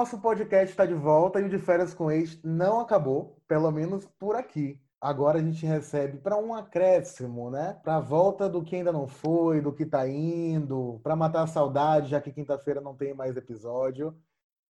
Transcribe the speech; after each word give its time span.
nosso 0.00 0.18
podcast 0.18 0.70
está 0.70 0.86
de 0.86 0.94
volta 0.94 1.42
e 1.42 1.44
o 1.44 1.48
de 1.50 1.58
férias 1.58 1.92
com 1.92 2.10
ex 2.10 2.40
não 2.42 2.80
acabou, 2.80 3.36
pelo 3.46 3.70
menos 3.70 4.06
por 4.18 4.34
aqui. 4.34 4.80
Agora 4.98 5.38
a 5.38 5.42
gente 5.42 5.66
recebe 5.66 6.16
para 6.16 6.38
um 6.38 6.54
acréscimo, 6.54 7.50
né? 7.50 7.78
Para 7.82 7.96
a 7.96 8.00
volta 8.00 8.48
do 8.48 8.62
que 8.64 8.76
ainda 8.76 8.90
não 8.90 9.06
foi, 9.06 9.60
do 9.60 9.74
que 9.74 9.82
está 9.82 10.08
indo, 10.08 10.98
para 11.02 11.14
matar 11.14 11.42
a 11.42 11.46
saudade, 11.46 12.08
já 12.08 12.18
que 12.18 12.32
quinta-feira 12.32 12.80
não 12.80 12.96
tem 12.96 13.12
mais 13.12 13.36
episódio. 13.36 14.18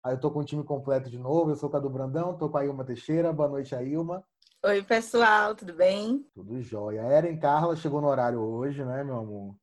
Aí 0.03 0.15
eu 0.15 0.19
tô 0.19 0.33
com 0.33 0.41
o 0.41 0.45
time 0.45 0.65
completo 0.65 1.09
de 1.09 1.17
novo. 1.17 1.53
Eu 1.53 1.55
sou 1.55 1.69
o 1.69 1.73
Cadu 1.73 1.89
Brandão, 1.89 2.37
tô 2.37 2.51
com 2.51 2.59
a 2.59 2.65
Ilma 2.67 2.85
Teixeira. 2.85 3.33
Boa 3.33 3.49
noite, 3.49 3.73
a 3.73 3.81
Ilma. 3.85 4.25
Oi, 4.65 4.83
pessoal, 4.83 5.55
tudo 5.55 5.75
bem? 5.75 6.27
Tudo 6.35 6.61
jóia. 6.61 7.03
A 7.03 7.13
Eren 7.13 7.39
Carla 7.39 7.77
chegou 7.77 8.01
no 8.01 8.09
horário 8.09 8.41
hoje, 8.41 8.85
né, 8.85 9.05
meu 9.05 9.19
amor? 9.19 9.55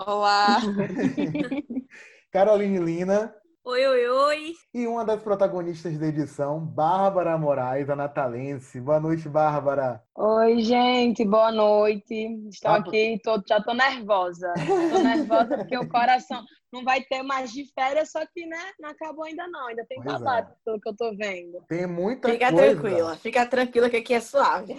Olá! 0.00 0.56
Caroline 2.32 2.78
Lina. 2.78 3.34
Oi, 3.68 3.84
oi, 3.84 4.08
oi. 4.08 4.52
E 4.72 4.86
uma 4.86 5.04
das 5.04 5.20
protagonistas 5.20 5.98
da 5.98 6.06
edição, 6.06 6.60
Bárbara 6.60 7.36
Moraes, 7.36 7.90
a 7.90 7.96
natalense. 7.96 8.80
Boa 8.80 9.00
noite, 9.00 9.28
Bárbara. 9.28 10.00
Oi, 10.14 10.60
gente, 10.60 11.24
boa 11.24 11.50
noite. 11.50 12.14
Estou 12.48 12.70
ah, 12.70 12.76
aqui, 12.76 13.20
tô, 13.24 13.42
já 13.44 13.60
tô 13.60 13.74
nervosa. 13.74 14.54
Tô 14.64 14.98
nervosa 15.00 15.58
porque 15.58 15.76
o 15.76 15.88
coração 15.88 16.44
não 16.72 16.84
vai 16.84 17.02
ter 17.02 17.24
mais 17.24 17.50
de 17.50 17.64
férias, 17.74 18.12
só 18.12 18.24
que, 18.32 18.46
né, 18.46 18.70
não 18.78 18.90
acabou 18.90 19.24
ainda 19.24 19.48
não. 19.48 19.66
Ainda 19.66 19.84
tem 19.88 20.00
babado, 20.00 20.52
é. 20.52 20.54
pelo 20.64 20.80
que 20.80 20.88
eu 20.88 20.96
tô 20.96 21.16
vendo. 21.16 21.60
Tem 21.66 21.88
muita 21.88 22.30
fica 22.30 22.52
coisa. 22.52 22.68
Fica 22.68 22.80
tranquila, 22.80 23.16
fica 23.16 23.46
tranquila 23.46 23.90
que 23.90 23.96
aqui 23.96 24.14
é 24.14 24.20
suave. 24.20 24.76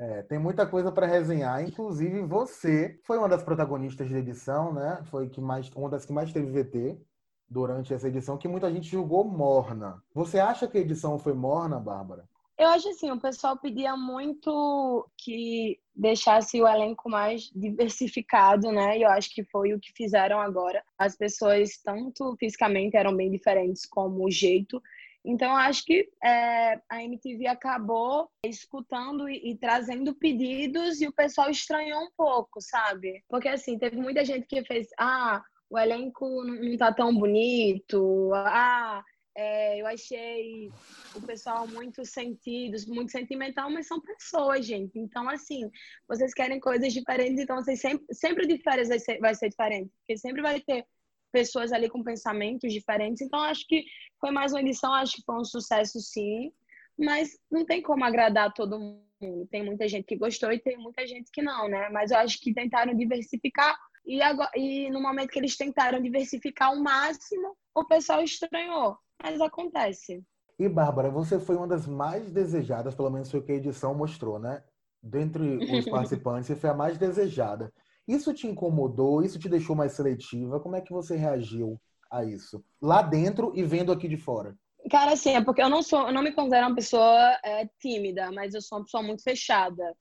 É, 0.00 0.22
tem 0.22 0.38
muita 0.38 0.66
coisa 0.66 0.90
para 0.90 1.06
resenhar. 1.06 1.62
Inclusive, 1.62 2.22
você 2.22 2.98
foi 3.04 3.18
uma 3.18 3.28
das 3.28 3.42
protagonistas 3.42 4.10
da 4.10 4.18
edição, 4.18 4.72
né? 4.72 5.02
Foi 5.10 5.28
que 5.28 5.42
mais, 5.42 5.68
uma 5.76 5.90
das 5.90 6.06
que 6.06 6.12
mais 6.14 6.32
teve 6.32 6.46
VT 6.50 7.09
durante 7.50 7.92
essa 7.92 8.08
edição 8.08 8.38
que 8.38 8.46
muita 8.46 8.70
gente 8.72 8.88
julgou 8.88 9.24
morna. 9.24 10.00
Você 10.14 10.38
acha 10.38 10.68
que 10.68 10.78
a 10.78 10.80
edição 10.80 11.18
foi 11.18 11.34
morna, 11.34 11.80
Bárbara? 11.80 12.28
Eu 12.56 12.68
acho 12.68 12.90
assim, 12.90 13.10
o 13.10 13.18
pessoal 13.18 13.56
pedia 13.56 13.96
muito 13.96 15.08
que 15.16 15.80
deixasse 15.96 16.60
o 16.60 16.68
elenco 16.68 17.08
mais 17.08 17.50
diversificado, 17.54 18.70
né? 18.70 18.98
E 18.98 19.02
eu 19.02 19.08
acho 19.08 19.34
que 19.34 19.42
foi 19.44 19.72
o 19.72 19.80
que 19.80 19.90
fizeram 19.94 20.38
agora. 20.38 20.84
As 20.98 21.16
pessoas, 21.16 21.78
tanto 21.82 22.36
fisicamente, 22.38 22.98
eram 22.98 23.16
bem 23.16 23.30
diferentes 23.30 23.86
como 23.86 24.26
o 24.26 24.30
jeito. 24.30 24.80
Então, 25.24 25.50
eu 25.50 25.56
acho 25.56 25.84
que 25.84 26.08
é, 26.22 26.80
a 26.88 27.02
MTV 27.02 27.46
acabou 27.46 28.30
escutando 28.44 29.28
e, 29.28 29.52
e, 29.52 29.56
trazendo 29.56 30.14
pedidos 30.14 31.00
e 31.00 31.06
o 31.06 31.12
pessoal 31.12 31.50
estranhou 31.50 32.00
um 32.00 32.10
pouco, 32.16 32.60
sabe? 32.60 33.22
Porque, 33.28 33.48
assim, 33.48 33.78
teve 33.78 33.96
muita 33.96 34.24
gente 34.24 34.46
que 34.46 34.62
fez, 34.64 34.88
ah, 34.98 35.42
o 35.70 35.78
elenco 35.78 36.44
não 36.44 36.76
tá 36.76 36.92
tão 36.92 37.16
bonito. 37.16 38.32
Ah, 38.34 39.04
é, 39.36 39.80
eu 39.80 39.86
achei 39.86 40.68
o 41.14 41.22
pessoal 41.22 41.66
muito 41.68 42.04
sentidos, 42.04 42.84
muito 42.86 43.12
sentimental, 43.12 43.70
mas 43.70 43.86
são 43.86 44.00
pessoas, 44.00 44.66
gente. 44.66 44.98
Então, 44.98 45.28
assim, 45.28 45.70
vocês 46.08 46.34
querem 46.34 46.58
coisas 46.58 46.92
diferentes, 46.92 47.38
então 47.38 47.56
vocês 47.56 47.80
sempre, 47.80 48.04
sempre 48.12 48.46
de 48.48 48.58
férias 48.58 48.88
vai 48.88 48.98
ser, 48.98 49.18
vai 49.20 49.34
ser 49.34 49.48
diferente, 49.48 49.90
porque 50.00 50.18
sempre 50.18 50.42
vai 50.42 50.60
ter 50.60 50.84
pessoas 51.32 51.72
ali 51.72 51.88
com 51.88 52.02
pensamentos 52.02 52.72
diferentes. 52.72 53.22
Então, 53.22 53.38
acho 53.40 53.64
que 53.68 53.84
foi 54.20 54.32
mais 54.32 54.52
uma 54.52 54.60
edição, 54.60 54.92
acho 54.92 55.16
que 55.16 55.24
foi 55.24 55.36
um 55.36 55.44
sucesso, 55.44 56.00
sim, 56.00 56.52
mas 56.98 57.38
não 57.48 57.64
tem 57.64 57.80
como 57.80 58.04
agradar 58.04 58.52
todo 58.52 58.80
mundo. 58.80 59.46
Tem 59.50 59.62
muita 59.62 59.86
gente 59.86 60.06
que 60.06 60.16
gostou 60.16 60.50
e 60.50 60.58
tem 60.58 60.76
muita 60.76 61.06
gente 61.06 61.30
que 61.30 61.42
não, 61.42 61.68
né? 61.68 61.88
Mas 61.90 62.10
eu 62.10 62.18
acho 62.18 62.40
que 62.40 62.52
tentaram 62.52 62.96
diversificar 62.96 63.76
e, 64.16 64.20
agora, 64.20 64.50
e 64.56 64.90
no 64.90 65.00
momento 65.00 65.30
que 65.30 65.38
eles 65.38 65.56
tentaram 65.56 66.02
diversificar 66.02 66.68
ao 66.68 66.82
máximo, 66.82 67.56
o 67.74 67.84
pessoal 67.84 68.20
estranhou. 68.22 68.96
Mas 69.22 69.40
acontece. 69.40 70.24
E, 70.58 70.68
Bárbara, 70.68 71.10
você 71.10 71.38
foi 71.38 71.56
uma 71.56 71.68
das 71.68 71.86
mais 71.86 72.30
desejadas, 72.32 72.94
pelo 72.94 73.08
menos 73.08 73.30
foi 73.30 73.38
o 73.38 73.42
que 73.44 73.52
a 73.52 73.56
edição 73.56 73.94
mostrou, 73.94 74.38
né? 74.38 74.64
Dentre 75.00 75.58
os 75.58 75.84
participantes, 75.88 76.48
você 76.48 76.56
foi 76.56 76.70
a 76.70 76.74
mais 76.74 76.98
desejada. 76.98 77.72
Isso 78.08 78.34
te 78.34 78.48
incomodou? 78.48 79.22
Isso 79.22 79.38
te 79.38 79.48
deixou 79.48 79.76
mais 79.76 79.92
seletiva? 79.92 80.58
Como 80.58 80.74
é 80.74 80.80
que 80.80 80.92
você 80.92 81.16
reagiu 81.16 81.80
a 82.10 82.24
isso? 82.24 82.64
Lá 82.82 83.02
dentro 83.02 83.52
e 83.54 83.62
vendo 83.62 83.92
aqui 83.92 84.08
de 84.08 84.16
fora? 84.16 84.56
Cara, 84.90 85.12
assim, 85.12 85.36
é 85.36 85.44
porque 85.44 85.62
eu 85.62 85.68
não 85.68 85.82
sou, 85.82 86.08
eu 86.08 86.12
não 86.12 86.22
me 86.22 86.32
considero 86.32 86.66
uma 86.66 86.74
pessoa 86.74 87.38
é, 87.44 87.68
tímida, 87.78 88.32
mas 88.32 88.54
eu 88.54 88.60
sou 88.60 88.78
uma 88.78 88.84
pessoa 88.84 89.02
muito 89.04 89.22
fechada. 89.22 89.94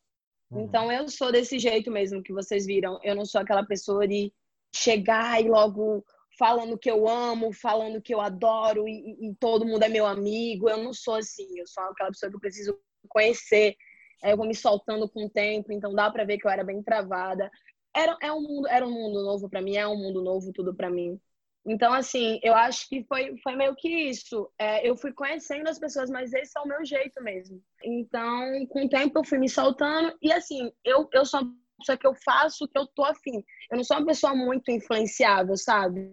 Uhum. 0.52 0.62
Então 0.62 0.92
eu 0.92 1.08
sou 1.10 1.32
desse 1.32 1.60
jeito 1.60 1.92
mesmo 1.92 2.24
que 2.24 2.34
vocês 2.34 2.66
viram. 2.66 3.00
Eu 3.04 3.16
não 3.16 3.26
sou 3.26 3.42
aquela 3.42 3.64
pessoa 3.64 4.08
de 4.08 4.34
chegar 4.74 5.42
e 5.44 5.50
logo 5.50 6.04
falando 6.38 6.78
que 6.78 6.90
eu 6.90 7.08
amo, 7.08 7.52
falando 7.52 8.02
que 8.02 8.14
eu 8.14 8.22
adoro 8.22 8.88
e, 8.88 9.30
e, 9.30 9.36
todo 9.36 9.66
mundo 9.66 9.84
é 9.84 9.90
meu 9.90 10.06
amigo. 10.06 10.70
Eu 10.70 10.78
não 10.78 10.94
sou 10.94 11.16
assim. 11.16 11.48
Eu 11.58 11.68
sou 11.68 11.84
aquela 11.84 12.10
pessoa 12.10 12.30
que 12.30 12.36
eu 12.36 12.42
preciso 12.42 12.80
conhecer. 13.08 13.76
Eu 14.24 14.38
vou 14.38 14.48
me 14.48 14.56
soltando 14.56 15.08
com 15.10 15.26
o 15.26 15.30
tempo, 15.30 15.72
então 15.72 15.94
dá 15.94 16.12
para 16.12 16.26
ver 16.26 16.38
que 16.38 16.46
eu 16.46 16.52
era 16.52 16.64
bem 16.64 16.84
travada. 16.84 17.50
Era, 17.96 18.18
é 18.22 18.32
um 18.32 18.42
mundo, 18.42 18.68
era 18.68 18.86
um 18.86 18.92
mundo 18.92 19.24
novo 19.24 19.50
para 19.50 19.62
mim, 19.62 19.76
é 19.76 19.88
um 19.88 19.98
mundo 19.98 20.22
novo 20.22 20.52
tudo 20.54 20.76
para 20.76 20.90
mim. 20.90 21.20
Então, 21.66 21.94
assim, 21.94 22.40
eu 22.42 22.54
acho 22.56 22.88
que 22.88 23.04
foi, 23.04 23.36
foi 23.44 23.56
meio 23.56 23.76
que 23.76 23.90
isso. 23.90 24.50
É, 24.58 24.88
eu 24.88 24.96
fui 24.96 25.12
conhecendo 25.14 25.68
as 25.68 25.78
pessoas, 25.78 26.10
mas 26.10 26.34
esse 26.34 26.58
é 26.58 26.62
o 26.62 26.68
meu 26.68 26.84
jeito 26.86 27.22
mesmo. 27.22 27.62
Então, 27.84 28.66
com 28.68 28.86
o 28.86 28.90
tempo, 28.90 29.20
eu 29.20 29.24
fui 29.24 29.38
me 29.38 29.50
soltando. 29.50 30.16
E, 30.22 30.32
assim, 30.32 30.72
eu, 30.84 31.08
eu 31.14 31.26
sou 31.26 31.42
uma 31.42 31.54
pessoa 31.80 31.98
que 31.98 32.08
eu 32.08 32.16
faço 32.16 32.64
o 32.64 32.68
que 32.68 32.78
eu 32.78 32.88
tô 32.88 33.04
afim. 33.04 33.44
Eu 33.70 33.78
não 33.78 33.84
sou 33.84 33.98
uma 33.98 34.06
pessoa 34.06 34.34
muito 34.34 34.72
influenciável, 34.72 35.56
sabe? 35.58 36.12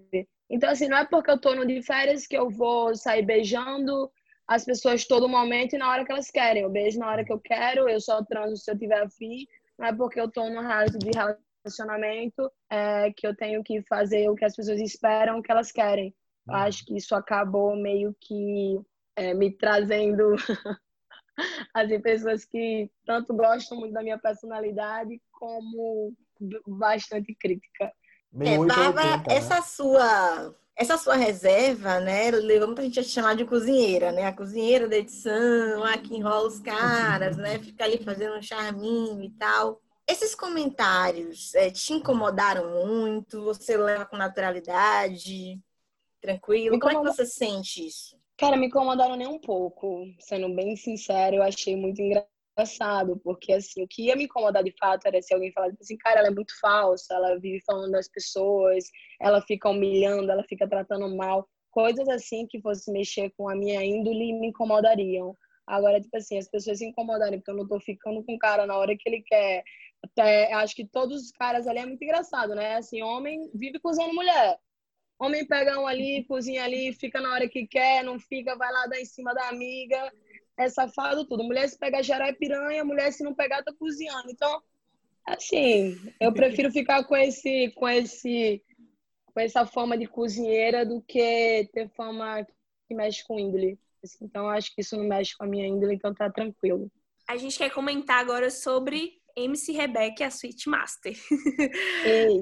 Então, 0.51 0.71
assim, 0.71 0.89
não 0.89 0.99
é 0.99 1.05
porque 1.05 1.31
eu 1.31 1.41
tô 1.41 1.55
no 1.55 1.67
de 1.67 1.83
férias 1.83 2.27
que 2.27 2.37
eu 2.37 2.51
vou 2.51 2.95
sair 2.95 3.25
beijando 3.25 4.11
as 4.47 4.65
pessoas 4.65 5.05
todo 5.05 5.29
momento 5.29 5.75
e 5.75 5.79
na 5.79 5.91
hora 5.91 6.05
que 6.05 6.13
elas 6.13 6.31
querem. 6.31 6.63
Eu 6.63 6.71
beijo 6.71 6.99
na 6.99 7.09
hora 7.09 7.25
que 7.25 7.33
eu 7.33 7.41
quero, 7.41 7.89
eu 7.89 8.01
só 8.01 8.25
transo 8.25 8.57
se 8.57 8.71
eu 8.71 8.79
tiver 8.79 9.03
afim. 9.03 9.47
Não 9.79 9.87
é 9.87 9.93
porque 9.93 10.21
eu 10.21 10.31
tô 10.31 10.49
numa 10.49 10.67
realidade 10.67 10.99
de 10.99 11.19
relacionamento 11.67 12.51
é, 12.71 13.13
que 13.13 13.27
eu 13.27 13.35
tenho 13.35 13.63
que 13.63 13.83
fazer 13.83 14.29
o 14.31 14.35
que 14.35 14.45
as 14.45 14.55
pessoas 14.55 14.81
esperam, 14.81 15.39
o 15.39 15.43
que 15.43 15.51
elas 15.51 15.73
querem. 15.73 16.15
Uhum. 16.47 16.55
Acho 16.55 16.85
que 16.85 16.97
isso 16.97 17.15
acabou 17.15 17.77
meio 17.77 18.17
que 18.21 18.81
é, 19.17 19.35
me 19.35 19.51
trazendo 19.51 20.37
as 21.75 21.89
pessoas 22.01 22.45
que 22.45 22.91
tanto 23.05 23.35
gostam 23.35 23.79
muito 23.79 23.93
da 23.93 24.03
minha 24.03 24.19
personalidade 24.19 25.21
como 25.33 26.15
bastante 26.67 27.35
crítica. 27.35 27.93
É, 28.41 28.59
Bárbara, 28.59 29.19
né? 29.19 29.25
essa 29.31 29.63
sua 29.63 30.55
essa 30.79 30.99
sua 30.99 31.17
reserva, 31.17 32.01
né, 32.01 32.31
levou 32.31 32.67
muita 32.67 32.83
gente 32.83 33.01
a 33.01 33.03
te 33.03 33.09
chamar 33.09 33.35
de 33.35 33.47
cozinheira, 33.47 34.13
né? 34.13 34.27
A 34.27 34.33
cozinheira 34.37 34.87
da 34.87 34.99
edição, 34.99 35.83
a 35.83 35.97
que 35.97 36.15
enrola 36.15 36.47
os 36.47 36.61
caras, 36.61 37.39
né? 37.39 37.59
Fica 37.59 37.85
ali 37.85 37.97
fazendo 38.05 38.37
um 38.37 38.43
charminho 38.43 39.23
e 39.23 39.31
tal. 39.31 39.81
Esses 40.09 40.37
comentários 40.37 41.53
é, 41.57 41.69
te 41.71 41.93
incomodaram 41.93 42.87
muito? 42.87 43.43
Você 43.43 43.77
leva 43.77 44.07
com 44.07 44.17
naturalidade? 44.17 45.61
Tranquilo? 46.21 46.79
Como 46.79 46.93
é 46.93 46.95
que 46.97 47.17
você 47.17 47.27
sente 47.27 47.87
isso? 47.87 48.17
Cara, 48.37 48.57
me 48.57 48.67
incomodaram 48.67 49.17
nem 49.17 49.27
um 49.27 49.41
pouco. 49.41 50.05
Sendo 50.21 50.55
bem 50.55 50.77
sincero, 50.77 51.37
eu 51.37 51.43
achei 51.43 51.75
muito 51.75 52.01
engraçado, 52.01 53.19
porque 53.25 53.53
assim, 53.53 53.83
o 53.83 53.89
que 53.89 54.05
ia 54.05 54.17
me 54.17 54.25
incomodar 54.25 54.63
de 54.63 54.75
fato 54.79 55.07
era 55.07 55.21
se 55.21 55.35
alguém 55.35 55.53
falasse 55.53 55.77
assim, 55.81 55.97
cara, 55.97 56.21
ela 56.21 56.29
é 56.29 56.35
muito 56.35 56.59
falsa, 56.61 57.15
ela 57.15 57.39
vive 57.39 57.61
falando 57.67 57.91
das 57.91 58.09
pessoas, 58.09 58.85
ela 59.21 59.43
fica 59.43 59.69
humilhando, 59.69 60.31
ela 60.31 60.45
fica 60.45 60.69
tratando 60.69 61.15
mal. 61.17 61.49
Coisas 61.71 62.09
assim 62.09 62.47
que 62.47 62.61
fosse 62.61 62.93
mexer 62.93 63.33
com 63.37 63.49
a 63.49 63.57
minha 63.57 63.85
índole 63.85 64.33
me 64.35 64.49
incomodariam. 64.49 65.37
Agora, 65.67 66.01
tipo 66.01 66.17
assim, 66.17 66.39
as 66.39 66.49
pessoas 66.49 66.79
se 66.79 66.87
incomodarem 66.87 67.41
porque 67.41 67.51
eu 67.51 67.57
não 67.57 67.67
tô 67.67 67.81
ficando 67.81 68.23
com 68.25 68.35
o 68.35 68.39
cara 68.39 68.67
na 68.67 68.77
hora 68.77 68.97
que 68.97 69.09
ele 69.09 69.21
quer, 69.23 69.65
até, 70.13 70.53
acho 70.55 70.75
que 70.75 70.87
todos 70.87 71.23
os 71.23 71.31
caras 71.31 71.67
ali 71.67 71.79
é 71.79 71.87
muito 71.87 72.03
engraçado, 72.03 72.55
né? 72.55 72.77
Assim, 72.77 73.03
homem 73.03 73.51
vive 73.55 73.79
cozinhando 73.79 74.15
mulher. 74.15 74.59
Homem 75.19 75.47
pega 75.47 75.81
um 75.81 75.87
ali, 75.87 76.25
cozinha 76.25 76.65
ali, 76.65 76.93
fica 76.93 77.21
na 77.21 77.33
hora 77.33 77.49
que 77.49 77.67
quer, 77.67 78.05
não 78.05 78.19
fica, 78.19 78.57
vai 78.57 78.71
lá 78.71 78.87
dar 78.87 79.01
em 79.01 79.05
cima 79.05 79.33
da 79.35 79.49
amiga. 79.49 80.13
É 80.59 80.69
safado 80.69 81.27
tudo. 81.27 81.45
Mulher 81.45 81.69
se 81.69 81.79
pegar 81.79 82.03
gerar 82.03 82.29
é 82.29 82.33
piranha, 82.33 82.85
mulher 82.85 83.13
se 83.13 83.25
não 83.25 83.35
pegar 83.35 83.63
tá 83.63 83.73
cozinhando. 83.79 84.31
Então, 84.31 84.63
assim, 85.25 85.97
eu 86.21 86.33
prefiro 86.33 86.71
ficar 86.71 87.05
com 87.05 87.17
esse 87.17 87.71
com 87.75 87.89
esse 87.89 88.63
com 89.27 89.41
essa 89.41 89.67
fama 89.67 89.99
de 89.99 90.07
cozinheira 90.07 90.85
do 90.85 91.03
que 91.03 91.69
ter 91.73 91.89
fama 91.91 92.47
que 92.89 92.95
mexe 92.95 93.25
com 93.25 93.39
índole. 93.39 93.79
Então, 94.23 94.49
acho 94.49 94.75
que 94.75 94.81
isso 94.81 94.97
não 94.97 95.05
mexe 95.05 95.37
com 95.37 95.45
a 95.45 95.47
minha 95.47 95.67
índole, 95.67 95.95
então 95.95 96.15
tá 96.15 96.31
tranquilo. 96.31 96.91
A 97.29 97.37
gente 97.37 97.59
quer 97.59 97.71
comentar 97.71 98.21
agora 98.21 98.51
sobre 98.51 99.21
MC 99.37 99.73
Rebeca, 99.73 100.25
a 100.25 100.29
Sweet 100.29 100.69
Master. 100.69 101.15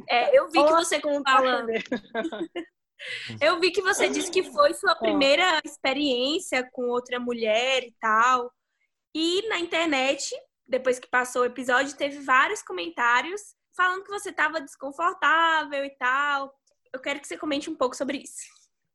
é, 0.09 0.39
eu 0.39 0.49
vi 0.51 0.65
que 0.65 0.73
você 0.73 1.01
falando. 1.01 1.71
eu 3.41 3.59
vi 3.59 3.71
que 3.71 3.83
você 3.83 4.09
disse 4.09 4.31
que 4.31 4.45
foi 4.45 4.73
sua 4.75 4.95
primeira 4.95 5.61
experiência 5.65 6.69
com 6.73 6.89
outra 6.89 7.19
mulher 7.19 7.83
e 7.83 7.93
tal. 8.01 8.51
E 9.15 9.47
na 9.49 9.59
internet, 9.59 10.35
depois 10.67 10.99
que 10.99 11.09
passou 11.09 11.43
o 11.43 11.47
episódio, 11.47 11.97
teve 11.97 12.21
vários 12.21 12.63
comentários 12.63 13.55
falando 13.77 14.05
que 14.05 14.11
você 14.11 14.31
estava 14.31 14.61
desconfortável 14.61 15.85
e 15.85 15.91
tal. 15.91 16.55
Eu 16.93 17.01
quero 17.01 17.21
que 17.21 17.27
você 17.27 17.37
comente 17.37 17.69
um 17.69 17.75
pouco 17.75 17.97
sobre 17.97 18.19
isso. 18.19 18.45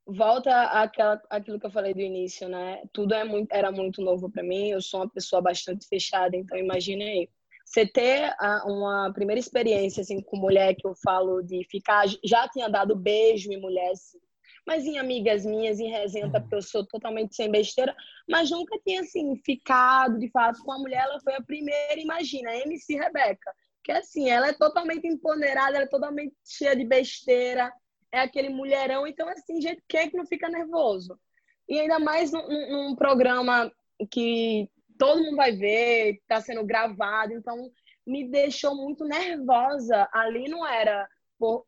volta 0.08 0.64
àquela, 0.68 1.22
àquilo 1.30 1.60
que 1.60 1.66
eu 1.66 1.72
falei 1.72 1.94
do 1.94 2.00
início, 2.00 2.48
né? 2.48 2.82
Tudo 2.94 3.14
é 3.14 3.24
muito, 3.24 3.52
era 3.52 3.72
muito 3.72 4.02
novo 4.02 4.30
para 4.30 4.42
mim. 4.42 4.70
Eu 4.70 4.82
sou 4.82 5.02
uma 5.02 5.10
pessoa 5.10 5.42
bastante 5.42 5.86
fechada, 5.88 6.36
então 6.36 6.58
imaginei 6.58 7.30
você 7.70 7.86
ter 7.86 8.36
uma 8.66 9.14
primeira 9.14 9.40
experiência 9.40 10.02
assim 10.02 10.20
com 10.22 10.38
mulher 10.38 10.74
que 10.76 10.88
eu 10.88 10.96
falo 10.96 11.44
de 11.44 11.64
ficar 11.70 12.06
já 12.24 12.48
tinha 12.48 12.68
dado 12.68 12.96
beijo 12.96 13.52
em 13.52 13.62
mulher 13.62 13.92
assim, 13.92 14.18
mas 14.66 14.86
em 14.86 14.98
amigas 14.98 15.46
minhas 15.46 15.80
em 15.80 15.88
resenha 15.88 16.26
uhum. 16.26 16.32
porque 16.32 16.56
eu 16.56 16.64
sou 16.64 16.84
totalmente 16.88 17.36
sem 17.36 17.52
besteira 17.52 17.96
mas 18.28 18.50
nunca 18.50 18.76
tinha 18.80 19.02
assim 19.02 19.36
ficado 19.46 20.18
de 20.18 20.32
fato 20.32 20.64
com 20.64 20.72
a 20.72 20.80
mulher 20.80 21.04
ela 21.04 21.20
foi 21.20 21.36
a 21.36 21.44
primeira 21.44 22.02
imagina 22.02 22.58
MC 22.58 22.96
Rebeca 22.96 23.54
que 23.84 23.92
assim 23.92 24.30
ela 24.30 24.48
é 24.48 24.54
totalmente 24.54 25.08
empoderada 25.08 25.76
ela 25.76 25.86
é 25.86 25.90
totalmente 25.90 26.34
cheia 26.44 26.76
de 26.76 26.86
besteira 26.86 27.72
é 28.12 28.20
aquele 28.20 28.50
mulherão 28.50 29.06
então 29.06 29.30
assim 29.30 29.62
gente 29.62 29.84
quem 29.88 30.02
é 30.02 30.10
que 30.10 30.18
não 30.18 30.26
fica 30.26 30.50
nervoso 30.50 31.20
e 31.68 31.80
ainda 31.80 32.00
mais 32.00 32.32
num, 32.32 32.48
num 32.48 32.96
programa 32.96 33.72
que 34.10 34.68
todo 35.00 35.24
mundo 35.24 35.38
vai 35.38 35.54
ver, 35.54 36.16
está 36.16 36.42
sendo 36.42 36.64
gravado, 36.66 37.34
então 37.34 37.72
me 38.06 38.30
deixou 38.30 38.76
muito 38.76 39.06
nervosa. 39.06 40.08
Ali 40.12 40.50
não 40.50 40.68
era 40.68 41.08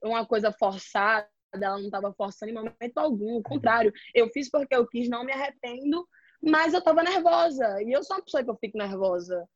uma 0.03 0.25
coisa 0.25 0.51
forçada, 0.51 1.27
ela 1.53 1.77
não 1.77 1.85
estava 1.85 2.13
forçando 2.13 2.51
em 2.51 2.55
momento 2.55 2.97
algum, 2.97 3.37
o 3.37 3.43
contrário, 3.43 3.91
eu 4.13 4.29
fiz 4.29 4.49
porque 4.49 4.75
eu 4.75 4.85
quis, 4.85 5.09
não 5.09 5.23
me 5.23 5.31
arrependo, 5.31 6.05
mas 6.41 6.73
eu 6.73 6.79
estava 6.79 7.03
nervosa, 7.03 7.81
e 7.81 7.91
eu 7.91 8.03
sou 8.03 8.17
uma 8.17 8.23
pessoa 8.23 8.43
que 8.43 8.49
eu 8.49 8.57
fico 8.57 8.77
nervosa. 8.77 9.47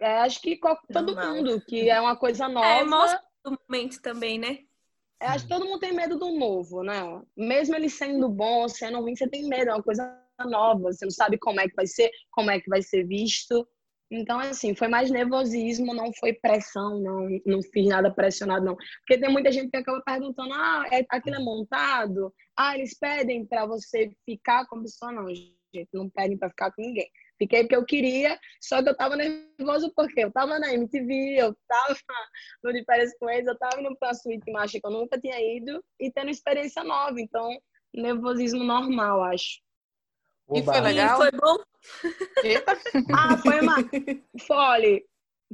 É, 0.00 0.18
acho 0.18 0.40
que 0.42 0.60
todo 0.92 1.16
mundo, 1.16 1.60
que 1.62 1.88
é 1.88 1.98
uma 1.98 2.16
coisa 2.16 2.46
nova. 2.46 2.66
É, 2.66 2.84
mostra 2.84 3.22
o 3.46 3.56
momento 3.68 4.02
também, 4.02 4.38
né? 4.38 4.58
É, 5.18 5.28
acho 5.28 5.44
que 5.44 5.50
todo 5.50 5.64
mundo 5.64 5.78
tem 5.78 5.92
medo 5.94 6.18
do 6.18 6.32
novo, 6.32 6.82
né? 6.82 7.00
Mesmo 7.34 7.74
ele 7.74 7.88
sendo 7.88 8.28
bom, 8.28 8.68
sendo 8.68 9.00
ruim, 9.00 9.16
você 9.16 9.26
tem 9.28 9.48
medo, 9.48 9.70
é 9.70 9.74
uma 9.74 9.82
coisa 9.82 10.21
nova, 10.40 10.92
você 10.92 11.04
não 11.04 11.10
sabe 11.10 11.38
como 11.38 11.60
é 11.60 11.68
que 11.68 11.74
vai 11.74 11.86
ser, 11.86 12.10
como 12.30 12.50
é 12.50 12.60
que 12.60 12.68
vai 12.68 12.82
ser 12.82 13.06
visto. 13.06 13.66
Então, 14.10 14.38
assim, 14.38 14.74
foi 14.74 14.88
mais 14.88 15.10
nervosismo, 15.10 15.94
não 15.94 16.12
foi 16.12 16.34
pressão, 16.34 17.00
não, 17.00 17.28
não 17.46 17.62
fiz 17.62 17.88
nada 17.88 18.12
pressionado, 18.12 18.64
não. 18.64 18.76
Porque 18.76 19.18
tem 19.18 19.32
muita 19.32 19.50
gente 19.50 19.70
que 19.70 19.76
acaba 19.78 20.02
perguntando, 20.02 20.52
ah, 20.52 20.84
é, 20.92 21.04
aquilo 21.08 21.36
é 21.36 21.38
montado? 21.38 22.32
Ah, 22.54 22.76
eles 22.76 22.98
pedem 22.98 23.46
para 23.46 23.64
você 23.64 24.14
ficar 24.26 24.66
com 24.66 24.76
a 24.76 24.82
pessoa? 24.82 25.12
Não, 25.12 25.28
gente, 25.34 25.88
não 25.94 26.10
pedem 26.10 26.36
para 26.36 26.50
ficar 26.50 26.72
com 26.72 26.82
ninguém. 26.82 27.08
Fiquei 27.38 27.62
porque 27.62 27.74
eu 27.74 27.84
queria, 27.86 28.38
só 28.60 28.82
que 28.82 28.90
eu 28.90 28.96
tava 28.96 29.16
nervoso 29.16 29.90
porque 29.96 30.20
eu 30.20 30.30
tava 30.30 30.58
na 30.58 30.72
MTV, 30.74 31.36
eu 31.38 31.56
tava 31.66 31.96
no 32.62 32.72
De 32.72 32.84
Férias 32.84 33.10
com 33.18 33.28
eles, 33.30 33.46
eu 33.46 33.58
tava 33.58 33.80
indo 33.80 33.96
pra 33.98 34.14
suíte 34.14 34.52
mágica 34.52 34.78
que 34.80 34.86
eu 34.86 35.00
nunca 35.00 35.18
tinha 35.18 35.40
ido 35.56 35.82
e 35.98 36.12
tendo 36.12 36.30
experiência 36.30 36.84
nova. 36.84 37.18
Então, 37.18 37.48
nervosismo 37.94 38.62
normal, 38.62 39.24
acho. 39.24 39.60
E 40.54 40.62
foi 40.62 40.80
legal? 40.80 41.16
foi 41.16 41.30
bom? 41.32 41.56
Eita. 42.42 42.72
ah, 43.16 43.38
foi 43.38 43.60
uma... 43.60 43.76
Fole, 44.46 45.04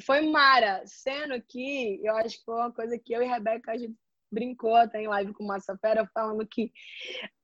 foi 0.05 0.23
mara. 0.23 0.83
Sendo 0.87 1.41
que 1.43 2.01
eu 2.03 2.17
acho 2.17 2.39
que 2.39 2.45
foi 2.45 2.55
uma 2.55 2.73
coisa 2.73 2.99
que 2.99 3.13
eu 3.13 3.23
e 3.23 3.27
a 3.27 3.35
Rebeca, 3.35 3.73
a 3.73 3.77
gente 3.77 3.97
brincou 4.31 4.75
até 4.75 5.03
em 5.03 5.09
live 5.09 5.33
com 5.33 5.45
Massa 5.45 5.77
Fera, 5.79 6.09
falando 6.13 6.47
que 6.47 6.71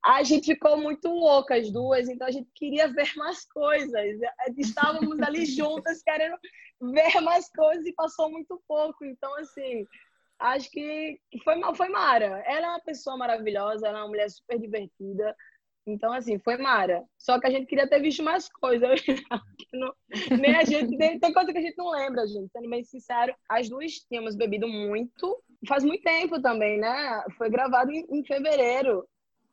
a 0.03 0.23
gente 0.23 0.53
ficou 0.53 0.77
muito 0.77 1.09
louca 1.09 1.55
as 1.55 1.71
duas, 1.71 2.07
então 2.07 2.27
a 2.27 2.31
gente 2.31 2.49
queria 2.53 2.87
ver 2.87 3.11
mais 3.15 3.45
coisas. 3.47 4.19
Estávamos 4.57 5.19
ali 5.21 5.45
juntas 5.45 6.01
querendo 6.03 6.37
ver 6.81 7.19
mais 7.21 7.49
coisas 7.49 7.85
e 7.85 7.93
passou 7.93 8.31
muito 8.31 8.61
pouco. 8.67 9.03
Então, 9.03 9.35
assim, 9.37 9.85
acho 10.39 10.69
que 10.69 11.19
foi, 11.43 11.55
foi 11.75 11.89
Mara. 11.89 12.43
Ela 12.45 12.67
é 12.67 12.69
uma 12.69 12.81
pessoa 12.81 13.17
maravilhosa, 13.17 13.87
ela 13.87 13.99
é 13.99 14.01
uma 14.01 14.09
mulher 14.09 14.29
super 14.29 14.59
divertida. 14.59 15.35
Então, 15.87 16.11
assim, 16.11 16.39
foi 16.39 16.57
Mara. 16.57 17.03
Só 17.17 17.39
que 17.39 17.45
a 17.45 17.49
gente 17.49 17.67
queria 17.67 17.87
ter 17.87 18.01
visto 18.01 18.23
mais 18.23 18.49
coisas. 18.49 19.01
não, 19.73 19.93
nem 20.39 20.55
a 20.55 20.63
gente, 20.63 20.97
tem, 20.97 21.19
tem 21.19 21.33
coisa 21.33 21.51
que 21.51 21.57
a 21.57 21.61
gente 21.61 21.77
não 21.77 21.91
lembra, 21.91 22.25
gente. 22.25 22.51
Sendo 22.51 22.69
bem 22.69 22.83
sincero, 22.83 23.35
as 23.49 23.69
duas 23.69 23.91
tínhamos 24.09 24.35
bebido 24.35 24.67
muito. 24.67 25.37
Faz 25.67 25.83
muito 25.83 26.03
tempo 26.03 26.41
também, 26.41 26.79
né? 26.79 27.23
Foi 27.37 27.49
gravado 27.49 27.91
em, 27.91 28.05
em 28.09 28.25
fevereiro. 28.25 29.05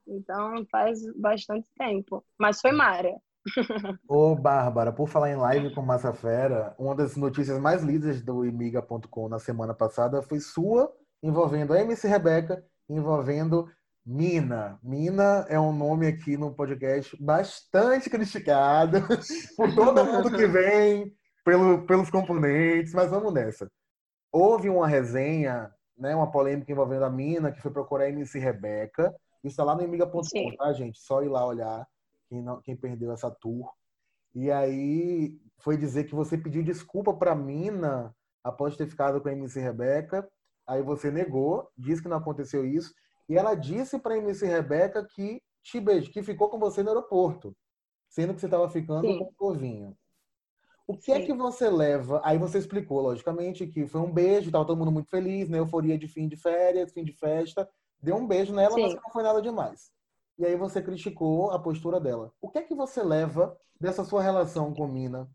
Então, 0.09 0.65
faz 0.71 1.01
bastante 1.17 1.69
tempo. 1.77 2.25
Mas 2.39 2.61
foi 2.61 2.73
Mara. 2.73 3.15
Ô, 4.09 4.35
Bárbara, 4.35 4.93
por 4.93 5.09
falar 5.09 5.31
em 5.31 5.37
live 5.37 5.75
com 5.75 5.83
Massa 5.83 6.13
Fera, 6.13 6.75
uma 6.79 6.95
das 6.95 7.17
notícias 7.17 7.59
mais 7.59 7.83
lidas 7.83 8.23
do 8.23 8.45
imiga.com 8.45 9.29
na 9.29 9.39
semana 9.39 9.75
passada 9.75 10.23
foi 10.23 10.39
sua, 10.41 10.93
envolvendo 11.23 11.73
a 11.73 11.81
MC 11.81 12.07
Rebeca, 12.07 12.65
envolvendo 12.89 13.69
Mina. 14.05 14.81
Mina 14.83 15.47
é 15.49 15.59
um 15.59 15.73
nome 15.73 16.09
aqui 16.09 16.37
no 16.37 16.53
podcast 16.53 17.17
bastante 17.23 18.11
criticado 18.11 18.99
por 19.57 19.73
todo 19.75 20.05
mundo 20.05 20.31
que 20.31 20.47
vem, 20.47 21.15
pelo, 21.45 21.87
pelos 21.87 22.11
componentes, 22.11 22.93
mas 22.93 23.11
vamos 23.11 23.33
nessa. 23.33 23.71
Houve 24.33 24.69
uma 24.69 24.89
resenha, 24.89 25.71
né, 25.97 26.17
uma 26.17 26.31
polêmica 26.31 26.73
envolvendo 26.73 27.05
a 27.05 27.11
Mina, 27.11 27.53
que 27.53 27.61
foi 27.61 27.71
procurar 27.71 28.05
a 28.05 28.09
MC 28.09 28.39
Rebeca. 28.41 29.15
Isso 29.45 29.53
está 29.53 29.63
lá 29.63 29.75
no 29.75 29.83
emiga.com, 29.83 30.23
tá, 30.57 30.73
gente? 30.73 30.99
Só 30.99 31.23
ir 31.23 31.29
lá 31.29 31.47
olhar 31.47 31.87
quem, 32.29 32.43
não, 32.43 32.61
quem 32.61 32.77
perdeu 32.77 33.13
essa 33.13 33.31
tour. 33.31 33.71
E 34.35 34.51
aí 34.51 35.39
foi 35.59 35.77
dizer 35.77 36.05
que 36.05 36.15
você 36.15 36.37
pediu 36.37 36.63
desculpa 36.63 37.13
para 37.15 37.37
Mina 37.37 38.13
após 38.43 38.77
ter 38.77 38.87
ficado 38.89 39.21
com 39.21 39.29
a 39.29 39.33
MC 39.33 39.61
Rebeca. 39.61 40.29
Aí 40.67 40.83
você 40.83 41.11
negou, 41.11 41.71
disse 41.77 42.03
que 42.03 42.09
não 42.09 42.17
aconteceu 42.17 42.65
isso. 42.67 42.93
E 43.29 43.37
ela 43.37 43.55
disse 43.55 43.99
para 43.99 44.15
a 44.15 44.19
MC 44.19 44.47
Rebeca 44.47 45.05
que 45.05 45.41
te 45.63 45.81
beijou, 45.81 46.13
que 46.13 46.23
ficou 46.23 46.49
com 46.49 46.59
você 46.59 46.83
no 46.83 46.91
aeroporto, 46.91 47.57
sendo 48.09 48.35
que 48.35 48.41
você 48.41 48.47
estava 48.47 48.69
ficando 48.69 49.07
Sim. 49.07 49.19
com 49.19 49.25
o 49.25 49.35
Corvinho. 49.35 49.97
O 50.87 50.97
que 50.97 51.13
é 51.13 51.17
Sim. 51.17 51.23
é 51.23 51.27
que 51.27 51.33
você 51.33 51.71
leva? 51.71 52.21
Aí 52.25 52.37
você 52.37 52.59
explicou, 52.59 53.01
logicamente, 53.01 53.67
que 53.67 53.87
foi 53.87 54.01
um 54.01 54.13
beijo, 54.13 54.47
estava 54.47 54.65
todo 54.67 54.77
mundo 54.77 54.91
muito 54.91 55.09
feliz, 55.09 55.49
né? 55.49 55.59
Euforia 55.59 55.97
de 55.97 56.09
fim 56.09 56.29
de 56.29 56.37
férias, 56.37 56.93
fim 56.93 57.05
de 57.05 57.13
festa. 57.13 57.69
Deu 58.01 58.17
um 58.17 58.27
beijo 58.27 58.53
nela, 58.53 58.75
Sim. 58.75 58.83
mas 58.83 58.95
não 58.95 59.11
foi 59.13 59.23
nada 59.23 59.41
demais. 59.41 59.93
E 60.39 60.45
aí 60.45 60.57
você 60.57 60.83
criticou 60.83 61.51
a 61.53 61.59
postura 61.59 62.01
dela. 62.01 62.33
O 62.41 62.49
que 62.49 62.59
é 62.59 62.63
que 62.63 62.75
você 62.75 63.03
leva 63.03 63.57
dessa 63.81 64.05
sua 64.05 64.23
relação 64.23 64.75
com 64.75 64.89
Mina 64.89 65.31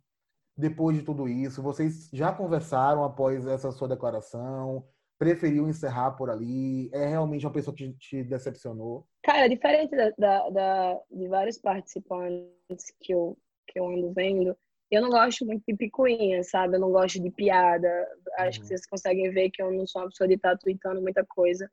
depois 0.56 0.98
de 0.98 1.04
tudo 1.04 1.30
isso? 1.30 1.62
Vocês 1.62 2.10
já 2.12 2.34
conversaram 2.34 3.04
após 3.04 3.48
essa 3.48 3.72
sua 3.72 3.88
declaração? 3.88 4.86
Preferiu 5.18 5.68
encerrar 5.68 6.12
por 6.12 6.30
ali? 6.30 6.90
É 6.94 7.08
realmente 7.08 7.46
uma 7.46 7.54
pessoa 7.54 7.76
que 7.76 7.92
te 7.94 8.24
decepcionou? 8.24 9.06
Cara, 9.24 9.48
diferente 9.48 9.96
da, 9.96 10.12
da, 10.18 10.50
da, 10.50 11.00
de 11.12 11.28
vários 11.28 11.58
participantes 11.58 12.94
que 13.02 13.14
eu, 13.14 13.38
que 13.68 13.80
eu 13.80 13.88
ando 13.88 14.14
vendo, 14.14 14.56
eu 14.90 15.02
não 15.02 15.10
gosto 15.10 15.46
muito 15.46 15.64
de 15.68 15.76
picuinha, 15.76 16.44
sabe? 16.44 16.76
Eu 16.76 16.80
não 16.80 16.92
gosto 16.92 17.22
de 17.22 17.30
piada. 17.30 17.90
Acho 18.38 18.60
uhum. 18.60 18.62
que 18.64 18.68
vocês 18.68 18.86
conseguem 18.86 19.32
ver 19.32 19.50
que 19.50 19.62
eu 19.62 19.72
não 19.72 19.86
sou 19.86 20.02
uma 20.02 20.10
pessoa 20.10 20.28
de 20.28 20.36
estar 20.36 20.52
tá 20.52 20.58
tweetando 20.58 21.02
muita 21.02 21.26
coisa. 21.26 21.70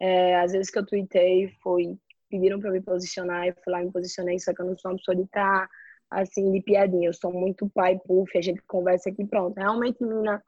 É, 0.00 0.36
às 0.40 0.52
vezes 0.52 0.70
que 0.70 0.78
eu 0.78 0.86
tweetei 0.86 1.48
foi 1.62 1.98
pediram 2.28 2.60
para 2.60 2.70
me 2.70 2.80
posicionar, 2.80 3.46
eu 3.46 3.54
fui 3.64 3.72
lá 3.72 3.82
me 3.82 3.90
posicionei, 3.90 4.38
só 4.38 4.52
que 4.52 4.60
eu 4.60 4.66
não 4.66 4.76
sou 4.76 4.90
uma 4.90 4.98
pessoa 4.98 5.16
de 5.16 5.22
estar 5.22 5.66
tá, 5.66 5.70
assim 6.10 6.50
de 6.52 6.60
piadinha. 6.60 7.08
Eu 7.08 7.14
sou 7.14 7.32
muito 7.32 7.68
pai 7.70 7.98
puff, 8.06 8.36
a 8.36 8.42
gente 8.42 8.60
conversa 8.62 9.08
aqui 9.08 9.24
pronto. 9.24 9.56
Realmente, 9.56 10.02
mina, 10.02 10.42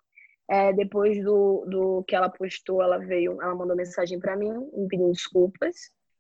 é, 0.51 0.73
depois 0.73 1.23
do, 1.23 1.65
do 1.69 2.05
que 2.09 2.17
ela 2.17 2.29
postou, 2.29 2.83
ela 2.83 2.99
veio, 2.99 3.41
ela 3.41 3.55
mandou 3.55 3.77
mensagem 3.77 4.19
para 4.19 4.37
mim, 4.37 4.51
me 4.75 4.89
pedindo 4.89 5.13
desculpas. 5.13 5.77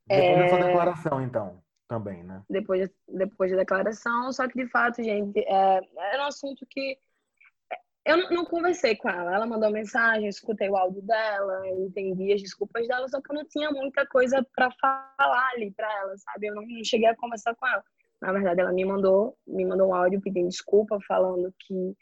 Depois 0.06 0.28
é, 0.28 0.36
dessa 0.36 0.64
declaração, 0.64 1.20
então, 1.20 1.60
também, 1.88 2.22
né? 2.22 2.40
Depois, 2.48 2.88
depois 3.08 3.50
da 3.50 3.58
declaração, 3.58 4.32
só 4.32 4.46
que 4.46 4.56
de 4.56 4.70
fato, 4.70 5.02
gente, 5.02 5.40
é, 5.40 5.80
era 6.12 6.22
um 6.22 6.28
assunto 6.28 6.64
que 6.70 6.96
eu 8.06 8.18
não, 8.18 8.30
não 8.30 8.44
conversei 8.44 8.94
com 8.94 9.08
ela. 9.08 9.34
Ela 9.34 9.46
mandou 9.46 9.68
mensagem, 9.72 10.28
escutei 10.28 10.70
o 10.70 10.76
áudio 10.76 11.02
dela, 11.02 11.68
entendi 11.68 12.32
as 12.32 12.40
desculpas 12.40 12.86
dela, 12.86 13.08
só 13.08 13.20
que 13.20 13.32
eu 13.32 13.34
não 13.34 13.44
tinha 13.48 13.72
muita 13.72 14.06
coisa 14.06 14.46
para 14.54 14.70
falar 14.80 15.50
ali 15.54 15.72
para 15.72 15.92
ela, 16.02 16.16
sabe? 16.18 16.46
Eu 16.46 16.54
não 16.54 16.64
cheguei 16.84 17.08
a 17.08 17.16
conversar 17.16 17.56
com 17.56 17.66
ela. 17.66 17.82
Na 18.22 18.32
verdade, 18.32 18.60
ela 18.60 18.72
me 18.72 18.84
mandou, 18.84 19.36
me 19.44 19.64
mandou 19.64 19.88
um 19.88 19.94
áudio 19.94 20.20
pedindo 20.20 20.48
desculpa, 20.48 21.00
falando 21.08 21.52
que 21.58 21.96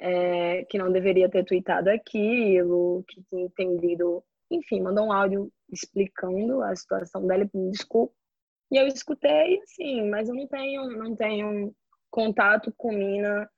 é, 0.00 0.64
que 0.64 0.78
não 0.78 0.90
deveria 0.90 1.28
ter 1.28 1.44
tweetado 1.44 1.90
aquilo, 1.90 3.04
que 3.06 3.22
tinha 3.28 3.44
entendido, 3.44 4.24
enfim, 4.50 4.80
mandou 4.80 5.06
um 5.06 5.12
áudio 5.12 5.52
explicando 5.70 6.62
a 6.62 6.74
situação 6.74 7.26
dela 7.26 7.44
e 7.44 7.48
pedindo 7.48 7.70
desculpa. 7.70 8.14
E 8.72 8.76
eu 8.78 8.86
escutei, 8.86 9.60
assim, 9.62 10.08
mas 10.08 10.28
eu 10.28 10.34
não 10.34 10.46
tenho, 10.46 10.88
não 10.96 11.14
tenho 11.14 11.74
contato 12.10 12.72
com 12.76 12.92
Mina. 12.92 13.48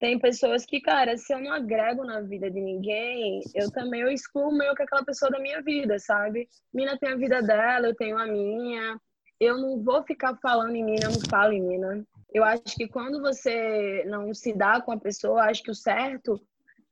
Tem 0.00 0.18
pessoas 0.18 0.66
que, 0.66 0.80
cara, 0.80 1.16
se 1.16 1.32
eu 1.32 1.40
não 1.40 1.52
agrego 1.52 2.04
na 2.04 2.20
vida 2.20 2.50
de 2.50 2.60
ninguém, 2.60 3.40
eu 3.54 3.70
também 3.70 4.00
eu 4.00 4.10
excluo 4.10 4.50
meio 4.50 4.74
que 4.74 4.82
aquela 4.82 5.04
pessoa 5.04 5.30
da 5.30 5.38
minha 5.38 5.62
vida, 5.62 5.98
sabe? 6.00 6.48
Mina 6.74 6.98
tem 6.98 7.10
a 7.10 7.16
vida 7.16 7.40
dela, 7.40 7.86
eu 7.86 7.94
tenho 7.94 8.18
a 8.18 8.26
minha. 8.26 8.98
Eu 9.38 9.58
não 9.58 9.80
vou 9.82 10.02
ficar 10.02 10.36
falando 10.42 10.74
em 10.74 10.84
Mina, 10.84 11.04
eu 11.04 11.12
não 11.12 11.20
falo 11.30 11.52
em 11.52 11.62
Mina. 11.62 12.04
Eu 12.32 12.44
acho 12.44 12.76
que 12.76 12.88
quando 12.88 13.20
você 13.20 14.04
não 14.06 14.32
se 14.32 14.52
dá 14.54 14.80
com 14.80 14.92
a 14.92 14.98
pessoa, 14.98 15.44
acho 15.44 15.62
que 15.62 15.70
o 15.70 15.74
certo 15.74 16.40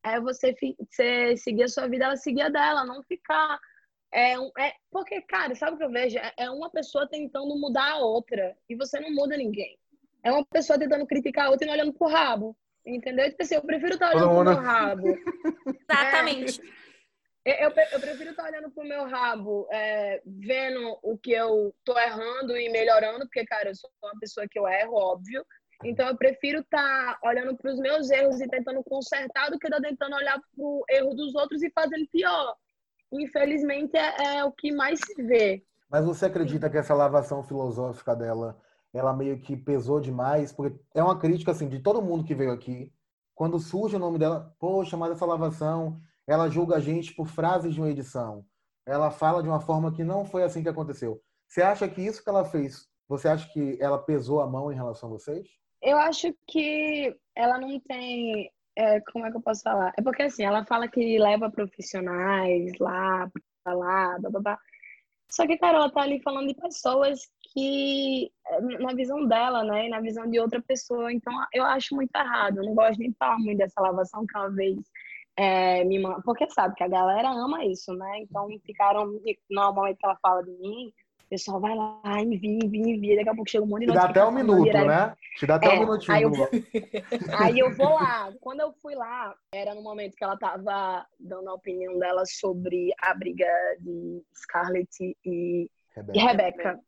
é 0.05 0.21
você, 0.21 0.55
você 0.79 1.37
seguir 1.37 1.65
a 1.65 1.69
sua 1.69 1.89
vida, 1.89 2.05
ela 2.05 2.17
seguir 2.17 2.43
a 2.43 2.49
dela, 2.49 2.85
não 2.85 3.03
ficar 3.03 3.59
É, 4.13 4.35
é 4.35 4.75
porque, 4.91 5.21
cara, 5.23 5.55
sabe 5.55 5.75
o 5.75 5.79
que 5.79 5.85
eu 5.85 5.91
vejo? 5.91 6.19
É, 6.19 6.33
é 6.39 6.51
uma 6.51 6.71
pessoa 6.71 7.09
tentando 7.09 7.57
mudar 7.59 7.93
a 7.93 7.99
outra 7.99 8.57
e 8.69 8.75
você 8.75 9.01
não 9.01 9.11
muda 9.13 9.37
ninguém. 9.37 9.79
É 10.23 10.31
uma 10.31 10.45
pessoa 10.45 10.79
tentando 10.79 11.07
criticar 11.07 11.47
a 11.47 11.51
outra 11.51 11.65
e 11.65 11.69
não 11.69 11.75
olhando 11.75 11.93
pro 11.93 12.09
rabo. 12.09 12.57
Entendeu? 12.85 13.29
Tipo 13.31 13.43
assim, 13.43 13.55
eu 13.55 13.63
prefiro 13.63 13.95
estar 13.95 14.11
tá 14.11 14.17
olhando 14.17 14.35
pro 14.35 14.45
meu 14.45 14.63
rabo. 14.63 15.07
Exatamente. 15.89 16.61
É, 16.61 16.80
eu, 17.45 17.71
eu, 17.93 18.01
prefiro 18.01 18.31
estar 18.31 18.45
olhando 18.45 18.71
pro 18.71 18.85
meu 18.85 19.09
rabo, 19.09 19.67
é, 19.71 20.21
vendo 20.27 20.99
o 21.03 21.17
que 21.17 21.33
eu 21.33 21.75
tô 21.85 21.99
errando 21.99 22.57
e 22.57 22.69
melhorando, 22.71 23.21
porque, 23.21 23.45
cara, 23.47 23.71
eu 23.71 23.75
sou 23.75 23.91
uma 24.03 24.19
pessoa 24.21 24.47
que 24.49 24.59
eu 24.59 24.69
erro, 24.69 24.95
óbvio. 24.95 25.45
Então, 25.85 26.07
eu 26.09 26.17
prefiro 26.17 26.61
estar 26.61 27.19
olhando 27.25 27.57
para 27.57 27.73
os 27.73 27.79
meus 27.79 28.11
erros 28.11 28.41
e 28.41 28.49
tentando 28.49 28.85
consertar 28.85 29.51
do 29.51 29.59
que 29.59 29.67
estar 29.67 29.81
tentando 29.81 30.15
olhar 30.15 30.39
para 30.39 30.65
o 30.65 30.85
erro 30.91 31.15
dos 31.15 31.35
outros 31.35 31.63
e 31.63 31.71
fazendo 31.71 32.07
pior. 32.13 32.55
Infelizmente, 33.13 33.97
é, 33.97 34.37
é 34.37 34.45
o 34.45 34.53
que 34.53 34.71
mais 34.71 35.01
se 35.01 35.23
vê. 35.23 35.65
Mas 35.89 36.05
você 36.05 36.27
acredita 36.27 36.69
que 36.69 36.77
essa 36.77 36.95
lavação 36.95 37.43
filosófica 37.43 38.15
dela 38.15 38.61
ela 38.93 39.13
meio 39.13 39.39
que 39.39 39.57
pesou 39.57 40.01
demais, 40.01 40.53
porque 40.53 40.79
é 40.95 41.03
uma 41.03 41.19
crítica 41.19 41.53
assim 41.53 41.69
de 41.69 41.79
todo 41.79 42.03
mundo 42.03 42.25
que 42.25 42.35
veio 42.35 42.51
aqui. 42.51 42.93
Quando 43.35 43.59
surge 43.59 43.97
o 43.97 44.01
nome 44.01 44.19
dela, 44.19 44.55
poxa, 44.59 44.97
mas 44.97 45.13
essa 45.13 45.25
lavação, 45.25 46.01
ela 46.31 46.49
julga 46.49 46.77
a 46.77 46.81
gente 46.81 47.13
por 47.13 47.27
frases 47.27 47.75
de 47.75 47.81
uma 47.81 47.91
edição. 47.91 48.45
Ela 48.87 49.11
fala 49.11 49.43
de 49.43 49.49
uma 49.49 49.61
forma 49.61 49.93
que 49.93 50.05
não 50.05 50.25
foi 50.25 50.45
assim 50.45 50.63
que 50.63 50.69
aconteceu. 50.69 51.21
Você 51.49 51.61
acha 51.61 51.89
que 51.89 52.01
isso 52.01 52.23
que 52.23 52.31
ela 52.31 52.45
fez, 52.45 52.87
você 53.09 53.27
acha 53.27 53.53
que 53.53 53.77
ela 53.81 53.99
pesou 53.99 54.41
a 54.41 54.47
mão 54.47 54.71
em 54.71 54.77
relação 54.77 55.09
a 55.09 55.13
vocês? 55.13 55.49
Eu 55.83 55.99
acho 55.99 56.33
que 56.47 57.13
ela 57.35 57.59
não 57.59 57.81
tem. 57.81 58.49
É, 58.79 59.01
como 59.13 59.27
é 59.27 59.31
que 59.33 59.39
eu 59.39 59.43
posso 59.43 59.63
falar? 59.63 59.93
É 59.99 60.03
porque 60.03 60.23
assim, 60.23 60.45
ela 60.45 60.65
fala 60.65 60.87
que 60.87 61.19
leva 61.19 61.51
profissionais 61.51 62.79
lá, 62.79 63.29
pra 63.65 63.75
lá, 63.75 64.19
blá, 64.21 64.31
blá, 64.31 64.41
blá. 64.41 64.59
Só 65.33 65.45
que, 65.49 65.59
cara, 65.59 65.79
ela 65.79 65.91
tá 65.91 66.03
ali 66.03 66.23
falando 66.23 66.47
de 66.47 66.55
pessoas 66.55 67.21
que, 67.53 68.31
na 68.81 68.95
visão 68.95 69.27
dela, 69.27 69.65
né, 69.65 69.87
e 69.87 69.89
na 69.89 70.01
visão 70.01 70.29
de 70.29 70.39
outra 70.39 70.63
pessoa, 70.63 71.13
então 71.13 71.33
eu 71.53 71.65
acho 71.65 71.95
muito 71.97 72.15
errado. 72.15 72.59
Eu 72.59 72.67
não 72.67 72.75
gosto 72.75 73.01
nem 73.01 73.11
de 73.11 73.17
falar 73.17 73.39
muito 73.39 73.59
dessa 73.59 73.81
lavação 73.81 74.25
que 74.27 74.39
uma 74.39 74.51
vez 74.51 74.79
é, 75.41 75.85
me 75.85 75.99
porque 76.23 76.47
sabe 76.51 76.75
que 76.75 76.85
a 76.85 76.89
galera 76.89 77.31
ama 77.31 77.65
isso, 77.65 77.95
né? 77.95 78.19
Então 78.19 78.47
ficaram, 78.67 79.07
no 79.07 79.73
momento 79.73 79.97
que 79.97 80.05
ela 80.05 80.19
fala 80.21 80.43
de 80.43 80.51
mim, 80.51 80.93
o 81.25 81.29
pessoal 81.31 81.59
vai 81.59 81.75
lá, 81.75 82.21
envia, 82.21 82.59
envia, 82.63 82.95
envia, 82.95 83.17
daqui 83.17 83.31
a 83.31 83.35
pouco 83.35 83.51
chega 83.51 83.65
um 83.65 83.69
monte 83.69 83.87
de 83.87 83.93
Te 83.93 83.95
dá 83.95 84.05
até 84.05 84.23
um 84.23 84.33
minuto, 84.33 84.71
né? 84.71 85.17
Te 85.39 85.47
dá 85.47 85.55
até 85.55 85.69
é, 85.69 85.79
um 85.79 85.81
minutinho. 85.81 86.15
Aí 86.15 86.23
eu, 86.25 86.31
vou, 86.31 86.49
aí 87.41 87.59
eu 87.59 87.75
vou 87.75 87.89
lá. 87.89 88.31
Quando 88.39 88.61
eu 88.61 88.73
fui 88.83 88.95
lá, 88.95 89.35
era 89.55 89.75
no 89.75 89.83
momento 89.83 90.15
que 90.15 90.23
ela 90.23 90.37
tava 90.37 91.07
dando 91.19 91.49
a 91.49 91.55
opinião 91.55 91.99
dela 91.99 92.25
sobre 92.27 92.91
a 93.01 93.15
briga 93.15 93.49
de 93.81 94.23
Scarlett 94.35 95.17
e 95.25 95.71
Rebeca. 95.97 96.19
E, 96.19 96.23
Rebeca. 96.23 96.81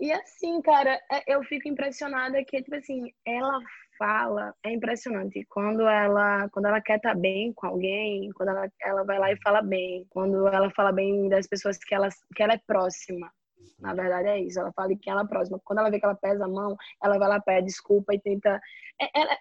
E 0.00 0.12
assim, 0.12 0.62
cara, 0.62 0.98
é, 1.12 1.34
eu 1.34 1.42
fico 1.44 1.68
impressionada 1.68 2.42
que, 2.44 2.62
tipo 2.62 2.74
assim, 2.74 3.12
ela 3.24 3.60
fala 3.98 4.54
é 4.64 4.72
impressionante. 4.72 5.44
Quando 5.50 5.86
ela, 5.86 6.48
quando 6.48 6.66
ela 6.66 6.80
quer 6.80 6.96
estar 6.96 7.14
tá 7.14 7.20
bem 7.20 7.52
com 7.52 7.66
alguém, 7.66 8.30
quando 8.30 8.48
ela, 8.48 8.72
ela 8.82 9.04
vai 9.04 9.18
lá 9.18 9.30
e 9.30 9.42
fala 9.42 9.60
bem, 9.60 10.06
quando 10.08 10.48
ela 10.48 10.70
fala 10.70 10.90
bem 10.90 11.28
das 11.28 11.46
pessoas 11.46 11.76
que 11.76 11.94
ela, 11.94 12.08
que 12.34 12.42
ela 12.42 12.54
é 12.54 12.60
próxima. 12.66 13.30
Na 13.78 13.94
verdade 13.94 14.28
é 14.28 14.40
isso, 14.40 14.58
ela 14.58 14.72
fala 14.72 14.88
de 14.88 14.96
quem 14.96 15.12
ela 15.12 15.22
é 15.22 15.26
próxima. 15.26 15.60
Quando 15.64 15.80
ela 15.80 15.90
vê 15.90 15.98
que 15.98 16.06
ela 16.06 16.14
pesa 16.14 16.46
a 16.46 16.48
mão, 16.48 16.76
ela 17.02 17.18
vai 17.18 17.28
lá, 17.28 17.40
pede 17.40 17.66
desculpa 17.66 18.14
e 18.14 18.20
tenta. 18.20 18.58
É, 19.00 19.20
ela, 19.20 19.36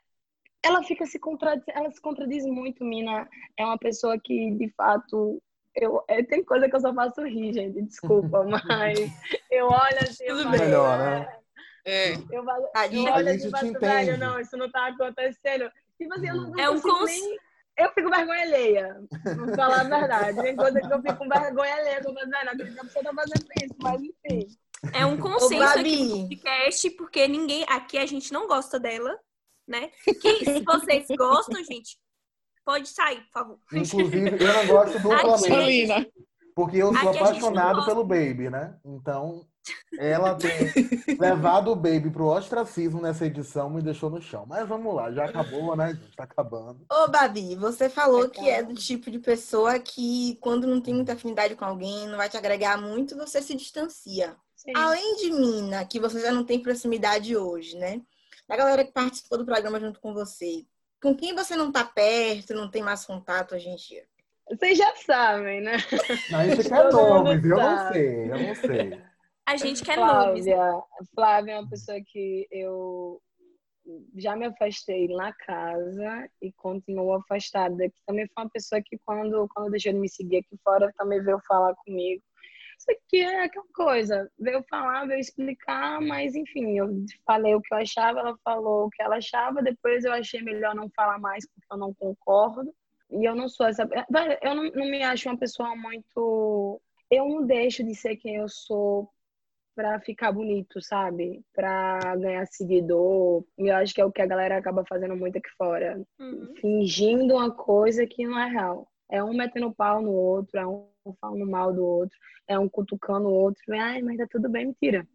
ela 0.63 0.83
fica 0.83 1.05
se 1.05 1.19
contradiz, 1.19 1.63
ela 1.69 1.89
se 1.89 2.01
contradiz 2.01 2.45
muito, 2.45 2.83
Mina. 2.83 3.29
É 3.57 3.63
uma 3.65 3.77
pessoa 3.77 4.19
que, 4.19 4.51
de 4.51 4.69
fato, 4.75 5.41
eu, 5.79 6.03
é, 6.07 6.23
tem 6.23 6.43
coisa 6.43 6.69
que 6.69 6.75
eu 6.75 6.81
só 6.81 6.93
faço 6.93 7.21
rir, 7.23 7.53
gente, 7.53 7.81
desculpa, 7.81 8.43
mas 8.67 8.99
eu 9.49 9.67
olho 9.67 9.99
assim. 10.01 10.25
Tudo 10.25 10.49
melhor, 10.49 10.97
né? 10.97 11.37
É. 11.85 12.13
Eu, 12.31 12.43
falo, 12.43 12.69
a 12.75 12.87
gente, 12.87 13.07
eu 13.07 13.13
olho 13.13 13.29
assim, 13.29 13.49
faço, 13.49 13.73
velho, 13.79 14.17
não, 14.17 14.39
isso 14.39 14.57
não 14.57 14.69
tá 14.69 14.87
acontecendo. 14.87 15.71
Tipo 15.97 16.13
assim, 16.13 16.27
eu 16.27 16.35
não, 16.35 16.49
não 16.49 16.59
é 16.59 16.69
um 16.69 16.79
cons... 16.79 17.05
nem... 17.05 17.37
Eu 17.77 17.93
fico 17.93 18.09
vergonha 18.09 18.41
alheia, 18.41 19.01
vou 19.37 19.55
falar 19.55 19.79
a 19.79 19.83
verdade. 19.85 20.41
Tem 20.41 20.53
coisa 20.53 20.81
que 20.81 20.93
eu 20.93 21.01
fico 21.01 21.15
com 21.15 21.29
vergonha 21.29 21.75
alheia, 21.75 22.01
eu 22.03 22.13
falo, 22.13 22.27
não 22.27 22.39
a 22.39 22.85
pessoa 22.85 23.03
tá 23.05 23.13
fazendo 23.13 23.45
isso, 23.63 23.75
mas 23.81 24.01
enfim. 24.01 24.47
É 24.93 25.05
um 25.05 25.17
consenso 25.17 25.63
aqui 25.63 26.03
no 26.03 26.21
podcast, 26.21 26.89
porque 26.91 27.27
ninguém, 27.27 27.65
aqui 27.69 27.97
a 27.97 28.05
gente 28.05 28.33
não 28.33 28.47
gosta 28.47 28.77
dela, 28.77 29.17
né? 29.65 29.91
Que 30.21 30.43
se 30.43 30.61
vocês 30.61 31.07
gostam, 31.17 31.63
gente, 31.63 31.97
pode 32.69 32.87
sair, 32.89 33.21
por 33.21 33.31
favor. 33.31 33.59
Inclusive, 33.73 34.43
eu 34.43 34.53
não 34.53 34.67
gosto 34.67 34.99
do 34.99 35.09
Flamengo. 35.17 36.11
Porque 36.53 36.77
eu 36.77 36.93
sou 36.93 37.09
apaixonado 37.09 37.83
pelo 37.83 38.03
Baby, 38.03 38.51
né? 38.51 38.75
Então, 38.85 39.43
ela 39.97 40.35
tem 40.35 40.51
levado 41.19 41.71
o 41.71 41.75
Baby 41.75 42.11
pro 42.11 42.27
ostracismo 42.27 43.01
nessa 43.01 43.25
edição 43.25 43.71
me 43.71 43.81
deixou 43.81 44.11
no 44.11 44.21
chão. 44.21 44.45
Mas 44.47 44.67
vamos 44.67 44.93
lá, 44.93 45.11
já 45.11 45.25
acabou, 45.25 45.75
né, 45.75 45.95
gente? 45.95 46.15
Tá 46.15 46.25
acabando. 46.25 46.85
Ô, 46.91 47.07
Babi, 47.07 47.55
você 47.55 47.89
falou 47.89 48.29
que 48.29 48.47
é 48.47 48.61
do 48.61 48.75
tipo 48.75 49.09
de 49.09 49.17
pessoa 49.17 49.79
que, 49.79 50.37
quando 50.39 50.67
não 50.67 50.79
tem 50.79 50.93
muita 50.93 51.13
afinidade 51.13 51.55
com 51.55 51.65
alguém, 51.65 52.07
não 52.07 52.17
vai 52.17 52.29
te 52.29 52.37
agregar 52.37 52.79
muito, 52.79 53.17
você 53.17 53.41
se 53.41 53.55
distancia. 53.55 54.35
Sim. 54.55 54.73
Além 54.75 55.15
de 55.15 55.31
Mina, 55.31 55.85
que 55.85 55.99
você 55.99 56.19
já 56.19 56.31
não 56.31 56.43
tem 56.43 56.61
proximidade 56.61 57.35
hoje, 57.35 57.75
né? 57.77 58.01
Da 58.47 58.55
galera 58.55 58.83
que 58.85 58.91
participou 58.91 59.39
do 59.39 59.45
programa 59.45 59.79
junto 59.79 59.99
com 59.99 60.13
você, 60.13 60.65
com 61.01 61.15
quem 61.15 61.33
você 61.33 61.55
não 61.55 61.71
tá 61.71 61.83
perto, 61.83 62.53
não 62.53 62.69
tem 62.69 62.81
mais 62.81 63.05
contato 63.05 63.55
hoje 63.55 63.69
em 63.69 63.75
dia? 63.75 64.05
Vocês 64.49 64.77
já 64.77 64.95
sabem, 64.95 65.61
né? 65.61 65.77
Não, 66.31 66.43
isso 66.43 66.61
aqui 66.61 66.73
é 66.73 66.89
nomes, 66.91 67.45
eu 67.45 67.57
não 67.57 67.91
sei, 67.91 68.31
eu 68.31 68.39
não 68.39 68.55
sei. 68.55 69.01
A 69.45 69.57
gente 69.57 69.83
quer 69.83 69.97
nomes. 69.97 70.45
Flávia 71.15 71.53
é 71.53 71.59
uma 71.59 71.69
pessoa 71.69 71.99
que 72.05 72.47
eu 72.51 73.21
já 74.15 74.35
me 74.35 74.45
afastei 74.45 75.07
na 75.07 75.33
casa 75.33 76.29
e 76.41 76.51
continuo 76.53 77.13
afastada. 77.13 77.89
Que 77.89 77.95
também 78.05 78.27
foi 78.27 78.43
uma 78.43 78.49
pessoa 78.49 78.81
que, 78.83 78.97
quando, 79.05 79.47
quando 79.53 79.71
deixou 79.71 79.93
de 79.93 79.99
me 79.99 80.09
seguir 80.09 80.37
aqui 80.37 80.57
fora, 80.63 80.93
também 80.97 81.21
veio 81.23 81.39
falar 81.47 81.75
comigo. 81.75 82.21
Isso 82.79 82.91
aqui 82.91 83.19
é 83.19 83.43
aquela 83.43 83.65
coisa, 83.73 84.31
veio 84.39 84.63
falar, 84.69 85.05
veio 85.05 85.19
explicar, 85.19 85.99
mas 85.99 86.33
enfim, 86.33 86.77
eu 86.77 86.87
falei 87.25 87.53
o 87.53 87.61
que 87.61 87.73
eu 87.73 87.77
achava, 87.77 88.19
ela 88.19 88.37
falou 88.41 88.85
o 88.85 88.89
que 88.89 89.03
ela 89.03 89.17
achava, 89.17 89.61
depois 89.61 90.05
eu 90.05 90.13
achei 90.13 90.41
melhor 90.41 90.73
não 90.73 90.89
falar 90.95 91.19
mais 91.19 91.45
porque 91.45 91.67
eu 91.69 91.77
não 91.77 91.93
concordo. 91.93 92.73
E 93.11 93.25
eu 93.25 93.35
não 93.35 93.49
sou 93.49 93.65
essa. 93.65 93.89
Eu 94.41 94.55
não, 94.55 94.63
não 94.65 94.85
me 94.85 95.01
acho 95.03 95.27
uma 95.29 95.37
pessoa 95.37 95.75
muito. 95.75 96.79
Eu 97.09 97.27
não 97.27 97.45
deixo 97.45 97.83
de 97.83 97.95
ser 97.95 98.15
quem 98.17 98.35
eu 98.35 98.47
sou 98.47 99.09
para 99.75 99.99
ficar 100.01 100.31
bonito, 100.31 100.81
sabe? 100.81 101.41
Para 101.53 102.15
ganhar 102.17 102.45
seguidor. 102.45 103.43
Eu 103.57 103.75
acho 103.77 103.93
que 103.93 104.01
é 104.01 104.05
o 104.05 104.11
que 104.11 104.21
a 104.21 104.27
galera 104.27 104.57
acaba 104.57 104.85
fazendo 104.85 105.15
muito 105.15 105.37
aqui 105.37 105.49
fora. 105.57 106.01
Uhum. 106.19 106.53
Fingindo 106.57 107.33
uma 107.33 107.49
coisa 107.49 108.05
que 108.05 108.27
não 108.27 108.39
é 108.39 108.47
real. 108.49 108.87
É 109.09 109.23
um 109.23 109.33
metendo 109.33 109.73
pau 109.73 110.01
no 110.01 110.11
outro, 110.11 110.59
é 110.59 110.67
um 110.67 110.87
falando 111.19 111.49
mal 111.49 111.73
do 111.73 111.83
outro, 111.83 112.17
é 112.47 112.57
um 112.59 112.69
cutucando 112.69 113.27
o 113.27 113.33
outro. 113.33 113.63
Ai, 113.73 114.01
mas 114.01 114.17
tá 114.17 114.27
tudo 114.29 114.47
bem, 114.49 114.67
mentira. 114.67 115.07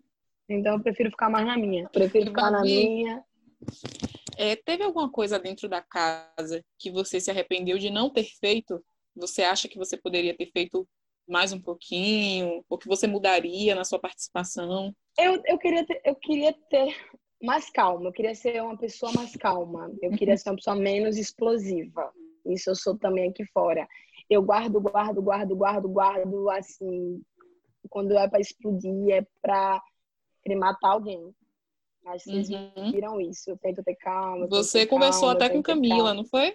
Então 0.48 0.74
eu 0.74 0.80
prefiro 0.80 1.10
ficar 1.10 1.30
mais 1.30 1.46
na 1.46 1.56
minha. 1.56 1.88
Prefiro 1.88 2.26
ficar 2.26 2.50
na 2.50 2.62
minha. 2.62 3.24
É, 4.36 4.56
teve 4.56 4.82
alguma 4.82 5.10
coisa 5.10 5.38
dentro 5.38 5.68
da 5.68 5.80
casa 5.80 6.62
que 6.78 6.90
você 6.90 7.20
se 7.20 7.30
arrependeu 7.30 7.78
de 7.78 7.90
não 7.90 8.10
ter 8.10 8.24
feito? 8.24 8.84
Você 9.16 9.42
acha 9.42 9.68
que 9.68 9.78
você 9.78 9.96
poderia 9.96 10.36
ter 10.36 10.50
feito 10.50 10.86
mais 11.26 11.52
um 11.52 11.60
pouquinho? 11.60 12.64
Ou 12.68 12.76
que 12.76 12.88
você 12.88 13.06
mudaria 13.06 13.74
na 13.74 13.84
sua 13.84 13.98
participação? 13.98 14.94
Eu, 15.18 15.40
eu, 15.46 15.56
queria, 15.58 15.86
ter, 15.86 16.00
eu 16.04 16.16
queria 16.16 16.52
ter 16.68 16.94
mais 17.40 17.70
calma, 17.70 18.08
eu 18.08 18.12
queria 18.12 18.34
ser 18.34 18.60
uma 18.62 18.76
pessoa 18.76 19.12
mais 19.12 19.36
calma, 19.36 19.92
eu 20.02 20.10
queria 20.10 20.36
ser 20.36 20.50
uma 20.50 20.56
pessoa 20.56 20.74
menos 20.74 21.16
explosiva. 21.16 22.12
Isso 22.46 22.70
eu 22.70 22.74
sou 22.74 22.98
também 22.98 23.28
aqui 23.30 23.44
fora. 23.46 23.86
Eu 24.28 24.42
guardo, 24.42 24.80
guardo, 24.80 25.22
guardo, 25.22 25.56
guardo, 25.56 25.88
guardo, 25.88 26.50
assim, 26.50 27.22
quando 27.90 28.12
é 28.16 28.28
para 28.28 28.40
explodir, 28.40 29.10
é 29.10 29.26
para 29.42 29.82
matar 30.56 30.90
alguém. 30.90 31.34
Acho 32.06 32.24
que 32.24 32.30
vocês 32.30 32.50
uhum. 32.50 32.92
viram 32.92 33.20
isso. 33.20 33.50
Eu 33.50 33.58
tento 33.58 33.82
ter 33.82 33.96
calma. 33.96 34.46
Você 34.48 34.86
conversou 34.86 35.28
calma, 35.28 35.34
até 35.34 35.48
com 35.48 35.62
Camila, 35.62 36.12
não 36.12 36.24
foi? 36.24 36.54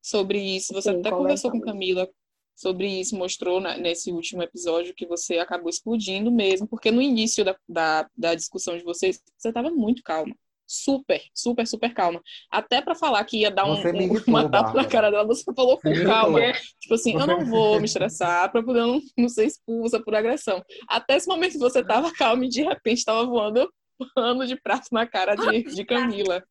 Sobre 0.00 0.38
isso. 0.38 0.72
Você 0.72 0.92
Sim, 0.92 1.00
até 1.00 1.10
conversou 1.10 1.50
com 1.50 1.60
Camila 1.60 2.08
sobre 2.54 2.88
isso, 2.88 3.16
mostrou 3.16 3.60
nesse 3.60 4.10
último 4.10 4.42
episódio 4.42 4.94
que 4.94 5.06
você 5.06 5.38
acabou 5.38 5.68
explodindo 5.68 6.32
mesmo, 6.32 6.66
porque 6.66 6.90
no 6.90 7.02
início 7.02 7.44
da, 7.44 7.54
da, 7.68 8.10
da 8.16 8.34
discussão 8.34 8.78
de 8.78 8.82
vocês, 8.82 9.22
você 9.36 9.48
estava 9.48 9.70
muito 9.70 10.02
calma. 10.02 10.34
Super, 10.66 11.22
super, 11.32 11.66
super 11.66 11.94
calma. 11.94 12.20
Até 12.50 12.82
para 12.82 12.94
falar 12.94 13.24
que 13.24 13.38
ia 13.38 13.50
dar 13.50 13.66
um, 13.66 13.74
um, 13.74 14.22
uma 14.26 14.50
tapa 14.50 14.74
na 14.74 14.84
cara 14.84 15.10
dela, 15.10 15.24
você 15.24 15.44
falou 15.54 15.78
com 15.78 15.92
calma. 16.04 16.40
Tipo 16.80 16.94
assim, 16.94 17.12
eu 17.14 17.26
não 17.26 17.44
vou 17.44 17.78
me 17.78 17.84
estressar 17.84 18.50
para 18.50 18.62
poder 18.62 18.80
não, 18.80 19.00
não 19.16 19.28
ser 19.28 19.44
expulsa 19.46 20.02
por 20.02 20.14
agressão. 20.14 20.64
Até 20.88 21.16
esse 21.16 21.28
momento 21.28 21.58
você 21.58 21.80
estava 21.80 22.12
calma 22.12 22.44
e 22.44 22.48
de 22.48 22.62
repente 22.62 22.98
estava 22.98 23.24
voando 23.24 23.72
pano 24.14 24.46
de 24.46 24.56
prato 24.60 24.88
na 24.92 25.06
cara 25.06 25.34
de, 25.34 25.62
de 25.62 25.84
Camila. 25.84 26.42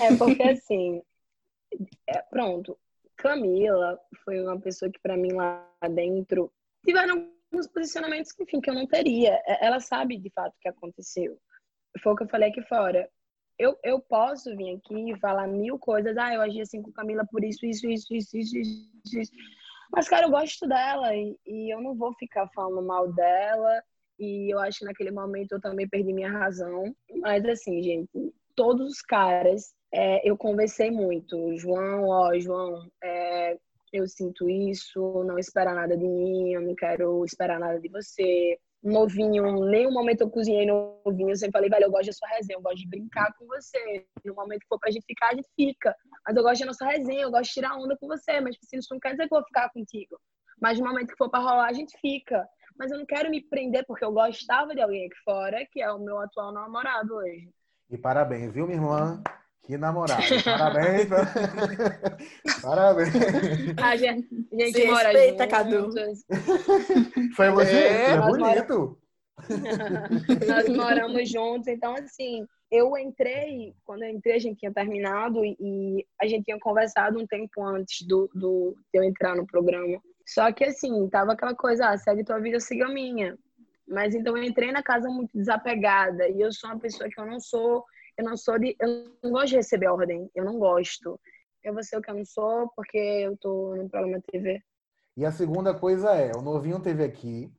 É 0.00 0.16
porque 0.16 0.42
assim, 0.42 1.02
é, 2.06 2.18
pronto, 2.30 2.78
Camila 3.16 3.98
foi 4.24 4.40
uma 4.40 4.58
pessoa 4.60 4.90
que, 4.90 5.00
para 5.00 5.16
mim, 5.16 5.32
lá 5.32 5.68
dentro, 5.90 6.52
tiveram 6.84 7.28
alguns 7.50 7.66
posicionamentos 7.66 8.32
que, 8.32 8.44
enfim, 8.44 8.60
que 8.60 8.70
eu 8.70 8.74
não 8.74 8.86
teria. 8.86 9.34
É, 9.44 9.66
ela 9.66 9.80
sabe 9.80 10.16
de 10.16 10.30
fato 10.30 10.54
o 10.54 10.60
que 10.60 10.68
aconteceu. 10.68 11.38
Foi 12.02 12.12
o 12.12 12.16
que 12.16 12.22
eu 12.22 12.28
falei 12.28 12.50
aqui 12.50 12.62
fora. 12.62 13.10
Eu, 13.58 13.76
eu 13.82 14.00
posso 14.00 14.56
vir 14.56 14.76
aqui 14.76 15.10
e 15.10 15.18
falar 15.18 15.46
mil 15.48 15.78
coisas. 15.78 16.16
Ah, 16.16 16.32
eu 16.32 16.40
agi 16.40 16.60
assim 16.60 16.80
com 16.80 16.92
Camila 16.92 17.26
por 17.30 17.44
isso, 17.44 17.66
isso, 17.66 17.88
isso, 17.88 18.14
isso, 18.14 18.36
isso, 18.36 18.56
isso. 18.56 19.18
isso. 19.18 19.32
Mas, 19.90 20.08
cara, 20.08 20.26
eu 20.26 20.30
gosto 20.30 20.66
dela 20.66 21.14
e, 21.14 21.36
e 21.46 21.72
eu 21.72 21.80
não 21.80 21.94
vou 21.94 22.14
ficar 22.14 22.48
falando 22.54 22.86
mal 22.86 23.12
dela. 23.12 23.82
E 24.18 24.52
eu 24.52 24.58
acho 24.58 24.80
que 24.80 24.84
naquele 24.84 25.10
momento 25.10 25.52
eu 25.52 25.60
também 25.60 25.88
perdi 25.88 26.12
minha 26.12 26.30
razão. 26.30 26.94
Mas, 27.20 27.44
assim, 27.46 27.82
gente, 27.82 28.10
todos 28.54 28.88
os 28.88 29.02
caras, 29.02 29.72
é, 29.92 30.28
eu 30.28 30.36
conversei 30.36 30.90
muito. 30.90 31.56
João, 31.56 32.08
ó, 32.08 32.38
João, 32.38 32.86
é, 33.02 33.56
eu 33.92 34.06
sinto 34.06 34.48
isso, 34.48 35.24
não 35.24 35.38
espera 35.38 35.74
nada 35.74 35.96
de 35.96 36.06
mim, 36.06 36.52
eu 36.52 36.60
não 36.60 36.74
quero 36.74 37.24
esperar 37.24 37.58
nada 37.58 37.80
de 37.80 37.88
você. 37.88 38.58
Novinho, 38.82 39.64
nenhum 39.64 39.90
momento 39.90 40.20
eu 40.20 40.30
cozinhei 40.30 40.64
novinho, 40.64 41.30
eu 41.30 41.36
sempre 41.36 41.52
falei, 41.52 41.68
velho, 41.68 41.84
eu 41.84 41.90
gosto 41.90 42.06
da 42.06 42.12
sua 42.12 42.28
resenha, 42.28 42.56
eu 42.56 42.62
gosto 42.62 42.78
de 42.78 42.88
brincar 42.88 43.32
com 43.36 43.46
você. 43.46 44.06
No 44.24 44.34
momento 44.34 44.60
que 44.60 44.68
for 44.68 44.78
pra 44.78 44.90
gente 44.90 45.04
ficar, 45.04 45.30
a 45.30 45.34
gente 45.34 45.48
fica. 45.56 45.94
Mas 46.24 46.36
eu 46.36 46.42
gosto 46.42 46.60
da 46.60 46.66
nossa 46.66 46.86
resenha, 46.86 47.22
eu 47.22 47.30
gosto 47.30 47.48
de 47.48 47.54
tirar 47.54 47.76
onda 47.76 47.96
com 47.98 48.06
você, 48.06 48.40
mas 48.40 48.56
assim, 48.62 48.78
isso 48.78 48.88
não 48.92 49.00
quer 49.00 49.12
dizer 49.12 49.26
que 49.26 49.34
eu 49.34 49.38
vou 49.38 49.46
ficar 49.46 49.68
contigo. 49.70 50.16
Mas 50.60 50.78
no 50.78 50.86
momento 50.86 51.08
que 51.08 51.16
for 51.16 51.28
pra 51.28 51.40
rolar, 51.40 51.68
a 51.68 51.72
gente 51.72 51.98
fica. 52.00 52.46
Mas 52.78 52.92
eu 52.92 52.98
não 52.98 53.06
quero 53.06 53.28
me 53.30 53.42
prender 53.42 53.84
porque 53.86 54.04
eu 54.04 54.12
gostava 54.12 54.74
de 54.74 54.80
alguém 54.80 55.06
aqui 55.06 55.16
fora, 55.24 55.66
que 55.72 55.82
é 55.82 55.90
o 55.90 55.98
meu 55.98 56.18
atual 56.20 56.52
namorado 56.52 57.16
hoje. 57.16 57.50
E 57.90 57.98
parabéns, 57.98 58.52
viu, 58.52 58.66
minha 58.66 58.78
irmã? 58.78 59.22
Que 59.68 59.76
namorado. 59.76 60.22
Parabéns. 60.44 61.08
Parabéns. 62.62 63.08
A 63.76 63.96
gente, 63.96 64.26
a 64.50 64.64
gente 64.64 64.72
Se 64.72 64.86
mora 64.86 65.10
respeita, 65.10 65.46
Cadu. 65.46 65.90
Foi 67.36 67.46
elogio, 67.48 67.76
é, 67.76 68.12
é 68.12 68.16
bonito. 68.18 68.98
Nós 70.48 70.68
moramos 70.70 71.30
juntos, 71.30 71.68
então 71.68 71.94
assim, 71.96 72.46
eu 72.70 72.96
entrei, 72.96 73.74
quando 73.84 74.04
eu 74.04 74.08
entrei 74.08 74.36
a 74.36 74.38
gente 74.38 74.58
tinha 74.58 74.72
terminado 74.72 75.44
e 75.44 76.02
a 76.18 76.26
gente 76.26 76.44
tinha 76.44 76.58
conversado 76.58 77.18
um 77.18 77.26
tempo 77.26 77.62
antes 77.62 78.06
do, 78.06 78.30
do 78.34 78.74
de 78.90 78.98
eu 78.98 79.04
entrar 79.04 79.36
no 79.36 79.46
programa. 79.46 80.00
Só 80.26 80.50
que 80.50 80.64
assim, 80.64 81.10
tava 81.10 81.32
aquela 81.32 81.54
coisa, 81.54 81.90
ah, 81.90 81.98
segue 81.98 82.24
tua 82.24 82.40
vida, 82.40 82.58
siga 82.58 82.86
a 82.86 82.92
minha. 82.92 83.36
Mas 83.86 84.14
então 84.14 84.34
eu 84.34 84.44
entrei 84.44 84.72
na 84.72 84.82
casa 84.82 85.10
muito 85.10 85.36
desapegada 85.36 86.26
e 86.26 86.40
eu 86.40 86.50
sou 86.50 86.70
uma 86.70 86.78
pessoa 86.78 87.10
que 87.10 87.20
eu 87.20 87.26
não 87.26 87.38
sou 87.38 87.84
eu 88.18 88.24
não 88.24 88.36
sou 88.36 88.58
de. 88.58 88.76
Eu 88.80 89.12
não 89.22 89.30
gosto 89.30 89.48
de 89.48 89.56
receber 89.56 89.86
ordem. 89.86 90.28
Eu 90.34 90.44
não 90.44 90.58
gosto. 90.58 91.18
Eu 91.62 91.72
vou 91.72 91.82
ser 91.84 91.96
o 91.96 92.02
que 92.02 92.10
eu 92.10 92.16
não 92.16 92.24
sou 92.24 92.70
porque 92.74 92.98
eu 92.98 93.36
tô 93.36 93.76
no 93.76 93.88
programa 93.88 94.20
TV. 94.30 94.60
E 95.16 95.24
a 95.24 95.32
segunda 95.32 95.72
coisa 95.72 96.10
é, 96.14 96.32
o 96.36 96.42
novinho 96.42 96.80
teve 96.80 97.04
aqui. 97.04 97.50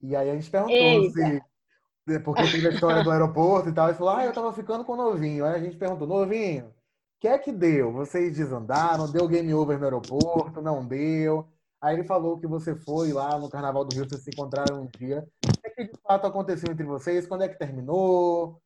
E 0.00 0.14
aí 0.14 0.30
a 0.30 0.34
gente 0.34 0.50
perguntou 0.50 0.76
Eita. 0.76 1.12
se. 1.12 2.20
Porque 2.20 2.42
teve 2.42 2.68
a 2.68 2.70
história 2.70 3.04
do 3.04 3.10
aeroporto 3.10 3.68
e 3.68 3.72
tal. 3.72 3.88
Ele 3.88 3.96
falou, 3.96 4.16
ah, 4.16 4.24
eu 4.24 4.32
tava 4.32 4.52
ficando 4.52 4.84
com 4.84 4.94
o 4.94 4.96
novinho. 4.96 5.44
Aí 5.44 5.54
a 5.54 5.60
gente 5.60 5.76
perguntou, 5.76 6.06
novinho, 6.06 6.66
o 6.66 6.72
que 7.20 7.28
é 7.28 7.38
que 7.38 7.52
deu? 7.52 7.92
Vocês 7.92 8.36
desandaram? 8.36 9.10
Deu 9.10 9.28
game 9.28 9.54
over 9.54 9.78
no 9.78 9.84
aeroporto? 9.84 10.60
Não 10.60 10.84
deu? 10.84 11.48
Aí 11.80 11.94
ele 11.94 12.04
falou 12.04 12.38
que 12.38 12.46
você 12.46 12.74
foi 12.74 13.12
lá 13.12 13.38
no 13.38 13.48
Carnaval 13.48 13.84
do 13.84 13.94
Rio, 13.94 14.08
vocês 14.08 14.22
se 14.22 14.30
encontraram 14.30 14.82
um 14.82 14.86
dia. 14.98 15.24
O 15.46 15.60
que, 15.60 15.68
é 15.68 15.70
que 15.70 15.84
de 15.84 16.00
fato 16.02 16.26
aconteceu 16.26 16.72
entre 16.72 16.84
vocês? 16.84 17.26
Quando 17.26 17.42
é 17.42 17.48
que 17.48 17.58
terminou? 17.58 18.60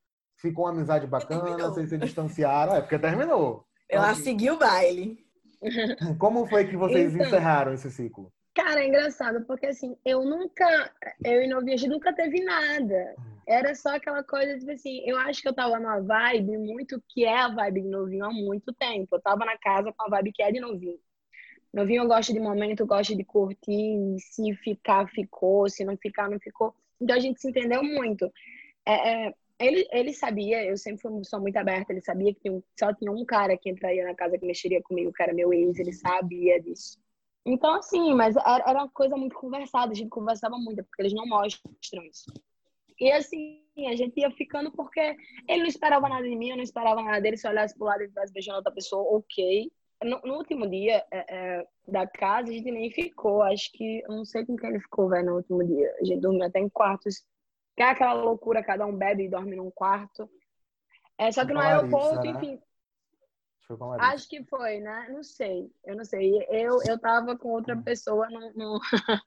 Ficou 0.48 0.64
uma 0.64 0.72
amizade 0.72 1.06
bacana, 1.06 1.68
vocês 1.68 1.88
se 1.88 1.98
distanciaram. 1.98 2.74
É 2.74 2.80
porque 2.80 2.98
terminou. 2.98 3.64
Ela 3.88 4.12
então, 4.12 4.22
seguiu 4.22 4.54
o 4.54 4.58
baile. 4.58 5.18
Como 6.18 6.46
foi 6.46 6.66
que 6.66 6.76
vocês 6.76 7.14
então, 7.14 7.26
encerraram 7.26 7.72
esse 7.72 7.90
ciclo? 7.90 8.32
Cara, 8.54 8.82
é 8.82 8.88
engraçado, 8.88 9.44
porque 9.44 9.66
assim, 9.66 9.96
eu 10.04 10.24
nunca, 10.24 10.90
eu 11.22 11.42
e 11.42 11.46
Novinha, 11.46 11.74
a 11.74 11.76
gente 11.76 11.90
nunca 11.90 12.12
teve 12.12 12.42
nada. 12.42 13.14
Era 13.46 13.74
só 13.74 13.94
aquela 13.94 14.24
coisa, 14.24 14.58
tipo 14.58 14.70
assim, 14.70 15.02
eu 15.04 15.18
acho 15.18 15.42
que 15.42 15.48
eu 15.48 15.54
tava 15.54 15.78
numa 15.78 16.00
vibe 16.00 16.56
muito 16.58 17.02
que 17.08 17.24
é 17.24 17.38
a 17.38 17.48
vibe 17.48 17.82
de 17.82 17.88
novinho 17.88 18.24
há 18.24 18.30
muito 18.30 18.72
tempo. 18.72 19.14
Eu 19.14 19.20
tava 19.20 19.44
na 19.44 19.56
casa 19.58 19.92
com 19.92 20.04
a 20.04 20.08
vibe 20.08 20.32
que 20.32 20.42
é 20.42 20.50
de 20.50 20.58
novinho. 20.58 20.98
Novinho 21.72 22.02
eu 22.02 22.08
gosto 22.08 22.32
de 22.32 22.40
momento, 22.40 22.86
gosto 22.86 23.14
de 23.14 23.22
curtir, 23.22 24.16
se 24.18 24.54
ficar, 24.56 25.06
ficou, 25.10 25.68
se 25.68 25.84
não 25.84 25.96
ficar, 25.96 26.28
não 26.28 26.40
ficou. 26.40 26.74
Então 27.00 27.14
a 27.14 27.20
gente 27.20 27.40
se 27.40 27.50
entendeu 27.50 27.84
muito. 27.84 28.32
É, 28.86 29.26
é, 29.26 29.34
ele, 29.58 29.86
ele 29.90 30.12
sabia, 30.12 30.64
eu 30.64 30.76
sempre 30.76 31.00
fui 31.00 31.10
uma 31.10 31.20
pessoa 31.20 31.40
muito 31.40 31.56
aberta, 31.56 31.92
ele 31.92 32.02
sabia 32.02 32.34
que 32.34 32.62
só 32.78 32.92
tinha 32.94 33.10
um 33.10 33.24
cara 33.24 33.56
que 33.56 33.70
entraria 33.70 34.04
na 34.04 34.14
casa 34.14 34.38
que 34.38 34.46
mexeria 34.46 34.82
comigo, 34.82 35.12
que 35.12 35.22
era 35.22 35.32
meu 35.32 35.52
ex, 35.52 35.78
ele 35.78 35.92
sabia 35.92 36.60
disso. 36.60 36.98
Então, 37.44 37.74
assim, 37.74 38.12
mas 38.14 38.36
era, 38.36 38.64
era 38.68 38.78
uma 38.80 38.90
coisa 38.90 39.16
muito 39.16 39.36
conversada, 39.36 39.92
a 39.92 39.94
gente 39.94 40.10
conversava 40.10 40.58
muito, 40.58 40.82
porque 40.84 41.02
eles 41.02 41.14
não 41.14 41.26
mostram 41.26 41.72
isso. 42.04 42.32
E 42.98 43.10
assim, 43.12 43.62
a 43.86 43.94
gente 43.94 44.18
ia 44.18 44.30
ficando 44.30 44.72
porque 44.72 45.16
ele 45.48 45.60
não 45.60 45.66
esperava 45.66 46.08
nada 46.08 46.28
de 46.28 46.34
mim, 46.34 46.50
eu 46.50 46.56
não 46.56 46.62
esperava 46.62 47.02
nada 47.02 47.20
dele, 47.20 47.36
se 47.36 47.46
eu 47.46 47.50
olhasse 47.50 47.76
pro 47.76 47.86
lado 47.86 48.00
e 48.00 48.04
estivesse 48.04 48.32
beijando 48.32 48.58
outra 48.58 48.72
pessoa, 48.72 49.16
ok. 49.16 49.70
No, 50.02 50.20
no 50.24 50.34
último 50.34 50.68
dia 50.68 51.04
é, 51.10 51.34
é, 51.34 51.66
da 51.88 52.06
casa, 52.06 52.50
a 52.50 52.52
gente 52.52 52.70
nem 52.70 52.90
ficou, 52.90 53.42
acho 53.42 53.70
que, 53.72 54.02
eu 54.02 54.08
não 54.08 54.24
sei 54.24 54.44
com 54.44 54.56
quem 54.56 54.70
ele 54.70 54.80
ficou, 54.80 55.08
velho, 55.08 55.26
no 55.26 55.36
último 55.36 55.64
dia. 55.64 55.94
A 56.00 56.04
gente 56.04 56.20
dormiu 56.20 56.44
até 56.44 56.58
em 56.58 56.68
quartos 56.68 57.24
que 57.76 57.82
é 57.82 57.90
aquela 57.90 58.14
loucura, 58.14 58.64
cada 58.64 58.86
um 58.86 58.96
bebe 58.96 59.24
e 59.24 59.28
dorme 59.28 59.54
num 59.54 59.70
quarto. 59.70 60.28
É, 61.18 61.30
só 61.30 61.44
que 61.44 61.52
no 61.52 61.60
aeroporto, 61.60 62.24
né? 62.24 62.30
enfim. 62.30 62.60
Acho 63.98 64.28
que 64.28 64.44
foi, 64.44 64.80
né? 64.80 65.08
Não 65.10 65.22
sei. 65.22 65.70
Eu 65.84 65.96
não 65.96 66.04
sei. 66.04 66.46
Eu, 66.48 66.78
eu 66.86 66.98
tava 66.98 67.36
com 67.36 67.50
outra 67.50 67.76
pessoa, 67.76 68.28
não, 68.30 68.52
não, 68.54 68.80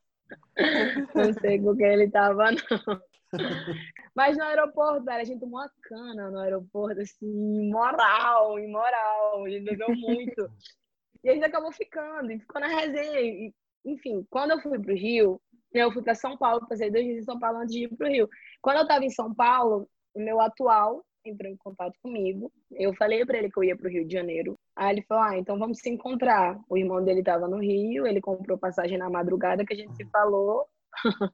não 1.15 1.33
sei 1.41 1.61
com 1.61 1.75
quem 1.75 1.87
ele 1.87 2.09
tava, 2.09 2.51
não. 2.51 3.01
Mas 4.15 4.37
no 4.37 4.43
aeroporto, 4.43 5.03
velho, 5.03 5.21
a 5.21 5.23
gente 5.23 5.39
tomou 5.39 5.59
uma 5.59 5.71
cana 5.83 6.31
no 6.31 6.39
aeroporto, 6.39 7.01
assim, 7.01 7.67
imoral, 7.67 8.59
imoral. 8.59 9.45
A 9.45 9.49
gente 9.49 9.65
bebeu 9.65 9.95
muito. 9.95 10.49
E 11.21 11.29
a 11.29 11.33
gente 11.33 11.43
acabou 11.43 11.69
ficando, 11.69 12.31
e 12.31 12.39
ficou 12.39 12.61
na 12.61 12.67
resenha. 12.67 13.19
E, 13.19 13.53
enfim, 13.83 14.25
quando 14.29 14.51
eu 14.51 14.61
fui 14.61 14.79
pro 14.79 14.95
Rio, 14.95 15.41
eu 15.73 15.91
fui 15.91 16.01
para 16.01 16.15
São 16.15 16.37
Paulo, 16.37 16.67
passei 16.67 16.89
dois 16.89 17.05
dias 17.05 17.19
em 17.19 17.23
São 17.23 17.39
Paulo 17.39 17.59
antes 17.59 17.73
de 17.73 17.83
ir 17.83 17.95
para 17.95 18.07
o 18.07 18.11
Rio. 18.11 18.29
Quando 18.61 18.77
eu 18.77 18.83
estava 18.83 19.05
em 19.05 19.09
São 19.09 19.33
Paulo, 19.33 19.87
o 20.13 20.19
meu 20.19 20.39
atual 20.41 21.03
entrou 21.23 21.51
em 21.51 21.57
contato 21.57 21.93
comigo. 22.01 22.51
Eu 22.71 22.93
falei 22.95 23.25
para 23.25 23.37
ele 23.37 23.51
que 23.51 23.57
eu 23.59 23.63
ia 23.63 23.75
para 23.75 23.87
o 23.87 23.91
Rio 23.91 24.05
de 24.05 24.13
Janeiro. 24.13 24.57
Aí 24.75 24.95
ele 24.95 25.01
falou: 25.03 25.23
Ah, 25.23 25.37
então 25.37 25.57
vamos 25.59 25.79
se 25.79 25.89
encontrar. 25.89 26.59
O 26.69 26.77
irmão 26.77 27.03
dele 27.03 27.19
estava 27.19 27.47
no 27.47 27.59
Rio, 27.59 28.07
ele 28.07 28.21
comprou 28.21 28.57
passagem 28.57 28.97
na 28.97 29.09
madrugada 29.09 29.65
que 29.65 29.73
a 29.73 29.77
gente 29.77 29.95
se 29.95 30.05
falou. 30.05 30.65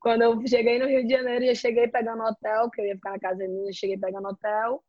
Quando 0.00 0.22
eu 0.22 0.46
cheguei 0.46 0.78
no 0.78 0.86
Rio 0.86 1.04
de 1.04 1.12
Janeiro, 1.12 1.44
eu 1.44 1.54
cheguei 1.54 1.88
pegando 1.88 2.22
hotel, 2.22 2.70
que 2.70 2.80
eu 2.80 2.86
ia 2.86 2.94
ficar 2.94 3.10
na 3.10 3.18
casa 3.18 3.44
eu 3.44 3.72
cheguei 3.72 3.98
pegando 3.98 4.28
hotel 4.28 4.82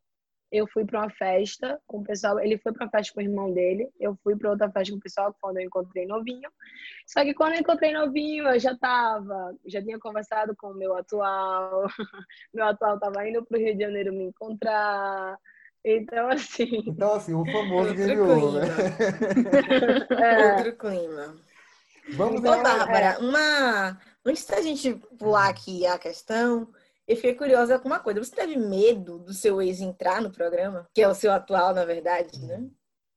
eu 0.50 0.66
fui 0.66 0.84
para 0.84 1.00
uma 1.00 1.10
festa 1.10 1.80
com 1.86 1.98
o 1.98 2.04
pessoal. 2.04 2.40
Ele 2.40 2.58
foi 2.58 2.72
para 2.72 2.84
uma 2.84 2.90
festa 2.90 3.12
com 3.12 3.20
o 3.20 3.22
irmão 3.22 3.52
dele. 3.52 3.90
Eu 4.00 4.16
fui 4.22 4.36
para 4.36 4.50
outra 4.50 4.70
festa 4.70 4.92
com 4.92 4.98
o 4.98 5.02
pessoal 5.02 5.36
quando 5.40 5.58
eu 5.58 5.64
encontrei 5.64 6.06
novinho. 6.06 6.50
Só 7.06 7.22
que 7.22 7.34
quando 7.34 7.54
eu 7.54 7.60
encontrei 7.60 7.92
novinho, 7.92 8.48
eu 8.48 8.58
já 8.58 8.76
tava, 8.76 9.54
já 9.66 9.82
tinha 9.82 9.98
conversado 9.98 10.54
com 10.56 10.68
o 10.68 10.74
meu 10.74 10.96
atual. 10.96 11.86
meu 12.52 12.66
atual 12.66 12.94
estava 12.94 13.28
indo 13.28 13.44
para 13.44 13.58
o 13.58 13.60
Rio 13.60 13.76
de 13.76 13.84
Janeiro 13.84 14.12
me 14.12 14.24
encontrar. 14.24 15.38
Então, 15.84 16.28
assim. 16.28 16.82
Então, 16.86 17.14
assim, 17.14 17.34
o 17.34 17.44
famoso 17.44 17.94
game 17.94 18.20
over, 18.20 18.66
né? 18.66 18.74
é. 20.20 20.56
Outro 20.56 20.76
clima. 20.76 21.36
Vamos 22.10 22.40
Ô, 22.40 22.62
Bárbara, 22.62 23.16
é. 23.16 23.18
uma. 23.18 24.00
Antes 24.24 24.46
da 24.46 24.60
gente 24.60 24.94
pular 25.18 25.48
aqui 25.48 25.86
a 25.86 25.98
questão, 25.98 26.68
eu 27.08 27.16
fiquei 27.16 27.34
curiosa 27.34 27.78
com 27.78 27.88
uma 27.88 27.98
coisa. 27.98 28.22
Você 28.22 28.36
teve 28.36 28.54
medo 28.56 29.18
do 29.18 29.32
seu 29.32 29.62
ex 29.62 29.80
entrar 29.80 30.20
no 30.20 30.30
programa? 30.30 30.86
Que 30.94 31.00
é 31.00 31.08
o 31.08 31.14
seu 31.14 31.32
atual, 31.32 31.74
na 31.74 31.86
verdade, 31.86 32.38
né? 32.46 32.68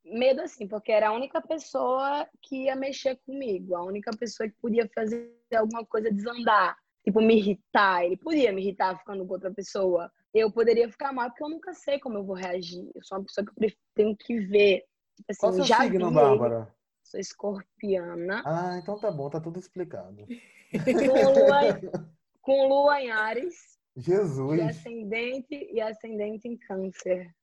Medo, 0.06 0.42
assim, 0.42 0.66
porque 0.66 0.94
era 0.94 1.10
a 1.10 1.14
única 1.14 1.42
pessoa 1.42 2.26
que 2.42 2.64
ia 2.64 2.76
mexer 2.76 3.20
comigo, 3.26 3.76
a 3.76 3.84
única 3.84 4.10
pessoa 4.18 4.48
que 4.48 4.56
podia 4.62 4.90
fazer 4.96 5.30
alguma 5.54 5.86
coisa 5.86 6.10
desandar, 6.10 6.78
tipo, 7.04 7.20
me 7.20 7.36
irritar. 7.36 8.06
Ele 8.06 8.16
podia 8.16 8.54
me 8.54 8.62
irritar 8.62 8.98
ficando 8.98 9.28
com 9.28 9.34
outra 9.34 9.54
pessoa. 9.54 10.10
Eu 10.34 10.50
poderia 10.50 10.90
ficar 10.90 11.12
mal, 11.12 11.30
porque 11.30 11.44
eu 11.44 11.50
nunca 11.50 11.74
sei 11.74 12.00
como 12.00 12.18
eu 12.18 12.24
vou 12.24 12.36
reagir. 12.36 12.90
Eu 12.96 13.04
sou 13.04 13.18
uma 13.18 13.26
pessoa 13.26 13.46
que 13.46 13.66
eu 13.66 13.74
tenho 13.94 14.16
que 14.16 14.40
ver. 14.40 14.86
Tipo 15.18 15.32
assim, 15.32 15.40
Qual 15.42 15.54
seu 15.54 15.64
já 15.66 15.82
signo, 15.82 16.08
vi 16.08 16.16
Bárbara? 16.16 16.74
Sou 17.04 17.20
escorpiana. 17.20 18.42
Ah, 18.46 18.80
então 18.82 18.98
tá 18.98 19.12
bom, 19.12 19.30
tá 19.30 19.42
tudo 19.42 19.60
explicado. 19.60 20.26
Com 20.26 21.34
lua, 21.34 21.62
com 22.42 22.68
lua 22.70 23.02
em 23.02 23.12
Ares. 23.12 23.71
Jesus. 23.96 24.60
E 24.60 24.62
ascendente, 24.62 25.70
e 25.72 25.82
ascendente 25.82 26.48
em 26.48 26.58
câncer. 26.58 27.34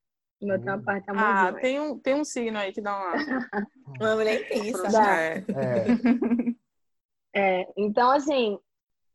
O 0.40 0.46
meu 0.46 0.58
tem 0.58 0.68
uma 0.68 0.82
parte 0.82 1.10
amorosa. 1.10 1.48
Ah, 1.48 1.52
tem 1.60 1.80
um, 1.80 1.98
tem 1.98 2.14
um 2.14 2.24
signo 2.24 2.58
aí 2.58 2.72
que 2.72 2.80
dá 2.80 2.96
uma. 2.96 3.12
uma 4.00 4.16
mulher 4.16 4.40
intensa. 4.40 4.88
É. 7.34 7.60
é. 7.60 7.68
Então, 7.76 8.10
assim, 8.10 8.58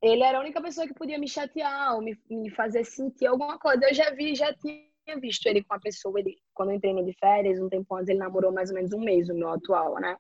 ele 0.02 0.24
era 0.24 0.38
a 0.38 0.42
única 0.42 0.62
pessoa 0.62 0.86
que 0.86 0.94
podia 0.94 1.18
me 1.18 1.28
chatear 1.28 1.96
ou 1.96 2.02
me, 2.02 2.20
me 2.30 2.50
fazer 2.50 2.84
sentir 2.84 3.28
alguma 3.28 3.58
coisa. 3.58 3.86
Eu 3.86 3.94
já 3.94 4.12
vi, 4.12 4.36
já 4.36 4.54
tinha 4.54 5.20
visto 5.20 5.46
ele 5.48 5.64
com 5.64 5.74
a 5.74 5.80
pessoa, 5.80 6.20
ele, 6.20 6.38
quando 6.54 6.70
eu 6.70 6.76
entrei 6.76 6.94
no 6.94 7.06
de 7.06 7.14
férias, 7.14 7.60
um 7.60 7.70
tempo 7.70 7.96
antes, 7.96 8.10
ele 8.10 8.20
namorou 8.20 8.52
mais 8.52 8.70
ou 8.70 8.76
menos 8.76 8.92
um 8.92 9.00
mês, 9.00 9.30
o 9.30 9.34
meu 9.34 9.50
atual, 9.50 9.96
né? 9.96 10.18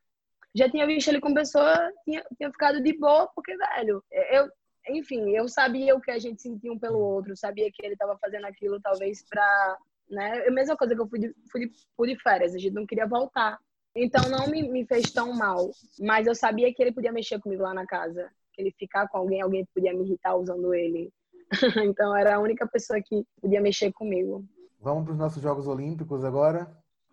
já 0.55 0.69
tinha 0.69 0.85
visto 0.85 1.07
ele 1.07 1.19
com 1.19 1.33
pessoa, 1.33 1.91
tinha, 2.05 2.23
tinha 2.37 2.51
ficado 2.51 2.81
de 2.81 2.97
boa, 2.97 3.27
porque, 3.35 3.55
velho, 3.57 4.03
eu, 4.11 4.47
enfim, 4.89 5.29
eu 5.31 5.47
sabia 5.47 5.95
o 5.95 6.01
que 6.01 6.11
a 6.11 6.19
gente 6.19 6.41
sentia 6.41 6.71
um 6.71 6.79
pelo 6.79 6.99
outro, 6.99 7.35
sabia 7.35 7.71
que 7.71 7.85
ele 7.85 7.93
estava 7.93 8.17
fazendo 8.17 8.45
aquilo 8.45 8.81
talvez 8.81 9.23
pra, 9.29 9.77
né? 10.09 10.39
É 10.45 10.49
a 10.49 10.51
mesma 10.51 10.75
coisa 10.75 10.93
que 10.95 11.01
eu 11.01 11.07
fui 11.07 11.19
de, 11.19 11.35
fui, 11.51 11.61
de, 11.61 11.71
fui 11.95 12.13
de 12.13 12.21
férias, 12.21 12.53
a 12.53 12.57
gente 12.57 12.73
não 12.73 12.85
queria 12.85 13.07
voltar. 13.07 13.57
Então 13.95 14.27
não 14.29 14.47
me, 14.47 14.67
me 14.67 14.85
fez 14.85 15.11
tão 15.11 15.33
mal, 15.33 15.69
mas 15.99 16.27
eu 16.27 16.33
sabia 16.33 16.73
que 16.73 16.81
ele 16.81 16.91
podia 16.91 17.11
mexer 17.11 17.39
comigo 17.39 17.61
lá 17.61 17.73
na 17.73 17.85
casa, 17.85 18.29
que 18.51 18.61
ele 18.61 18.71
ficar 18.71 19.07
com 19.07 19.17
alguém, 19.17 19.41
alguém 19.41 19.65
podia 19.73 19.93
me 19.93 20.03
irritar 20.03 20.35
usando 20.35 20.73
ele. 20.73 21.11
então 21.85 22.15
era 22.15 22.35
a 22.35 22.39
única 22.39 22.67
pessoa 22.67 22.99
que 23.01 23.23
podia 23.39 23.61
mexer 23.61 23.91
comigo. 23.93 24.43
Vamos 24.79 25.03
para 25.05 25.13
os 25.13 25.19
nossos 25.19 25.41
Jogos 25.41 25.67
Olímpicos 25.67 26.23
agora? 26.25 26.69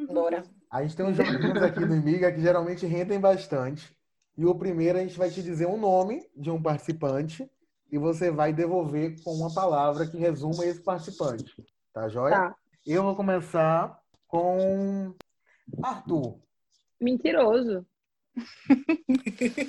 Bora. 0.09 0.43
A 0.71 0.83
gente 0.83 0.97
tem 0.97 1.07
uns 1.07 1.17
joguinhos 1.17 1.63
aqui 1.63 1.85
do 1.85 1.95
Imiga 1.95 2.33
que 2.33 2.41
geralmente 2.41 2.87
rendem 2.87 3.21
bastante. 3.21 3.95
E 4.37 4.47
o 4.47 4.55
primeiro 4.55 4.99
a 4.99 5.03
gente 5.03 5.19
vai 5.19 5.29
te 5.29 5.43
dizer 5.43 5.67
um 5.67 5.79
nome 5.79 6.27
de 6.35 6.51
um 6.51 6.61
participante 6.61 7.49
e 7.90 7.98
você 7.98 8.31
vai 8.31 8.53
devolver 8.53 9.22
com 9.22 9.33
uma 9.33 9.53
palavra 9.53 10.07
que 10.07 10.16
resuma 10.16 10.64
esse 10.64 10.83
participante. 10.83 11.53
Tá 11.92 12.09
joia? 12.09 12.35
Tá. 12.35 12.57
Eu 12.87 13.03
vou 13.03 13.16
começar 13.16 13.98
com 14.26 15.14
Arthur. 15.83 16.38
Mentiroso. 17.00 17.87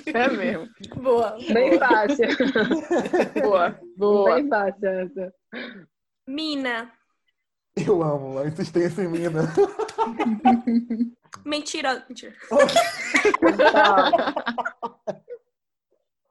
É 0.06 0.28
mesmo. 0.28 0.68
Boa. 0.96 1.36
Bem 1.52 1.78
boa. 1.78 1.88
fácil. 1.88 2.26
Boa. 3.42 3.80
Boa. 3.96 4.34
Bem 4.34 4.48
fácil 4.48 4.88
essa. 4.88 5.34
Mina. 6.26 6.92
Eu 7.74 8.02
amo 8.02 8.38
a 8.38 8.46
insistência 8.46 9.02
em 9.02 9.08
mina. 9.08 9.42
Mentira. 11.44 12.04
Mentira. 12.08 12.34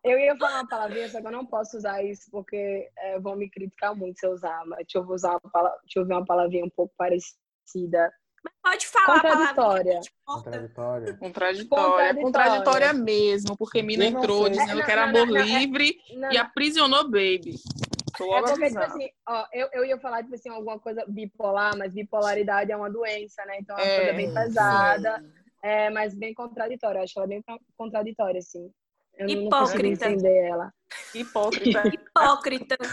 Eu 0.03 0.17
ia 0.17 0.35
falar 0.35 0.61
uma 0.61 0.67
palavrinha, 0.67 1.09
só 1.09 1.21
que 1.21 1.27
eu 1.27 1.31
não 1.31 1.45
posso 1.45 1.77
usar 1.77 2.03
isso 2.03 2.29
porque 2.31 2.89
é, 2.97 3.19
vão 3.19 3.35
me 3.35 3.49
criticar 3.49 3.95
muito 3.95 4.19
se 4.19 4.25
eu 4.25 4.31
usar. 4.31 4.65
Mas 4.65 4.79
deixa 4.79 4.97
eu, 4.97 5.07
usar 5.07 5.31
uma, 5.31 5.51
palavra, 5.51 5.77
deixa 5.81 5.99
eu 5.99 6.05
ver 6.05 6.13
uma 6.13 6.25
palavrinha 6.25 6.65
um 6.65 6.69
pouco 6.69 6.93
parecida. 6.97 8.11
Mas 8.43 8.53
pode 8.63 8.87
falar 8.87 9.21
Contraditória. 9.21 9.99
Contraditória. 10.25 11.17
Contraditória. 11.17 12.15
Contraditória 12.15 12.93
mesmo, 12.93 13.55
porque 13.55 13.83
Mina 13.83 14.05
entrou 14.05 14.49
dizendo 14.49 14.77
não, 14.77 14.85
que 14.85 14.91
era 14.91 15.03
amor 15.03 15.27
não, 15.27 15.35
não, 15.35 15.41
livre 15.43 15.95
e 16.31 16.37
aprisionou 16.37 17.03
Baby. 17.03 17.53
É 18.19 18.41
porque, 18.41 18.67
tipo 18.67 18.79
assim, 18.79 19.09
ó, 19.27 19.45
eu, 19.53 19.69
eu 19.73 19.85
ia 19.85 19.97
falar, 19.97 20.21
tipo 20.23 20.35
assim, 20.35 20.49
alguma 20.49 20.79
coisa 20.79 21.05
bipolar, 21.07 21.75
mas 21.77 21.93
bipolaridade 21.93 22.71
é 22.71 22.75
uma 22.75 22.89
doença, 22.89 23.43
né? 23.45 23.57
Então 23.59 23.77
é 23.77 23.81
uma 23.81 23.87
é, 23.87 23.97
coisa 23.97 24.13
bem 24.13 24.33
pesada, 24.33 25.25
é, 25.63 25.89
mas 25.89 26.13
bem 26.13 26.33
contraditória. 26.33 27.01
Acho 27.01 27.19
ela 27.19 27.27
bem 27.27 27.43
contraditória, 27.77 28.39
assim. 28.39 28.71
Eu 29.21 29.29
Hipócrita. 29.29 30.05
Não 30.05 30.13
entender 30.13 30.37
ela. 30.47 30.73
Hipócrita. 31.13 31.83
Hipócrita. 31.93 32.77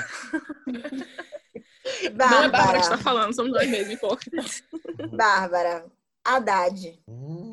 Bárbara. 2.15 2.41
Não 2.41 2.45
é 2.45 2.49
Bárbara 2.51 2.79
que 2.79 2.85
está 2.85 2.99
falando, 2.99 3.35
somos 3.35 3.53
nós 3.53 3.69
mesmos, 3.69 3.95
hipócritas. 3.95 4.63
Bárbara, 5.11 5.87
Haddad. 6.25 7.01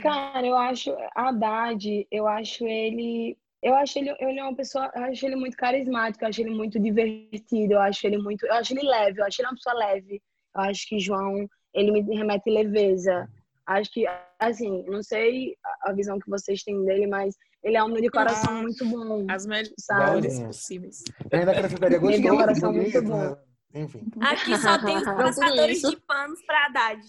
Cara, 0.01 0.45
eu 0.45 0.57
acho 0.57 0.93
Haddad, 1.15 2.05
eu 2.11 2.27
acho 2.27 2.67
ele 2.67 3.37
eu 3.65 3.73
acho 3.73 3.97
ele, 3.97 4.15
ele 4.19 4.39
é 4.39 4.43
uma 4.43 4.55
pessoa, 4.55 4.91
eu 4.93 5.05
acho 5.05 5.25
ele 5.25 5.35
muito 5.35 5.57
carismático, 5.57 6.23
eu 6.23 6.29
acho 6.29 6.39
ele 6.39 6.51
muito 6.51 6.79
divertido, 6.79 7.73
eu 7.73 7.81
acho 7.81 8.05
ele 8.05 8.19
muito, 8.19 8.45
eu 8.45 8.53
acho 8.53 8.73
ele 8.73 8.87
leve, 8.87 9.19
eu 9.19 9.25
acho 9.25 9.41
ele 9.41 9.47
uma 9.47 9.55
pessoa 9.55 9.75
leve. 9.75 10.21
Eu 10.55 10.61
acho 10.61 10.87
que 10.87 10.99
João, 10.99 11.49
ele 11.73 11.91
me 11.91 12.15
remete 12.15 12.47
leveza. 12.47 13.27
Acho 13.65 13.91
que, 13.91 14.05
assim, 14.37 14.83
não 14.83 15.01
sei 15.01 15.55
a 15.81 15.91
visão 15.93 16.19
que 16.19 16.29
vocês 16.29 16.61
têm 16.61 16.85
dele, 16.85 17.07
mas 17.07 17.35
ele 17.65 17.77
é 17.77 17.83
um 17.83 17.91
de 17.91 18.09
coração 18.11 18.59
ah, 18.59 18.61
muito 18.61 18.85
bom. 18.85 19.25
As 19.27 19.47
melhores 19.47 20.39
possíveis. 20.39 21.03
Eu 21.31 21.39
ainda 21.39 21.51
acrescentaria 21.51 21.97
gostoso. 21.97 22.13
Ele 22.13 22.23
tem 22.23 22.31
um 22.31 22.37
coração 22.37 22.71
muito 22.71 23.01
bom. 23.01 23.17
Né? 23.17 23.37
Enfim. 23.73 24.07
Aqui 24.21 24.57
só 24.57 24.77
tem 24.85 24.95
os 24.97 25.03
passadores 25.03 25.81
de 25.81 25.97
panos 26.01 26.39
para 26.45 26.65
Haddad. 26.67 27.01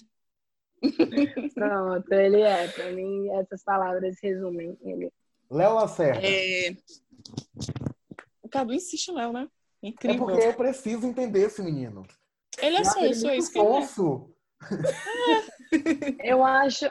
Pronto, 1.55 2.13
ele 2.13 2.41
é. 2.41 2.69
Para 2.69 2.91
mim, 2.93 3.29
essas 3.39 3.63
palavras 3.63 4.17
resumem 4.23 4.79
ele. 4.81 5.13
Léo 5.51 5.75
Lacerda. 5.75 6.21
É... 6.27 6.75
O 8.43 8.49
Cadu 8.49 8.73
insiste, 8.73 9.13
Léo, 9.13 9.35
né? 9.35 9.49
Incrível. 9.83 10.31
É 10.31 10.33
porque 10.33 10.47
eu 10.47 10.55
preciso 10.55 11.07
entender 11.07 11.41
esse 11.41 11.63
menino. 11.63 12.07
Ele 12.59 12.77
é 12.77 12.85
sonso, 12.85 13.29
é 13.29 13.37
isso 13.37 13.53
que 13.53 13.59
sonso. 13.59 14.35
Eu 16.25 16.43
acho. 16.43 16.87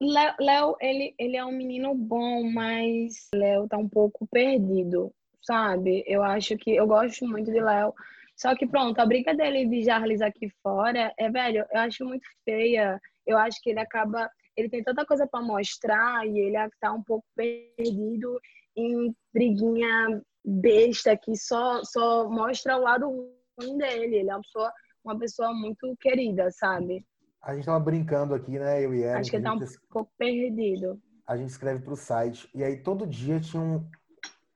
Léo, 0.00 0.76
ele, 0.80 1.14
ele 1.18 1.36
é 1.36 1.44
um 1.44 1.52
menino 1.52 1.94
bom, 1.94 2.50
mas 2.50 3.28
Léo 3.34 3.68
tá 3.68 3.76
um 3.76 3.88
pouco 3.88 4.26
perdido, 4.28 5.12
sabe? 5.42 6.02
Eu 6.06 6.22
acho 6.22 6.56
que. 6.56 6.74
Eu 6.74 6.86
gosto 6.86 7.26
muito 7.26 7.50
de 7.50 7.60
Léo. 7.60 7.94
Só 8.36 8.56
que 8.56 8.66
pronto, 8.66 8.98
a 8.98 9.06
briga 9.06 9.34
dele 9.34 9.66
de 9.66 9.82
Jarlis 9.82 10.22
aqui 10.22 10.48
fora 10.62 11.12
é, 11.18 11.28
velho, 11.28 11.66
eu 11.70 11.80
acho 11.80 12.04
muito 12.04 12.26
feia. 12.44 12.98
Eu 13.26 13.36
acho 13.36 13.60
que 13.60 13.70
ele 13.70 13.80
acaba 13.80 14.30
ele 14.60 14.68
tem 14.68 14.82
tanta 14.82 15.04
coisa 15.06 15.26
para 15.26 15.42
mostrar 15.42 16.26
e 16.26 16.38
ele 16.38 16.56
está 16.56 16.92
um 16.92 17.02
pouco 17.02 17.26
perdido 17.34 18.40
em 18.76 19.14
briguinha 19.32 20.22
besta 20.44 21.16
que 21.16 21.36
só, 21.36 21.82
só 21.84 22.28
mostra 22.28 22.76
o 22.76 22.82
lado 22.82 23.32
ruim 23.58 23.78
dele. 23.78 24.16
Ele 24.16 24.30
é 24.30 24.34
uma 24.34 24.42
pessoa, 24.42 24.72
uma 25.04 25.18
pessoa 25.18 25.54
muito 25.54 25.96
querida, 26.00 26.50
sabe? 26.50 27.04
A 27.42 27.54
gente 27.54 27.64
tava 27.64 27.80
brincando 27.80 28.34
aqui, 28.34 28.58
né, 28.58 28.84
eu 28.84 28.94
e 28.94 29.02
ela. 29.02 29.20
Acho 29.20 29.30
que 29.30 29.36
ele 29.36 29.44
tá 29.44 29.54
um 29.54 29.60
pouco 29.90 30.10
perdido. 30.18 31.00
A 31.26 31.36
gente 31.36 31.50
escreve 31.50 31.82
pro 31.82 31.96
site 31.96 32.48
e 32.54 32.62
aí 32.62 32.76
todo 32.76 33.06
dia 33.06 33.40
tinha 33.40 33.62
um, 33.62 33.88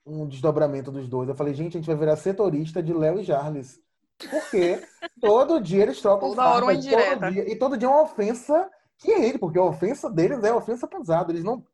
um 0.04 0.28
desdobramento 0.28 0.90
dos 0.92 1.08
dois. 1.08 1.28
Eu 1.28 1.34
falei, 1.34 1.54
gente, 1.54 1.76
a 1.76 1.80
gente 1.80 1.86
vai 1.86 1.96
virar 1.96 2.16
setorista 2.16 2.82
de 2.82 2.92
Léo 2.92 3.20
e 3.20 3.24
Jarles. 3.24 3.80
Porque 4.18 4.82
todo 5.20 5.60
dia 5.60 5.84
eles 5.84 6.00
trocam 6.00 6.30
Toda 6.30 6.48
hora 6.48 6.64
uma 6.64 6.74
indireta. 6.74 7.30
Dia, 7.30 7.50
e 7.50 7.56
todo 7.56 7.76
dia 7.76 7.88
é 7.88 7.90
uma 7.90 8.02
ofensa 8.02 8.70
que 8.98 9.10
é 9.10 9.28
ele, 9.28 9.38
porque 9.38 9.58
a 9.58 9.64
ofensa 9.64 10.10
deles 10.10 10.42
é 10.44 10.52
ofensa 10.52 10.86
pesada. 10.86 11.32
Eles 11.32 11.44
não. 11.44 11.64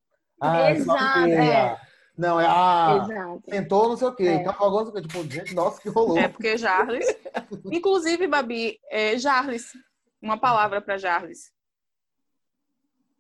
Ah, 0.40 0.70
Exato, 0.70 1.18
é. 1.26 1.78
Não, 2.16 2.38
é 2.38 2.46
ah, 2.46 3.38
tentou 3.46 3.88
não 3.88 3.96
sei 3.96 4.08
o 4.08 4.14
quê. 4.14 4.24
É. 4.24 4.34
Então, 4.34 4.54
não 4.58 4.84
sei 4.84 4.90
o 4.90 4.92
quê. 4.92 5.00
Tipo, 5.00 5.30
gente, 5.30 5.54
nossa, 5.54 5.80
que 5.80 5.88
rolou. 5.88 6.18
É 6.18 6.28
porque 6.28 6.58
Jarles. 6.58 7.06
Inclusive, 7.72 8.26
Babi, 8.26 8.78
é 8.90 9.16
Jarles. 9.16 9.72
Uma 10.20 10.38
palavra 10.38 10.80
para 10.80 10.98
Jarles. 10.98 11.52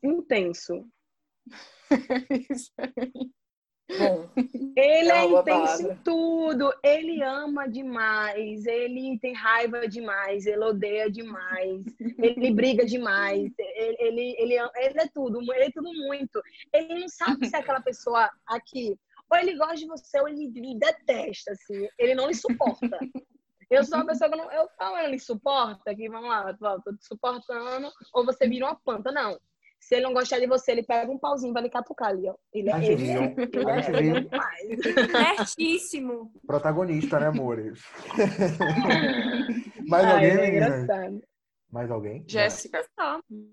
Intenso. 0.02 0.86
Isso 2.50 2.70
aí. 2.78 3.30
Bom, 3.98 4.30
ele 4.76 5.10
é, 5.10 5.16
é 5.16 5.24
intenso 5.24 5.90
em 5.90 5.96
tudo. 5.96 6.72
Ele 6.82 7.22
ama 7.22 7.68
demais. 7.68 8.64
Ele 8.64 9.18
tem 9.18 9.34
raiva 9.34 9.88
demais. 9.88 10.46
Ele 10.46 10.64
odeia 10.64 11.10
demais. 11.10 11.84
ele 12.18 12.52
briga 12.52 12.84
demais. 12.84 13.52
Ele, 13.58 13.96
ele, 13.98 14.36
ele, 14.38 14.54
ele, 14.76 15.00
é 15.00 15.08
tudo. 15.12 15.40
Ele 15.52 15.64
é 15.64 15.70
tudo 15.70 15.92
muito. 15.92 16.40
Ele 16.72 17.00
não 17.00 17.08
sabe 17.08 17.48
se 17.48 17.56
é 17.56 17.58
aquela 17.58 17.80
pessoa 17.80 18.30
aqui. 18.46 18.96
Ou 19.28 19.38
ele 19.38 19.56
gosta 19.56 19.76
de 19.76 19.86
você 19.86 20.20
ou 20.20 20.28
ele 20.28 20.48
lhe 20.48 20.78
detesta. 20.78 21.52
Assim. 21.52 21.88
Ele 21.98 22.14
não 22.14 22.28
lhe 22.28 22.34
suporta. 22.34 22.98
Eu 23.70 23.84
sou 23.84 23.98
uma 23.98 24.06
pessoa 24.06 24.28
que 24.28 24.36
não. 24.36 24.50
Eu 24.50 24.68
falo, 24.76 24.98
ele 24.98 25.18
suporta, 25.18 25.94
que 25.94 26.08
vamos 26.08 26.28
lá, 26.28 26.52
tô 26.84 26.92
te 26.92 27.04
suportando, 27.04 27.88
ou 28.12 28.24
você 28.24 28.48
vira 28.48 28.66
uma 28.66 28.74
planta. 28.74 29.12
Não. 29.12 29.38
Se 29.78 29.94
ele 29.94 30.04
não 30.04 30.12
gostar 30.12 30.38
de 30.38 30.46
você, 30.46 30.72
ele 30.72 30.82
pega 30.82 31.10
um 31.10 31.18
pauzinho 31.18 31.52
pra 31.52 31.62
ele 31.62 31.70
catucar 31.70 32.08
ali, 32.08 32.28
ó. 32.28 32.34
Ele, 32.52 32.70
é, 32.70 32.84
ele, 32.84 33.10
é, 33.10 33.34
ele 33.94 34.10
é 34.10 34.20
demais. 34.20 35.46
Certíssimo. 35.46 36.30
Protagonista, 36.46 37.18
né, 37.18 37.28
amores? 37.28 37.82
Mais 39.88 40.04
Ai, 40.04 40.12
alguém, 40.12 40.30
é 40.30 40.48
engraçado. 40.50 41.22
Mais 41.70 41.90
alguém? 41.90 42.24
Jéssica. 42.26 42.84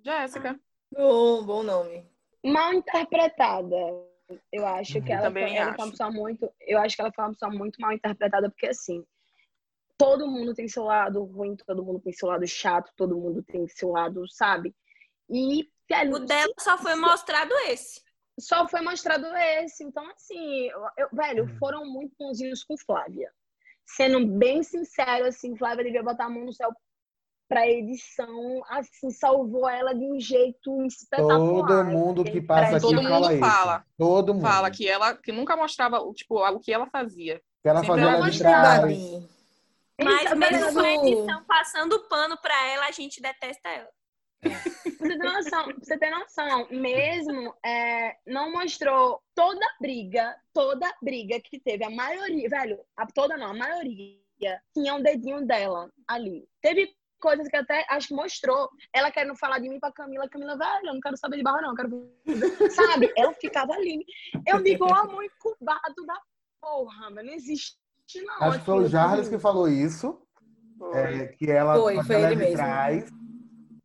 Jéssica. 0.04 0.60
Bom, 0.92 1.46
bom 1.46 1.64
nome. 1.64 2.06
Mal 2.44 2.74
interpretada. 2.74 3.76
Eu 4.52 4.66
acho 4.66 5.02
que 5.02 5.12
ela, 5.12 5.32
foi, 5.32 5.56
ela 5.56 5.74
foi 5.76 5.86
uma 5.86 5.92
pessoa 5.92 6.12
muito. 6.12 6.52
Eu 6.60 6.80
acho 6.80 6.96
que 6.96 7.02
ela 7.02 7.12
foi 7.14 7.24
uma 7.24 7.32
pessoa 7.32 7.52
muito 7.52 7.80
mal 7.80 7.94
interpretada, 7.94 8.50
porque 8.50 8.68
assim, 8.68 9.02
todo 9.98 10.28
mundo 10.28 10.54
tem 10.54 10.68
seu 10.68 10.84
lado 10.84 11.24
ruim, 11.24 11.56
todo 11.56 11.84
mundo 11.84 12.00
tem 12.00 12.14
seu 12.14 12.30
lado 12.30 12.46
chato, 12.48 12.92
todo 12.96 13.18
mundo 13.18 13.42
tem 13.44 13.68
seu 13.68 13.90
lado, 13.90 14.28
sabe? 14.30 14.76
E 15.30 15.68
o 16.14 16.20
dela 16.20 16.54
só 16.60 16.78
foi 16.78 16.96
mostrado 16.96 17.54
esse. 17.68 18.02
Só 18.40 18.68
foi 18.68 18.82
mostrado 18.82 19.26
esse. 19.36 19.84
Então, 19.84 20.06
assim, 20.12 20.70
eu, 20.98 21.08
velho, 21.12 21.46
hum. 21.46 21.58
foram 21.58 21.86
muito 21.86 22.14
bonzinhos 22.18 22.64
com 22.64 22.78
Flávia. 22.78 23.32
Sendo 23.86 24.26
bem 24.28 24.62
sincero, 24.62 25.26
assim, 25.26 25.58
Flávia 25.58 25.86
devia 25.86 26.04
botar 26.04 26.26
a 26.26 26.30
mão 26.30 26.46
no 26.46 26.54
céu 26.54 26.72
pra 27.48 27.66
edição, 27.66 28.62
assim, 28.68 29.10
salvou 29.10 29.70
ela 29.70 29.94
de 29.94 30.04
um 30.04 30.20
jeito 30.20 30.86
espetacular. 30.86 31.38
Todo 31.38 31.86
mundo 31.86 32.24
que 32.26 32.42
passa 32.42 32.76
aqui 32.76 32.82
todo 32.82 33.02
fala 33.02 33.30
mundo 33.30 33.40
fala. 33.40 33.78
Isso. 33.78 33.86
Todo 33.98 34.34
mundo. 34.34 34.44
Fala 34.44 34.70
que 34.70 34.88
ela 34.88 35.16
que 35.16 35.32
nunca 35.32 35.56
mostrava, 35.56 36.00
tipo, 36.14 36.38
o 36.38 36.60
que 36.60 36.74
ela 36.74 36.88
fazia. 36.88 37.42
Que 37.64 37.70
ela 37.70 37.84
fazia 37.84 38.10
ela 38.12 38.30
de 38.30 38.40
trás. 38.40 39.37
Mas 40.02 40.34
mesmo 40.34 40.74
com 40.74 40.80
a 40.80 40.94
edição 40.94 41.44
passando 41.46 42.08
pano 42.08 42.38
pra 42.38 42.68
ela, 42.68 42.88
a 42.88 42.92
gente 42.92 43.22
detesta 43.22 43.70
ela. 43.70 43.90
Você 44.42 45.18
tem 45.18 45.18
noção, 45.18 45.66
você 45.80 45.98
tem 45.98 46.12
noção, 46.12 46.68
mesmo 46.70 47.56
é, 47.66 48.16
não 48.26 48.52
mostrou 48.52 49.22
toda 49.34 49.66
a 49.66 49.76
briga, 49.82 50.36
toda 50.54 50.88
a 50.88 50.96
briga 51.02 51.40
que 51.42 51.60
teve, 51.60 51.84
a 51.84 51.90
maioria, 51.90 52.48
velho, 52.48 52.80
a, 52.96 53.08
toda 53.08 53.36
não, 53.36 53.48
a 53.48 53.54
maioria 53.54 54.62
tinha 54.74 54.94
um 54.94 55.02
dedinho 55.02 55.46
dela 55.46 55.92
ali. 56.08 56.48
Teve 56.62 56.96
coisas 57.20 57.48
que 57.48 57.58
até 57.58 57.86
acho 57.90 58.10
que 58.10 58.14
mostrou. 58.14 58.70
Ela 58.94 59.12
querendo 59.12 59.36
falar 59.36 59.60
de 59.60 59.70
mim 59.70 59.80
pra 59.80 59.92
Camila, 59.92 60.30
Camila, 60.30 60.58
velho, 60.58 60.88
eu 60.88 60.94
não 60.94 61.02
quero 61.02 61.18
saber 61.18 61.38
de 61.38 61.44
barra, 61.44 61.62
não, 61.62 61.76
quero. 61.76 62.12
Sabe? 62.72 63.12
Ela 63.18 63.34
ficava 63.34 63.74
ali. 63.74 64.06
Eu 64.46 64.62
digo, 64.62 64.86
ó, 64.86 64.94
amor 64.94 65.24
incubado 65.24 66.06
da 66.06 66.22
porra, 66.62 67.10
mas 67.10 67.26
não 67.26 67.34
existe. 67.34 67.76
Acho 68.40 68.60
que 68.60 68.66
foi 68.66 68.84
o 68.84 68.88
Jarles 68.88 69.28
que 69.28 69.38
falou 69.38 69.68
isso. 69.68 70.22
É, 70.94 71.28
que 71.28 71.50
ela, 71.50 71.76
foi, 71.76 72.04
foi 72.04 72.22
ele 72.22 72.36
mesmo. 72.36 72.56
Trás, 72.58 73.12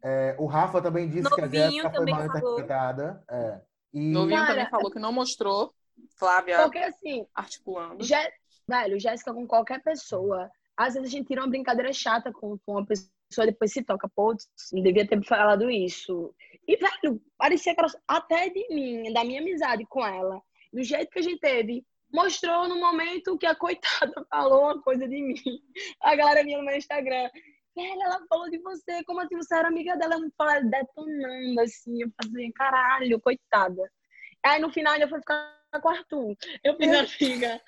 é, 0.04 0.36
o 0.38 0.46
Rafa 0.46 0.82
também 0.82 1.08
disse 1.08 1.22
Novinho 1.22 1.50
que 1.50 1.56
a 1.56 1.70
Jéssica 1.70 1.90
foi 1.90 2.10
mal 2.10 2.26
falou. 2.26 2.54
interpretada. 2.54 3.24
É. 3.30 3.60
E 3.94 4.12
Novinho 4.12 4.38
Cara, 4.38 4.54
também 4.54 4.70
falou 4.70 4.90
que 4.90 4.98
não 4.98 5.12
mostrou 5.12 5.72
Flávia 6.18 6.62
Porque 6.62 6.78
assim, 6.78 7.26
articulando. 7.34 8.02
Jé... 8.02 8.32
velho, 8.68 8.98
Jéssica 8.98 9.32
com 9.32 9.46
qualquer 9.46 9.82
pessoa. 9.82 10.50
Às 10.76 10.94
vezes 10.94 11.08
a 11.08 11.12
gente 11.12 11.28
tira 11.28 11.42
uma 11.42 11.48
brincadeira 11.48 11.92
chata 11.92 12.32
com, 12.32 12.58
com 12.58 12.72
uma 12.72 12.86
pessoa, 12.86 13.46
depois 13.46 13.72
se 13.72 13.82
toca, 13.82 14.08
pô, 14.08 14.34
não 14.72 14.82
devia 14.82 15.06
ter 15.06 15.22
falado 15.24 15.70
isso. 15.70 16.34
E, 16.66 16.76
velho, 16.76 17.20
parecia 17.36 17.74
que 17.74 17.80
era 17.80 17.92
até 18.08 18.48
de 18.48 18.66
mim, 18.74 19.12
da 19.12 19.24
minha 19.24 19.40
amizade 19.40 19.84
com 19.86 20.04
ela, 20.04 20.40
do 20.72 20.82
jeito 20.82 21.10
que 21.10 21.18
a 21.18 21.22
gente 21.22 21.40
teve, 21.40 21.84
mostrou 22.12 22.68
no 22.68 22.78
momento 22.78 23.38
que 23.38 23.46
a 23.46 23.54
coitada 23.54 24.12
falou 24.30 24.64
uma 24.64 24.82
coisa 24.82 25.08
de 25.08 25.20
mim. 25.20 25.34
A 26.02 26.14
galera 26.14 26.44
vinha 26.44 26.58
no 26.58 26.64
meu 26.64 26.76
Instagram. 26.76 27.30
Velho, 27.74 28.02
ela 28.02 28.20
falou 28.28 28.50
de 28.50 28.58
você, 28.58 29.02
como 29.04 29.20
assim 29.20 29.36
você 29.36 29.54
era 29.54 29.68
amiga 29.68 29.96
dela? 29.96 30.16
Eu 30.16 30.30
falava 30.36 30.60
detonando, 30.60 31.60
assim, 31.60 32.02
eu 32.02 32.10
fazia, 32.22 32.52
caralho, 32.54 33.20
coitada. 33.20 33.90
Aí 34.44 34.60
no 34.60 34.72
final 34.72 34.92
ainda 34.92 35.08
foi 35.08 35.20
ficar 35.20 35.61
com 35.80 35.88
o 35.88 35.90
Arthur. 35.90 36.36
Eu 36.62 36.76
fiz 36.76 36.88
amiga. 37.22 37.60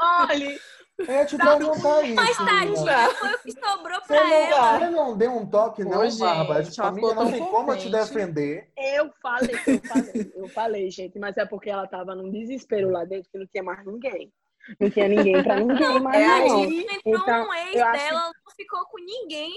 Olha, 0.00 0.58
eu 0.98 1.04
ia 1.06 1.24
te 1.26 1.36
perguntar 1.36 2.02
isso. 2.02 2.14
Mas 2.14 2.36
tadinha, 2.36 3.08
foi 3.14 3.32
o 3.34 3.38
que 3.38 3.52
sobrou 3.52 4.00
Você 4.00 4.06
pra 4.06 4.24
não, 4.24 4.32
ela. 4.32 4.78
você 4.78 4.90
não 4.90 5.16
deu 5.16 5.32
um 5.36 5.46
toque, 5.46 5.84
não, 5.84 6.00
Ô, 6.00 6.08
gente, 6.08 6.20
Bárbara? 6.20 6.62
Tipo, 6.64 6.82
amiga, 6.82 7.14
não 7.14 7.30
tem 7.30 7.44
como 7.44 7.72
eu 7.72 7.78
te 7.78 7.88
defender. 7.90 8.70
eu 8.76 9.10
falei, 9.22 9.54
eu 9.66 9.80
falei, 9.88 10.32
eu 10.34 10.48
falei, 10.48 10.90
gente, 10.90 11.18
mas 11.18 11.36
é 11.36 11.46
porque 11.46 11.70
ela 11.70 11.86
tava 11.86 12.14
num 12.14 12.30
desespero 12.30 12.90
lá 12.90 13.04
dentro 13.04 13.30
que 13.30 13.38
não 13.38 13.46
tinha 13.46 13.62
mais 13.62 13.84
ninguém. 13.86 14.32
Não 14.78 14.90
tinha 14.90 15.08
ninguém 15.08 15.42
pra 15.42 15.56
ninguém 15.60 16.00
mais, 16.00 16.20
É 16.20 16.26
não. 16.48 16.60
Tadinha, 16.60 16.98
então, 17.04 17.22
Então, 17.22 17.48
um 17.48 17.54
ex 17.54 17.74
eu 17.74 17.86
acho 17.86 17.98
dela 18.04 18.20
não 18.44 18.52
ficou 18.54 18.84
com 18.86 18.98
ninguém. 18.98 19.52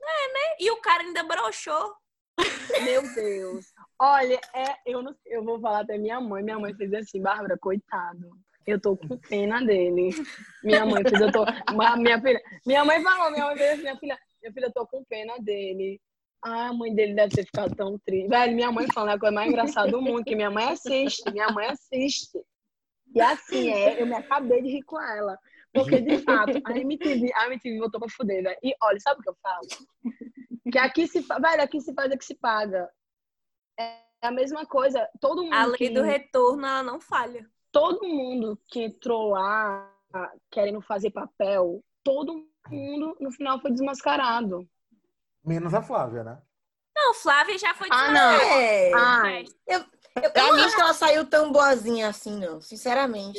É, 0.00 0.32
né? 0.32 0.56
E 0.60 0.70
o 0.70 0.76
cara 0.80 1.02
ainda 1.02 1.24
broxou. 1.24 1.94
Meu 2.84 3.02
Deus. 3.14 3.66
Olha, 3.98 4.38
é, 4.54 4.76
eu, 4.84 5.02
não, 5.02 5.14
eu 5.26 5.42
vou 5.44 5.60
falar 5.60 5.80
até 5.80 5.96
minha 5.96 6.20
mãe. 6.20 6.42
Minha 6.42 6.58
mãe 6.58 6.74
fez 6.74 6.92
assim, 6.94 7.20
Bárbara, 7.20 7.56
coitado. 7.58 8.30
Eu 8.66 8.80
tô 8.80 8.96
com 8.96 9.16
pena 9.16 9.64
dele. 9.64 10.10
Minha 10.62 10.84
mãe 10.84 11.02
fez, 11.02 11.20
eu 11.20 11.32
tô. 11.32 11.44
Minha, 11.98 12.20
filha, 12.20 12.40
minha 12.66 12.84
mãe 12.84 13.02
falou, 13.02 13.30
minha 13.30 13.46
mãe 13.46 13.56
fez 13.56 13.72
assim, 13.72 13.82
minha 13.82 13.96
filha, 13.96 14.18
minha 14.42 14.52
filha, 14.52 14.66
eu 14.66 14.72
tô 14.72 14.86
com 14.86 15.04
pena 15.04 15.38
dele. 15.38 16.00
Ah, 16.44 16.68
a 16.68 16.72
mãe 16.72 16.94
dele 16.94 17.14
deve 17.14 17.34
ter 17.34 17.44
ficado 17.46 17.74
tão 17.74 17.98
triste. 18.00 18.28
Velho, 18.28 18.54
minha 18.54 18.70
mãe 18.70 18.86
falando 18.92 19.16
a 19.16 19.18
coisa 19.18 19.34
mais 19.34 19.48
engraçada 19.48 19.90
do 19.90 20.02
mundo, 20.02 20.24
que 20.24 20.36
minha 20.36 20.50
mãe 20.50 20.64
assiste, 20.64 21.30
minha 21.32 21.48
mãe 21.50 21.66
assiste. 21.68 22.38
E 23.14 23.20
assim, 23.20 23.70
é, 23.70 24.00
eu 24.00 24.06
me 24.06 24.14
acabei 24.14 24.62
de 24.62 24.68
rir 24.68 24.82
com 24.82 25.00
ela. 25.00 25.38
Porque, 25.72 26.00
de 26.00 26.18
fato, 26.18 26.60
a 26.64 26.78
MTV, 26.78 27.30
a 27.34 27.46
MTV 27.46 27.78
voltou 27.78 28.00
pra 28.00 28.08
fuder. 28.08 28.58
E 28.62 28.74
olha, 28.82 29.00
sabe 29.00 29.20
o 29.20 29.22
que 29.22 29.28
eu 29.28 29.36
falo? 29.42 29.66
Que 30.70 30.78
aqui 30.78 31.06
se 31.06 31.22
faz, 31.22 31.40
velho, 31.40 31.62
aqui 31.62 31.80
se 31.80 31.94
faz 31.94 32.10
é 32.10 32.16
que 32.16 32.24
se 32.24 32.34
paga. 32.34 32.90
É 33.78 34.00
a 34.22 34.30
mesma 34.30 34.66
coisa. 34.66 35.08
Todo 35.20 35.42
mundo. 35.42 35.54
A 35.54 35.64
lei 35.66 35.76
que, 35.76 35.90
do 35.90 36.02
retorno, 36.02 36.66
ela 36.66 36.82
não 36.82 37.00
falha. 37.00 37.48
Todo 37.70 38.06
mundo 38.08 38.58
que 38.68 38.80
entrou 38.84 39.30
lá 39.30 39.92
querendo 40.50 40.80
fazer 40.80 41.10
papel, 41.10 41.84
todo 42.02 42.48
mundo 42.68 43.16
no 43.20 43.30
final 43.30 43.60
foi 43.60 43.70
desmascarado. 43.70 44.66
Menos 45.44 45.74
a 45.74 45.82
Flávia, 45.82 46.24
né? 46.24 46.42
Não, 46.96 47.12
Flávia 47.14 47.58
já 47.58 47.74
foi 47.74 47.88
Ah, 47.90 48.10
não. 48.10 48.30
É. 48.32 48.92
Ai, 48.94 49.44
Eu, 49.66 49.80
eu 50.34 50.56
não 50.56 50.64
acho 50.64 50.74
que 50.74 50.80
ela 50.80 50.94
saiu 50.94 51.28
tão 51.28 51.52
boazinha 51.52 52.08
assim, 52.08 52.38
não. 52.38 52.60
Sinceramente. 52.60 53.38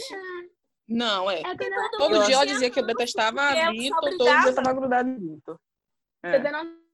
Não, 0.87 1.29
é. 1.29 1.41
é 1.41 1.57
que 1.57 1.69
não, 1.69 1.89
Todo 1.97 2.15
Eu 2.15 2.23
dia 2.23 2.35
ela 2.35 2.43
acho- 2.43 2.53
dizia 2.53 2.69
que 2.69 2.79
eu 2.79 2.85
detestava 2.85 3.41
a 3.41 3.65
eu 3.65 3.71
Vitor, 3.71 3.99
todo 3.99 4.17
dia 4.17 4.41
eu 4.45 4.55
tava 4.55 4.73
grudado 4.73 5.09
em 5.09 5.17
Vitor. 5.17 5.59
Você 6.23 6.35
É. 6.35 6.39
tem 6.39 6.51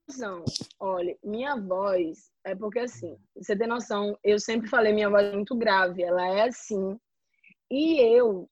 noção? 0.07 0.43
Olha, 0.79 1.17
minha 1.23 1.55
voz 1.55 2.31
é 2.45 2.55
porque 2.55 2.79
assim, 2.79 3.17
você 3.35 3.55
tem 3.55 3.67
noção, 3.67 4.17
eu 4.23 4.39
sempre 4.39 4.67
falei 4.67 4.93
minha 4.93 5.09
voz 5.09 5.25
é 5.25 5.35
muito 5.35 5.55
grave, 5.55 6.03
ela 6.03 6.25
é 6.27 6.47
assim. 6.47 6.97
E 7.71 7.99
eu 7.99 8.49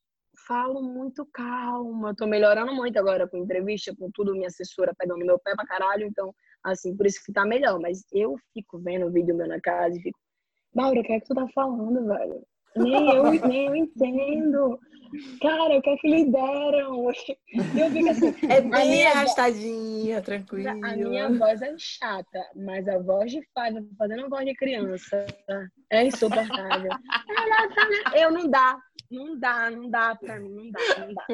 falo 0.48 0.82
muito 0.82 1.26
calma, 1.32 2.16
tô 2.16 2.26
melhorando 2.26 2.74
muito 2.74 2.98
agora 2.98 3.28
com 3.28 3.38
entrevista, 3.38 3.96
com 3.96 4.10
tudo, 4.12 4.34
minha 4.34 4.48
assessora 4.48 4.94
pegando 4.98 5.26
meu 5.26 5.40
pé 5.40 5.56
pra 5.56 5.66
caralho, 5.66 6.06
então, 6.06 6.34
assim, 6.64 6.96
por 6.96 7.06
isso 7.06 7.22
que 7.24 7.32
tá 7.32 7.46
melhor. 7.46 7.80
Mas 7.80 8.04
eu 8.12 8.36
fico 8.54 8.80
vendo 8.80 9.08
o 9.08 9.12
vídeo 9.12 9.36
meu 9.36 9.48
na 9.48 9.62
casa 9.62 9.98
e 9.98 10.02
fico, 10.02 10.20
Maura, 10.74 11.00
o 11.00 11.04
que 11.04 11.14
é 11.14 11.20
que 11.20 11.28
tu 11.28 11.36
tá 11.36 11.48
falando, 11.54 12.08
velho? 12.08 12.44
Nem 12.76 13.16
eu, 13.16 13.24
nem 13.48 13.68
eu 13.68 13.76
entendo. 13.76 14.80
Cara, 15.42 15.78
o 15.78 15.82
que 15.82 15.90
é 15.90 15.98
que 15.98 16.08
lhe 16.08 16.26
deram? 16.32 17.06
Eu 17.08 17.92
fico 17.92 18.10
assim, 18.10 18.34
É 18.50 18.58
a 18.58 18.62
bem 18.62 19.06
arrastadinha, 19.08 20.22
tranquila. 20.22 20.72
a 20.72 20.96
minha 20.96 21.30
voz 21.38 21.62
é 21.62 21.76
chata, 21.78 22.40
mas 22.56 22.88
a 22.88 22.98
voz 23.00 23.32
de 23.32 23.42
Flávia 23.54 23.84
fazendo 23.98 24.30
voz 24.30 24.46
de 24.46 24.54
criança 24.56 25.26
é 25.90 26.06
insuportável. 26.06 26.92
Eu 28.16 28.32
não 28.32 28.50
dá, 28.50 28.80
não 29.10 29.38
dá, 29.40 29.70
não 29.72 29.90
dá 29.90 30.16
pra 30.16 30.40
mim, 30.40 30.54
não 30.56 30.72
dá, 30.72 30.80
não 31.06 31.14
dá. 31.14 31.26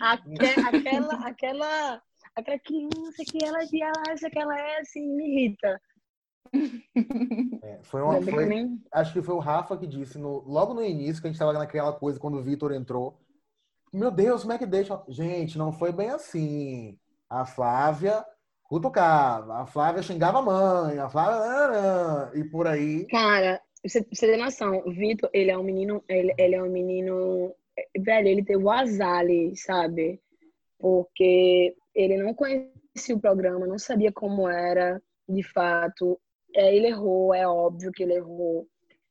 Aque- 0.00 0.76
aquela, 0.76 1.14
aquela, 1.26 2.02
aquela 2.34 2.58
criança 2.58 3.22
que 3.30 3.44
ela, 3.44 3.58
que 3.66 3.82
ela 3.82 4.02
acha 4.08 4.30
que 4.30 4.38
ela 4.38 4.58
é 4.58 4.80
assim, 4.80 5.06
me 5.14 5.28
irrita. 5.28 5.80
É, 7.62 7.78
foi 7.84 8.02
uma, 8.02 8.20
foi- 8.20 8.46
nem- 8.46 8.82
acho 8.92 9.12
que 9.12 9.22
foi 9.22 9.34
o 9.34 9.38
Rafa 9.38 9.76
que 9.76 9.86
disse, 9.86 10.18
no, 10.18 10.40
logo 10.40 10.74
no 10.74 10.84
início, 10.84 11.20
que 11.22 11.28
a 11.28 11.30
gente 11.30 11.38
tava 11.38 11.52
naquela 11.52 11.92
coisa, 11.92 12.18
quando 12.18 12.38
o 12.38 12.42
Vitor 12.42 12.72
entrou. 12.72 13.18
Meu 13.92 14.10
Deus, 14.10 14.42
como 14.42 14.52
é 14.52 14.58
que 14.58 14.66
deixa? 14.66 15.00
Gente, 15.08 15.58
não 15.58 15.72
foi 15.72 15.92
bem 15.92 16.10
assim. 16.10 16.98
A 17.28 17.44
Flávia 17.44 18.24
cutucava, 18.64 19.60
a 19.60 19.66
Flávia 19.66 20.02
xingava 20.02 20.38
a 20.38 20.42
mãe, 20.42 20.98
a 20.98 21.08
Flávia. 21.08 22.32
E 22.34 22.44
por 22.44 22.66
aí. 22.66 23.06
Cara, 23.06 23.60
você, 23.84 24.04
você 24.12 24.26
tem 24.26 24.38
noção, 24.42 24.82
o 24.86 24.92
Vitor, 24.92 25.28
ele 25.32 25.50
é 25.50 25.58
um 25.58 25.62
menino, 25.62 26.02
ele, 26.08 26.34
ele 26.38 26.54
é 26.54 26.62
um 26.62 26.70
menino, 26.70 27.54
velho, 27.98 28.28
ele 28.28 28.44
teve 28.44 28.62
o 28.62 28.70
azar 28.70 29.24
sabe? 29.56 30.20
Porque 30.78 31.74
ele 31.94 32.16
não 32.16 32.32
conhecia 32.34 33.14
o 33.14 33.20
programa, 33.20 33.66
não 33.66 33.78
sabia 33.78 34.12
como 34.12 34.48
era, 34.48 35.02
de 35.28 35.42
fato. 35.42 36.18
É, 36.54 36.74
ele 36.74 36.88
errou, 36.88 37.34
é 37.34 37.46
óbvio 37.46 37.92
que 37.92 38.02
ele 38.02 38.14
errou. 38.14 38.68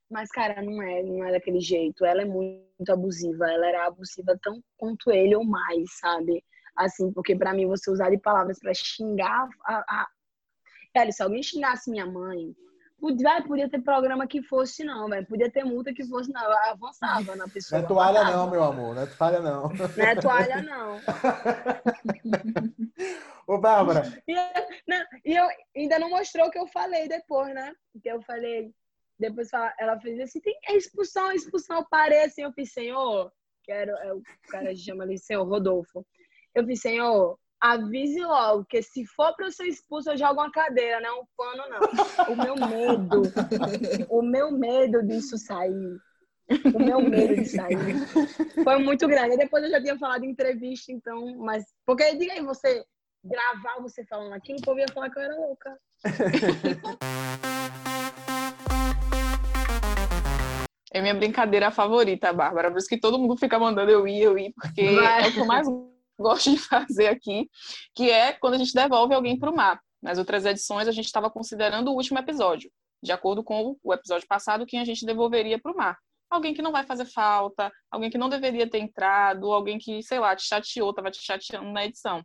Mas, 0.10 0.30
cara, 0.30 0.62
não 0.62 0.82
é, 0.82 1.02
não 1.04 1.24
é 1.24 1.32
daquele 1.32 1.60
jeito. 1.60 2.06
Ela 2.06 2.24
é 2.24 2.26
muito 2.26 2.90
abusiva. 2.90 3.50
Ela 3.50 3.68
era 3.68 3.88
abusiva 3.88 4.38
tão 4.42 4.62
quanto 4.78 5.12
ele 5.12 5.36
ou 5.36 5.46
mais, 5.46 5.98
sabe? 6.00 6.44
Assim, 6.76 7.12
porque 7.14 7.36
pra 7.36 7.54
mim 7.54 7.68
você 7.68 7.90
usar 7.90 8.10
de 8.10 8.18
palavras 8.18 8.60
pra 8.60 8.74
xingar 8.74 9.48
a, 9.66 9.76
a... 9.88 10.08
Se 11.12 11.24
alguém 11.24 11.42
xingasse 11.42 11.90
minha 11.90 12.06
mãe, 12.06 12.54
Podia, 13.02 13.42
podia 13.42 13.68
ter 13.68 13.82
programa 13.82 14.28
que 14.28 14.44
fosse, 14.44 14.84
não, 14.84 15.10
velho. 15.10 15.26
Podia 15.26 15.50
ter 15.52 15.64
multa 15.66 15.92
que 15.92 16.06
fosse, 16.06 16.32
não. 16.32 16.44
Eu 16.44 16.58
avançava 16.72 17.36
na 17.36 17.46
Não 17.46 17.50
pessoa. 17.50 17.82
é 17.82 17.84
toalha, 17.86 18.20
avançava. 18.20 18.38
não, 18.46 18.52
meu 18.52 18.64
amor. 18.64 18.94
Não 18.96 19.02
é 19.02 19.08
toalha, 19.08 19.40
não. 19.40 19.70
Não 19.70 20.06
é 20.06 20.16
toalha, 20.16 20.62
não. 20.62 21.00
Ô, 23.48 23.58
Bárbara, 23.58 24.04
E, 24.28 24.36
não, 24.88 25.06
e 25.26 25.36
eu 25.36 25.46
ainda 25.76 25.98
não 26.00 26.10
mostrou 26.12 26.48
o 26.48 26.52
que 26.52 26.60
eu 26.60 26.68
falei 26.68 27.08
depois, 27.08 27.54
né? 27.54 27.74
Que 28.02 28.10
eu 28.10 28.22
falei. 28.22 28.72
Depois 29.20 29.50
ela 29.80 30.00
fez 30.00 30.20
assim: 30.20 30.40
tem 30.40 30.58
expulsão, 30.70 31.32
expulsão. 31.32 31.78
Eu 31.78 31.86
parei 31.90 32.24
assim, 32.24 32.44
eu 32.44 32.52
fiz, 32.54 32.72
senhor. 32.72 33.32
Que 33.64 33.72
era, 33.72 33.92
é, 34.06 34.14
o 34.14 34.22
cara 34.50 34.76
chama 34.76 35.04
ali, 35.04 35.18
senhor 35.18 35.44
Rodolfo. 35.44 36.06
Eu 36.54 36.66
fiz, 36.66 36.82
senhor, 36.82 37.38
avise 37.62 38.20
logo, 38.22 38.66
que 38.66 38.82
se 38.82 39.06
for 39.06 39.34
eu 39.40 39.52
ser 39.52 39.68
expulso, 39.68 40.10
eu 40.10 40.18
jogo 40.18 40.42
uma 40.42 40.52
cadeira, 40.52 41.00
não 41.00 41.22
um 41.22 41.26
pano, 41.38 41.64
não. 41.70 42.34
O 42.34 42.36
meu 42.36 42.56
medo, 42.56 43.22
o 44.10 44.22
meu 44.24 44.52
medo 44.52 45.06
disso 45.06 45.38
sair. 45.38 45.98
O 46.74 46.80
meu 46.80 47.00
medo 47.00 47.36
de 47.36 47.46
sair 47.46 47.78
foi 48.64 48.78
muito 48.80 49.08
grande. 49.08 49.38
Depois 49.38 49.64
eu 49.64 49.70
já 49.70 49.82
tinha 49.82 49.98
falado 49.98 50.24
em 50.24 50.32
entrevista, 50.32 50.92
então, 50.92 51.38
mas. 51.38 51.64
Porque 51.86 52.16
diga 52.16 52.34
aí, 52.34 52.42
você 52.42 52.84
gravar 53.24 53.80
você 53.82 54.04
falando 54.06 54.34
aquilo, 54.34 54.58
o 54.60 54.64
povo 54.64 54.80
ia 54.80 54.88
falar 54.92 55.12
que 55.12 55.20
eu 55.20 55.24
era 55.24 55.36
louca. 55.36 55.78
É 60.94 61.00
minha 61.00 61.14
brincadeira 61.14 61.72
favorita, 61.72 62.34
Bárbara. 62.34 62.70
Por 62.70 62.78
isso 62.78 62.90
que 62.90 63.00
todo 63.00 63.18
mundo 63.18 63.38
fica 63.38 63.58
mandando 63.58 63.90
eu 63.90 64.06
ir, 64.06 64.24
eu 64.24 64.38
ir, 64.38 64.52
porque 64.54 64.94
Vai. 64.94 65.24
é 65.24 65.28
o 65.30 65.32
que 65.32 65.40
eu 65.40 65.46
mais 65.46 65.66
gosto 66.22 66.52
de 66.52 66.58
fazer 66.68 67.08
aqui, 67.08 67.50
que 67.96 68.10
é 68.10 68.34
quando 68.34 68.56
a 68.56 68.58
gente 68.58 68.74
devolve 68.74 69.14
alguém 69.14 69.38
para 69.38 69.52
o 69.52 69.56
mar. 69.56 69.80
Nas 70.02 70.18
outras 70.18 70.46
edições, 70.46 70.88
a 70.88 70.92
gente 70.92 71.06
estava 71.06 71.30
considerando 71.30 71.92
o 71.92 71.96
último 71.96 72.18
episódio, 72.18 72.72
de 73.04 73.12
acordo 73.12 73.44
com 73.44 73.78
o 73.84 73.94
episódio 73.94 74.28
passado, 74.28 74.66
quem 74.66 74.80
a 74.80 74.86
gente 74.86 75.06
devolveria 75.06 75.60
para 75.60 75.72
o 75.72 75.76
mar. 75.76 75.98
Alguém 76.30 76.54
que 76.54 76.62
não 76.62 76.72
vai 76.72 76.86
fazer 76.86 77.06
falta, 77.06 77.70
alguém 77.92 78.10
que 78.10 78.18
não 78.18 78.30
deveria 78.30 78.70
ter 78.70 78.80
entrado, 78.80 79.52
alguém 79.52 79.78
que, 79.78 80.02
sei 80.02 80.18
lá, 80.18 80.36
te 80.36 80.48
chateou, 80.48 80.92
estava 80.92 81.12
te 81.12 81.22
chateando 81.22 81.70
na 81.72 81.86
edição. 81.86 82.24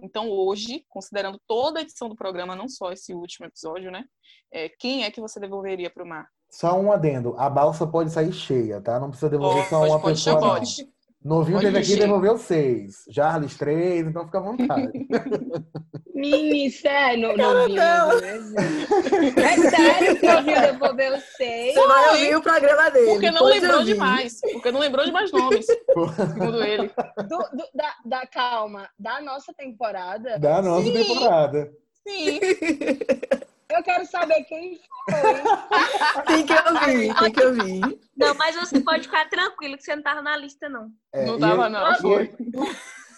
Então, 0.00 0.28
hoje, 0.28 0.84
considerando 0.88 1.40
toda 1.46 1.78
a 1.78 1.82
edição 1.82 2.08
do 2.08 2.16
programa, 2.16 2.56
não 2.56 2.68
só 2.68 2.92
esse 2.92 3.14
último 3.14 3.46
episódio, 3.46 3.90
né? 3.90 4.04
É, 4.52 4.68
quem 4.68 5.04
é 5.04 5.10
que 5.10 5.20
você 5.20 5.40
devolveria 5.40 5.90
para 5.90 6.04
o 6.04 6.08
mar? 6.08 6.28
Só 6.50 6.78
um 6.78 6.92
adendo. 6.92 7.34
A 7.36 7.50
balsa 7.50 7.86
pode 7.86 8.10
sair 8.10 8.32
cheia, 8.32 8.80
tá? 8.80 9.00
Não 9.00 9.08
precisa 9.08 9.30
devolver 9.30 9.68
só 9.68 9.84
uma 9.84 10.00
pode, 10.00 10.14
pessoa. 10.14 10.40
Pode. 10.40 10.93
Novinho 11.24 11.58
teve 11.58 11.78
aqui 11.78 11.94
e 11.94 11.98
devolveu 11.98 12.36
seis. 12.36 13.04
Jarles, 13.08 13.56
três, 13.56 14.06
então 14.06 14.26
fica 14.26 14.36
à 14.36 14.42
vontade. 14.42 14.92
Mini, 16.14 16.70
sério, 16.70 17.34
novinho. 17.34 17.80
É 17.80 19.56
sério 19.70 20.20
que 20.20 20.26
o 20.26 20.32
novinho 20.34 20.60
devolveu 20.60 21.18
seis? 21.34 21.74
Você 21.74 21.86
vai 21.86 22.10
ouvir 22.10 22.36
o 22.36 22.42
programa 22.42 22.90
dele. 22.90 23.06
Porque 23.06 23.30
não 23.30 23.44
lembrou 23.46 23.78
ouvir. 23.78 23.94
demais. 23.94 24.40
Porque 24.52 24.70
não 24.70 24.80
lembrou 24.80 25.06
de 25.06 25.12
mais 25.12 25.32
nomes, 25.32 25.64
segundo 25.66 26.62
ele. 26.62 26.90
Do, 27.26 27.38
do, 27.38 27.68
da, 27.74 27.94
da, 28.04 28.26
calma, 28.26 28.90
da 28.98 29.22
nossa 29.22 29.54
temporada? 29.54 30.38
Da 30.38 30.60
nossa 30.60 30.84
Sim. 30.84 30.92
temporada. 30.92 31.72
Sim. 32.06 32.40
Eu 33.74 33.82
quero 33.82 34.06
saber 34.06 34.44
quem 34.44 34.78
foi. 34.78 35.14
Tem 36.26 36.46
que 36.46 36.52
ouvir, 36.52 37.14
tem 37.14 37.32
que 37.32 37.44
ouvir. 37.44 37.80
Não, 38.16 38.34
mas 38.36 38.54
você 38.54 38.80
pode 38.80 39.02
ficar 39.02 39.28
tranquilo 39.28 39.76
que 39.76 39.82
você 39.82 39.96
não 39.96 40.02
tava 40.02 40.22
na 40.22 40.36
lista, 40.36 40.68
não. 40.68 40.88
É, 41.12 41.26
não 41.26 41.38
tava, 41.38 41.68
não. 41.68 41.82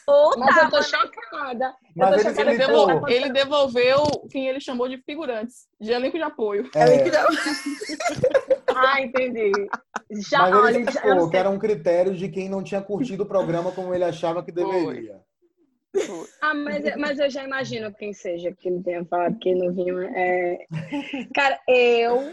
Ou 0.09 0.39
mas 0.39 0.55
tava, 0.55 0.67
eu 0.67 0.71
tô 0.71 0.83
chocada. 0.83 1.75
Mas 1.95 2.11
eu 2.11 2.17
tô 2.17 2.31
chocada. 2.31 2.51
Ele, 2.51 2.59
devolveu, 2.59 3.09
ele 3.09 3.33
devolveu 3.33 4.03
quem 4.31 4.49
ele 4.49 4.61
chamou 4.61 4.89
de 4.89 4.99
figurantes, 4.99 5.67
de 5.81 5.93
elenco 5.93 6.17
de 6.17 6.23
apoio. 6.23 6.71
É. 6.75 6.85
ah, 8.75 9.01
entendi. 9.03 9.53
Já, 10.31 10.39
mas 10.39 10.55
olha, 10.55 10.77
ele 10.77 10.89
explicou 10.89 11.31
que 11.31 11.37
era 11.37 11.51
um 11.51 11.59
critério 11.59 12.15
de 12.15 12.29
quem 12.29 12.49
não 12.49 12.63
tinha 12.63 12.81
curtido 12.81 13.25
o 13.25 13.27
programa 13.27 13.73
como 13.73 13.95
ele 13.95 14.05
achava 14.05 14.43
que 14.43 14.53
deveria. 14.53 15.13
Foi. 15.13 15.26
Ah, 16.41 16.55
mas, 16.55 16.97
mas 16.97 17.19
eu 17.19 17.31
já 17.31 17.45
imagino 17.45 17.93
quem 17.95 18.13
seja 18.13 18.53
que 18.53 18.69
ele 18.69 18.83
tenha 18.83 19.05
falado 19.05 19.39
que 19.39 19.55
não 19.55 19.73
vinha. 19.73 20.11
É... 20.15 20.67
Cara, 21.35 21.61
eu. 21.69 22.33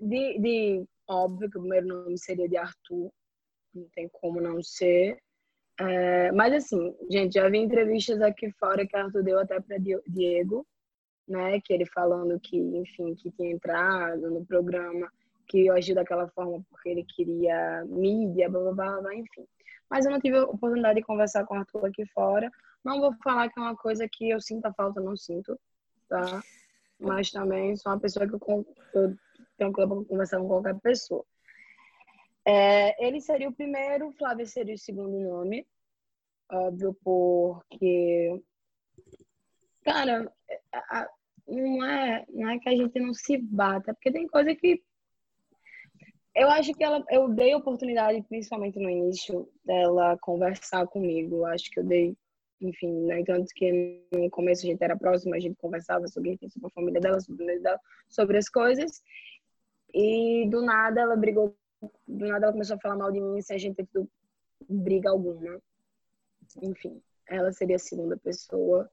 De, 0.00 0.38
de. 0.38 0.84
Óbvio 1.08 1.50
que 1.50 1.58
o 1.58 1.60
primeiro 1.60 1.86
nome 1.86 2.18
seria 2.18 2.48
de 2.48 2.56
Arthur. 2.56 3.12
Não 3.74 3.88
tem 3.94 4.08
como 4.12 4.40
não 4.40 4.62
ser. 4.62 5.18
É, 5.80 6.30
mas 6.32 6.52
assim, 6.52 6.94
gente, 7.10 7.34
já 7.34 7.48
vi 7.48 7.58
entrevistas 7.58 8.20
aqui 8.20 8.50
fora 8.52 8.86
que 8.86 8.96
Arthur 8.96 9.22
deu 9.22 9.38
até 9.38 9.58
para 9.60 9.78
Diego, 10.06 10.66
né? 11.26 11.60
Que 11.64 11.72
ele 11.72 11.86
falando 11.86 12.38
que, 12.40 12.56
enfim, 12.56 13.14
que 13.14 13.30
tinha 13.32 13.50
entrado 13.50 14.30
no 14.30 14.44
programa, 14.44 15.10
que 15.48 15.66
eu 15.66 15.74
agi 15.74 15.94
daquela 15.94 16.28
forma 16.28 16.62
porque 16.68 16.90
ele 16.90 17.04
queria 17.04 17.84
mídia, 17.86 18.50
blá 18.50 18.60
blá 18.60 18.72
blá, 18.72 19.00
blá 19.00 19.14
enfim 19.14 19.46
mas 19.92 20.06
eu 20.06 20.10
não 20.10 20.18
tive 20.18 20.38
a 20.38 20.44
oportunidade 20.44 21.00
de 21.00 21.04
conversar 21.04 21.44
com 21.44 21.54
o 21.54 21.58
Arthur 21.58 21.84
aqui 21.84 22.06
fora. 22.06 22.50
Não 22.82 22.98
vou 22.98 23.12
falar 23.22 23.50
que 23.50 23.60
é 23.60 23.62
uma 23.62 23.76
coisa 23.76 24.08
que 24.10 24.30
eu 24.30 24.40
sinto 24.40 24.64
a 24.64 24.72
falta, 24.72 25.02
não 25.02 25.14
sinto, 25.14 25.60
tá? 26.08 26.42
Mas 26.98 27.30
também 27.30 27.76
sou 27.76 27.92
uma 27.92 28.00
pessoa 28.00 28.26
que 28.26 28.32
eu, 28.32 28.64
tenho 29.58 29.70
para 29.70 29.86
conversar 29.86 30.38
com 30.38 30.48
qualquer 30.48 30.80
pessoa. 30.80 31.22
É, 32.46 33.06
ele 33.06 33.20
seria 33.20 33.50
o 33.50 33.54
primeiro, 33.54 34.10
Flávio 34.12 34.46
seria 34.46 34.74
o 34.74 34.78
segundo 34.78 35.20
nome, 35.20 35.66
óbvio, 36.50 36.96
porque, 37.04 38.42
cara, 39.84 40.32
não 41.46 41.84
é, 41.84 42.24
não 42.30 42.48
é 42.48 42.58
que 42.58 42.68
a 42.70 42.74
gente 42.74 42.98
não 42.98 43.12
se 43.12 43.36
bata, 43.36 43.90
é 43.90 43.94
porque 43.94 44.10
tem 44.10 44.26
coisa 44.26 44.54
que 44.54 44.82
eu 46.34 46.48
acho 46.50 46.72
que 46.72 46.82
ela, 46.82 47.04
eu 47.10 47.28
dei 47.28 47.54
oportunidade, 47.54 48.22
principalmente 48.22 48.78
no 48.78 48.88
início, 48.88 49.48
dela 49.64 50.16
conversar 50.18 50.86
comigo. 50.86 51.44
Acho 51.44 51.70
que 51.70 51.80
eu 51.80 51.84
dei, 51.84 52.16
enfim, 52.60 52.90
né? 53.02 53.22
Tanto 53.24 53.48
que 53.54 54.02
no 54.10 54.30
começo 54.30 54.64
a 54.64 54.70
gente 54.70 54.82
era 54.82 54.96
próximo, 54.96 55.34
a 55.34 55.38
gente 55.38 55.56
conversava 55.56 56.06
sobre, 56.08 56.38
sobre 56.48 56.66
a 56.66 56.70
família 56.70 57.00
dela, 57.00 57.20
sobre, 57.20 57.60
sobre 58.08 58.38
as 58.38 58.48
coisas. 58.48 59.02
E 59.92 60.48
do 60.48 60.62
nada 60.62 61.02
ela 61.02 61.16
brigou, 61.16 61.54
do 62.08 62.26
nada 62.26 62.46
ela 62.46 62.52
começou 62.52 62.76
a 62.76 62.80
falar 62.80 62.96
mal 62.96 63.12
de 63.12 63.20
mim 63.20 63.42
sem 63.42 63.56
a 63.56 63.58
gente 63.58 63.76
ter 63.76 63.86
tido 63.86 64.08
briga 64.68 65.10
alguma. 65.10 65.60
Enfim, 66.62 67.02
ela 67.28 67.52
seria 67.52 67.76
a 67.76 67.78
segunda 67.78 68.16
pessoa. 68.16 68.90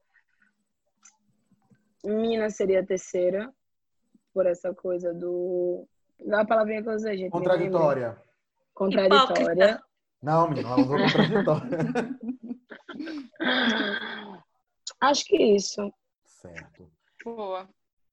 Mina 2.04 2.50
seria 2.50 2.80
a 2.80 2.86
terceira, 2.86 3.52
por 4.32 4.46
essa 4.46 4.74
coisa 4.74 5.12
do 5.12 5.86
Dá 6.26 6.40
a 6.42 6.46
palavrinha 6.46 6.82
que 6.82 6.88
eu 6.88 6.94
usei, 6.94 7.16
gente. 7.16 7.30
Contraditória. 7.30 8.20
Contraditória. 8.74 9.82
Não, 10.22 10.48
menina, 10.48 10.68
ela 10.68 10.80
usou 10.80 10.98
contraditória. 10.98 11.78
Acho 15.00 15.24
que 15.24 15.36
isso. 15.36 15.92
Certo. 16.26 16.90
Boa. 17.24 17.68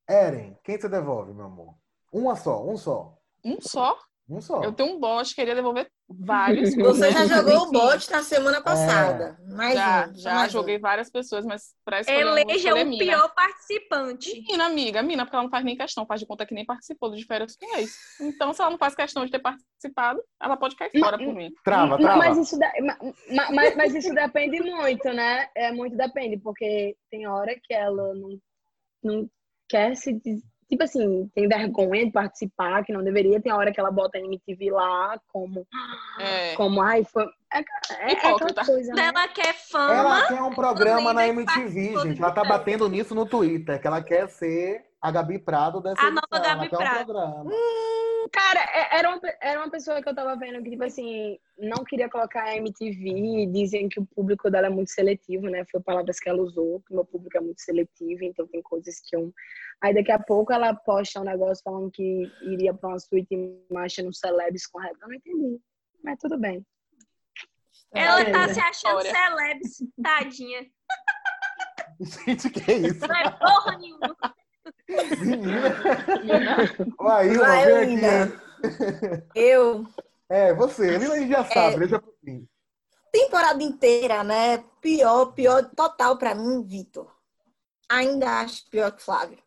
Eren, 0.08 0.58
quem 0.64 0.80
você 0.80 0.88
devolve, 0.88 1.34
meu 1.34 1.46
amor? 1.46 1.76
Uma 2.12 2.36
só, 2.36 2.66
um 2.66 2.78
só. 2.78 3.18
Um 3.44 3.60
só? 3.60 3.98
Um 4.30 4.40
só. 4.40 4.64
Eu 4.64 4.72
tenho 4.74 4.96
um 4.96 5.00
bot, 5.00 5.36
queria 5.36 5.56
devolver 5.56 5.92
vários. 6.10 6.74
Você 6.76 7.12
já 7.12 7.26
jogou 7.26 7.68
o 7.68 7.72
bot 7.72 8.12
na 8.12 8.24
semana 8.24 8.62
passada. 8.62 9.38
É. 9.40 9.54
Mais 9.54 9.76
já, 9.76 10.08
um, 10.08 10.16
já 10.16 10.34
mais 10.36 10.52
joguei 10.52 10.78
um. 10.78 10.82
várias 10.82 11.10
pessoas, 11.10 11.46
mas 11.46 11.76
pra 11.84 12.00
escolher 12.00 12.22
Eleja 12.22 12.76
um, 12.76 12.94
o 12.94 12.98
pior 12.98 13.34
participante. 13.34 14.42
Mina, 14.48 14.66
amiga, 14.66 15.02
mina, 15.02 15.26
porque 15.26 15.36
ela 15.36 15.44
não 15.44 15.50
faz 15.50 15.66
nem 15.66 15.76
questão, 15.76 16.06
faz 16.06 16.22
de 16.22 16.28
conta 16.28 16.46
que 16.46 16.54
nem 16.54 16.66
participou 16.66 17.10
do 17.10 17.18
de 17.18 17.26
férias 17.26 17.56
com 17.56 17.78
ex. 17.78 17.96
Então, 18.22 18.54
se 18.54 18.62
ela 18.62 18.72
não 18.72 18.78
faz 18.78 18.96
questão 18.96 19.26
de 19.26 19.32
ter 19.32 19.40
participado, 19.40 20.22
ela 20.42 20.58
pode 20.58 20.76
cair 20.76 20.92
fora 20.98 21.18
por 21.18 21.34
mim. 21.34 21.52
Trava, 21.64 21.98
trava. 21.98 22.18
Mas 22.18 22.38
isso, 22.38 22.58
da, 22.58 22.72
mas, 23.30 23.50
mas, 23.52 23.76
mas 23.76 23.96
isso 23.96 24.14
depende 24.14 24.62
muito, 24.62 25.12
né? 25.12 25.48
É 25.56 25.72
muito 25.72 25.96
depende, 25.98 26.38
porque 26.38 26.96
tem 27.10 27.28
hora 27.28 27.56
que 27.62 27.74
ela 27.74 28.14
não, 28.14 28.40
não 29.04 29.30
quer 29.68 29.96
se 29.96 30.14
tipo 30.70 30.84
assim, 30.84 31.30
tem 31.34 31.48
vergonha 31.48 32.06
de 32.06 32.12
participar, 32.12 32.84
que 32.84 32.92
não 32.94 33.04
deveria, 33.04 33.42
tem 33.42 33.52
a 33.52 33.56
hora 33.58 33.72
que 33.72 33.80
ela 33.80 33.92
bota 33.92 34.18
a 34.18 34.22
MTV 34.22 34.72
lá 34.72 35.20
como, 35.32 35.66
É. 36.20 36.56
como 36.56 36.82
ai, 36.82 37.04
foi. 37.04 37.26
É, 37.54 37.60
é, 37.60 38.12
é 38.12 38.66
coisa, 38.66 38.94
né? 38.94 39.06
Ela 39.08 39.28
quer 39.30 39.54
fama. 39.54 39.94
Ela 39.94 40.28
quer 40.28 40.42
um 40.42 40.54
programa 40.54 41.14
na 41.14 41.28
MTV, 41.28 41.98
gente. 42.04 42.22
Ela 42.22 42.32
tá 42.32 42.44
batendo 42.44 42.90
nisso 42.90 43.16
no 43.16 43.26
Twitter, 43.26 43.80
que 43.80 43.88
ela 43.88 44.02
quer 44.02 44.28
ser 44.30 44.86
a 45.02 45.10
Gabi 45.12 45.40
Prado 45.40 45.80
dessa 45.82 46.02
A 46.02 46.08
edição. 46.08 46.22
nova 46.32 46.44
Gabi 46.46 46.60
ela 46.60 46.70
quer 46.70 46.76
um 46.76 46.80
Prado. 46.80 47.06
programa. 47.06 47.52
Cara, 48.32 48.60
é- 48.60 48.98
era 49.00 49.10
uma, 49.10 49.22
era 49.42 49.60
uma 49.60 49.70
pessoa 49.70 50.02
que 50.02 50.10
eu 50.10 50.16
tava 50.16 50.36
vendo 50.36 50.64
que, 50.64 50.72
tipo 50.72 50.84
assim, 50.84 51.38
não 51.58 51.84
queria 51.84 52.10
colocar 52.10 52.44
a 52.44 52.56
MTV, 52.56 53.48
dizem 53.52 53.90
que 53.90 54.00
o 54.00 54.06
público 54.06 54.50
dela 54.50 54.68
é 54.68 54.70
muito 54.70 54.92
seletivo, 54.92 55.48
né? 55.50 55.66
Foi 55.72 55.82
palavras 55.82 56.20
que 56.20 56.30
ela 56.30 56.42
usou, 56.42 56.82
que 56.82 56.92
o 56.94 56.96
meu 56.96 57.06
público 57.06 57.38
é 57.38 57.42
muito 57.42 57.62
seletivo, 57.62 58.24
então 58.24 58.48
tem 58.48 58.62
coisas 58.62 59.00
que 59.02 59.16
eu. 59.16 59.34
Aí 59.82 59.94
daqui 59.94 60.12
a 60.12 60.20
pouco 60.20 60.52
ela 60.52 60.74
posta 60.74 61.20
um 61.20 61.24
negócio 61.24 61.64
falando 61.64 61.92
que 61.92 62.32
iria 62.42 62.74
pra 62.74 62.90
uma 62.90 63.00
suíte 63.00 63.36
marcha 63.72 64.02
no 64.02 64.14
Celebs 64.14 64.66
com 64.68 64.80
rap. 64.80 64.96
Eu 65.02 65.08
não 65.08 65.16
entendi. 65.16 65.60
Mas 66.04 66.18
tudo 66.20 66.38
bem. 66.40 66.66
Ela 67.94 68.26
tá 68.26 68.54
se 68.54 68.60
achando 68.60 69.02
História. 69.02 69.12
celebs, 69.12 69.78
tadinha. 70.02 70.66
Gente, 72.00 72.50
que 72.50 72.72
é 72.72 72.78
isso? 72.78 73.08
Não 73.08 73.16
é 73.16 73.32
porra 73.32 73.78
nenhuma. 73.78 74.16
Menina. 74.88 75.76
Vai, 76.98 77.30
vem 77.30 78.06
aqui. 78.06 78.34
Eu, 79.36 79.86
É, 80.30 80.54
você. 80.54 80.98
Lina 80.98 81.14
a 81.14 81.20
gente 81.20 81.30
já 81.32 81.46
sabe, 81.46 81.78
deixa 81.80 82.00
pro 82.00 82.14
fim. 82.24 82.48
temporada 83.12 83.62
inteira, 83.62 84.24
né? 84.24 84.64
Pior, 84.82 85.28
pior 85.34 85.70
total 85.76 86.18
pra 86.18 86.34
mim, 86.36 86.64
Vitor. 86.64 87.12
Ainda 87.90 88.40
acho 88.42 88.70
pior 88.70 88.92
que 88.92 89.04
Flávio. 89.04 89.38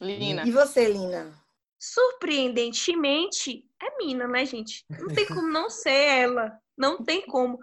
Lina. 0.00 0.46
E 0.46 0.50
você, 0.50 0.86
Lina? 0.86 1.32
Surpreendentemente, 1.78 3.64
é 3.80 3.96
mina, 3.98 4.26
né, 4.26 4.44
gente? 4.44 4.84
Não 4.90 5.08
tem 5.08 5.26
como 5.26 5.48
não 5.48 5.70
ser 5.70 5.90
ela. 5.90 6.58
Não 6.76 7.02
tem 7.02 7.26
como. 7.26 7.58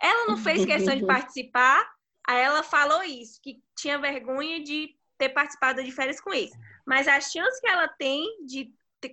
Ela 0.00 0.26
não 0.26 0.36
fez 0.36 0.64
questão 0.64 0.94
de 0.96 1.04
participar, 1.06 1.84
aí 2.26 2.40
ela 2.40 2.62
falou 2.62 3.02
isso, 3.02 3.40
que 3.42 3.62
tinha 3.76 3.98
vergonha 3.98 4.62
de 4.62 4.94
ter 5.18 5.30
participado 5.30 5.82
de 5.82 5.90
férias 5.90 6.20
com 6.20 6.32
eles. 6.32 6.52
Mas 6.86 7.08
a 7.08 7.20
chance 7.20 7.60
que 7.60 7.68
ela 7.68 7.88
tem 7.88 8.44
de 8.46 8.72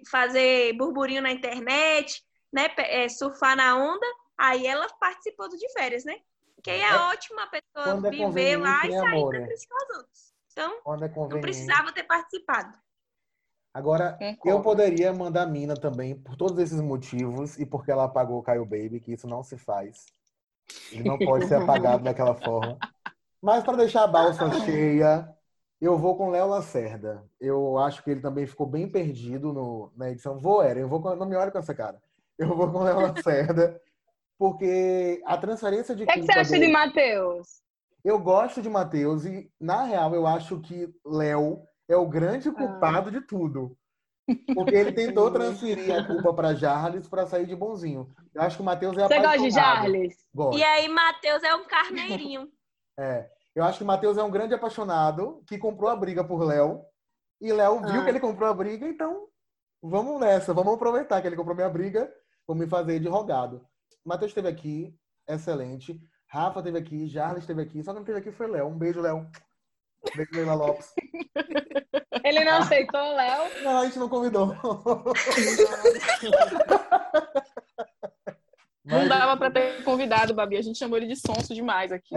fazer 0.10 0.74
burburinho 0.74 1.22
na 1.22 1.32
internet, 1.32 2.24
né, 2.52 2.70
é, 2.78 3.08
surfar 3.10 3.56
na 3.56 3.76
onda, 3.76 4.06
aí 4.38 4.66
ela 4.66 4.88
participou 5.00 5.50
do 5.50 5.58
de 5.58 5.72
férias, 5.74 6.04
né? 6.04 6.16
Que 6.64 6.72
aí 6.72 6.82
é, 6.82 6.90
É. 6.90 6.96
ótimo 6.96 7.40
a 7.40 7.48
pessoa 7.48 8.08
é 8.08 8.10
viver 8.10 8.58
lá 8.58 8.86
e 8.86 8.90
né, 8.90 9.00
sair 9.00 9.18
amor? 9.18 9.30
pra 9.32 9.46
criticar 9.46 9.78
os 9.78 9.98
outros. 9.98 10.34
Então, 10.52 10.72
é 10.72 11.34
não 11.34 11.42
precisava 11.42 11.92
ter 11.92 12.04
participado. 12.04 12.78
Agora, 13.74 14.20
eu 14.46 14.62
poderia 14.62 15.12
mandar 15.12 15.44
a 15.44 15.48
Mina 15.48 15.74
também, 15.74 16.16
por 16.16 16.36
todos 16.36 16.60
esses 16.60 16.80
motivos, 16.80 17.58
e 17.58 17.66
porque 17.66 17.92
ela 17.92 18.04
apagou 18.04 18.38
o 18.38 18.44
Caio 18.44 18.64
Baby, 18.64 19.00
que 19.00 19.14
isso 19.14 19.28
não 19.28 19.42
se 19.42 19.58
faz. 19.58 20.06
Ele 20.92 21.04
não 21.04 21.18
pode 21.18 21.48
ser 21.48 21.56
apagado 21.62 22.04
daquela 22.04 22.36
forma. 22.36 22.78
Mas 23.42 23.64
para 23.64 23.78
deixar 23.78 24.04
a 24.04 24.08
balsa 24.08 24.52
cheia, 24.64 25.28
Eu 25.82 25.98
vou 25.98 26.16
com 26.16 26.30
Léo 26.30 26.48
Lacerda. 26.48 27.24
Eu 27.40 27.78
acho 27.78 28.04
que 28.04 28.12
ele 28.12 28.22
também 28.22 28.46
ficou 28.46 28.66
bem 28.66 28.88
perdido 28.90 29.52
no, 29.52 29.92
na 29.96 30.10
edição. 30.10 30.40
Vou, 30.40 30.64
Eren, 30.64 30.82
eu 30.82 30.88
vou 30.88 31.02
com, 31.02 31.16
não 31.16 31.26
me 31.26 31.36
olhe 31.36 31.52
com 31.52 31.60
essa 31.60 31.74
cara. 31.74 32.02
Eu 32.38 32.56
vou 32.56 32.72
com 32.72 32.84
Léo 32.84 33.00
Lacerda, 33.00 33.80
porque 34.38 35.22
a 35.26 35.38
transferência 35.38 35.96
de. 35.96 36.04
O 36.04 36.06
que, 36.08 36.12
é 36.12 36.16
que 36.16 36.26
você 36.26 36.40
acha 36.40 36.52
dele, 36.52 36.68
de 36.68 36.72
Matheus? 36.72 37.62
Eu 38.04 38.20
gosto 38.20 38.62
de 38.62 38.70
Matheus 38.70 39.26
e, 39.26 39.52
na 39.60 39.84
real, 39.84 40.14
eu 40.16 40.26
acho 40.28 40.60
que 40.60 40.94
Léo 41.06 41.62
é 41.88 41.96
o 41.96 42.08
grande 42.08 42.50
ah. 42.50 42.54
culpado 42.54 43.10
ah. 43.10 43.12
de 43.12 43.22
tudo. 43.22 43.78
Porque 44.54 44.76
ele 44.76 44.92
tentou 44.92 45.30
transferir 45.32 45.94
a 45.94 46.06
culpa 46.06 46.34
para 46.34 46.56
Jarles 46.56 47.08
para 47.08 47.28
sair 47.28 47.46
de 47.46 47.56
bonzinho. 47.56 48.10
Eu 48.34 48.42
acho 48.42 48.58
que 48.58 48.62
o 48.62 48.66
Matheus 48.66 48.98
é 48.98 49.08
Você 49.08 49.20
gosta 49.20 49.40
de 49.40 49.52
Jarles? 49.52 50.16
Gosto. 50.34 50.58
E 50.58 50.64
aí, 50.64 50.88
Matheus 50.88 51.44
é 51.44 51.54
um 51.56 51.66
carneirinho. 51.66 52.50
é. 52.98 53.30
Eu 53.56 53.64
acho 53.64 53.78
que 53.78 53.84
o 53.84 53.88
Matheus 53.88 54.18
é 54.18 54.24
um 54.24 54.32
grande 54.32 54.54
apaixonado 54.54 55.44
que 55.48 55.58
comprou 55.58 55.90
a 55.90 55.96
briga 55.96 56.24
por 56.24 56.44
Léo. 56.44 56.84
E 57.40 57.52
Léo 57.52 57.82
viu 57.82 58.02
ah. 58.02 58.04
que 58.04 58.10
ele 58.10 58.20
comprou 58.20 58.50
a 58.50 58.54
briga, 58.54 58.88
então 58.88 59.28
vamos 59.82 60.20
nessa, 60.20 60.54
vamos 60.54 60.74
aproveitar 60.74 61.22
que 61.22 61.28
ele 61.28 61.36
comprou 61.36 61.56
minha 61.56 61.70
briga, 61.70 62.12
vou 62.48 62.56
me 62.56 62.68
fazer 62.68 63.00
de 63.00 63.08
rogado. 63.08 63.68
Matheus 64.04 64.32
esteve 64.32 64.48
aqui, 64.48 64.98
excelente. 65.28 66.00
Rafa 66.28 66.60
esteve 66.60 66.80
aqui, 66.80 67.08
Jarles 67.08 67.44
esteve 67.44 67.62
aqui, 67.62 67.84
só 67.84 67.92
que 67.92 67.96
não 67.96 68.02
esteve 68.02 68.20
aqui 68.20 68.32
foi 68.32 68.48
Léo. 68.48 68.68
Um 68.68 68.78
beijo, 68.78 69.02
Léo. 69.02 69.18
Um 69.18 70.16
beijo, 70.16 70.32
Leila 70.34 70.56
Lopes. 70.56 70.92
Ele 72.24 72.44
não 72.46 72.60
aceitou 72.60 73.02
o 73.02 73.16
Léo? 73.16 73.64
Não, 73.64 73.78
a 73.80 73.86
gente 73.86 74.00
não 74.00 74.10
convidou. 74.10 74.56
Não 78.86 79.08
dava 79.08 79.38
para 79.38 79.52
ter 79.52 79.84
convidado, 79.84 80.34
Babi. 80.34 80.58
A 80.58 80.62
gente 80.62 80.78
chamou 80.78 80.98
ele 80.98 81.08
de 81.08 81.16
sonso 81.16 81.56
demais 81.56 81.92
aqui. 81.92 82.16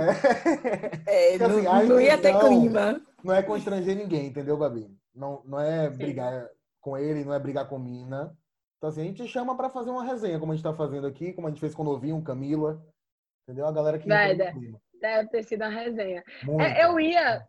É, 1.07 1.35
é 1.35 1.39
não, 1.39 1.73
assim, 1.73 1.89
não 1.89 2.01
ia 2.01 2.19
ter 2.19 2.39
clima. 2.39 3.01
Não 3.23 3.35
é 3.35 3.43
constranger 3.43 3.97
ninguém, 3.97 4.27
entendeu, 4.27 4.57
Babi? 4.57 4.91
Não, 5.15 5.43
não 5.45 5.61
é 5.61 5.91
Sim. 5.91 5.97
brigar 5.97 6.49
com 6.81 6.99
ele, 6.99 7.25
não 7.25 7.35
é 7.35 7.39
brigar 7.39 7.69
com 7.69 7.79
Mina. 7.79 8.37
Então, 8.79 8.91
assim, 8.91 9.01
a 9.03 9.05
gente 9.05 9.27
chama 9.29 9.57
para 9.57 9.71
fazer 9.71 9.91
uma 9.91 10.05
resenha, 10.05 10.39
como 10.39 10.53
a 10.53 10.55
gente 10.55 10.65
tá 10.65 10.75
fazendo 10.75 11.07
aqui, 11.07 11.33
como 11.33 11.47
a 11.47 11.51
gente 11.51 11.61
fez 11.61 11.75
com 11.75 11.83
o 11.83 11.87
Novinho, 11.87 12.21
Camila. 12.23 12.85
Entendeu? 13.45 13.67
A 13.67 13.73
galera 13.73 13.99
que. 13.99 14.09
Vai, 14.09 14.37
deve 14.37 15.29
ter 15.29 15.43
sido 15.45 15.63
uma 15.63 15.71
resenha. 15.71 16.25
É, 16.61 16.85
eu 16.85 16.99
ia, 16.99 17.47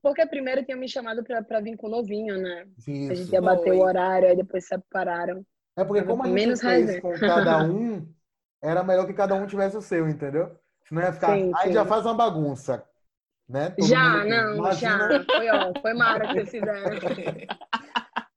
porque 0.00 0.26
primeiro 0.26 0.64
tinha 0.64 0.76
me 0.76 0.88
chamado 0.88 1.22
para 1.24 1.60
vir 1.60 1.76
com 1.76 1.88
o 1.88 1.90
Novinho, 1.90 2.38
né? 2.38 2.66
Isso. 2.78 3.12
A 3.12 3.14
gente 3.14 3.32
ia 3.32 3.42
bater 3.42 3.72
o 3.72 3.80
horário, 3.80 4.28
aí 4.28 4.36
depois 4.36 4.66
separaram. 4.66 5.44
É 5.76 5.84
porque, 5.84 6.02
como 6.02 6.22
a 6.22 6.26
gente 6.26 6.34
Menos 6.34 6.60
fez 6.60 6.86
resenha. 6.86 7.00
com 7.00 7.12
cada 7.18 7.64
um. 7.64 8.06
era 8.62 8.84
melhor 8.84 9.06
que 9.06 9.12
cada 9.12 9.34
um 9.34 9.46
tivesse 9.46 9.76
o 9.76 9.82
seu, 9.82 10.08
entendeu? 10.08 10.56
Senão 10.84 11.02
ia 11.02 11.12
ficar. 11.12 11.36
Sim, 11.36 11.52
aí 11.56 11.68
sim. 11.68 11.72
já 11.72 11.84
faz 11.84 12.06
uma 12.06 12.14
bagunça. 12.14 12.86
Né? 13.48 13.70
Todo 13.70 13.86
já, 13.88 14.24
não, 14.24 14.56
Imagina... 14.56 15.10
já. 15.10 15.24
Foi, 15.24 15.50
ó, 15.50 15.72
foi 15.80 15.94
mara 15.94 16.28
que 16.28 16.34
vocês 16.34 16.50
fizeram. 16.50 16.96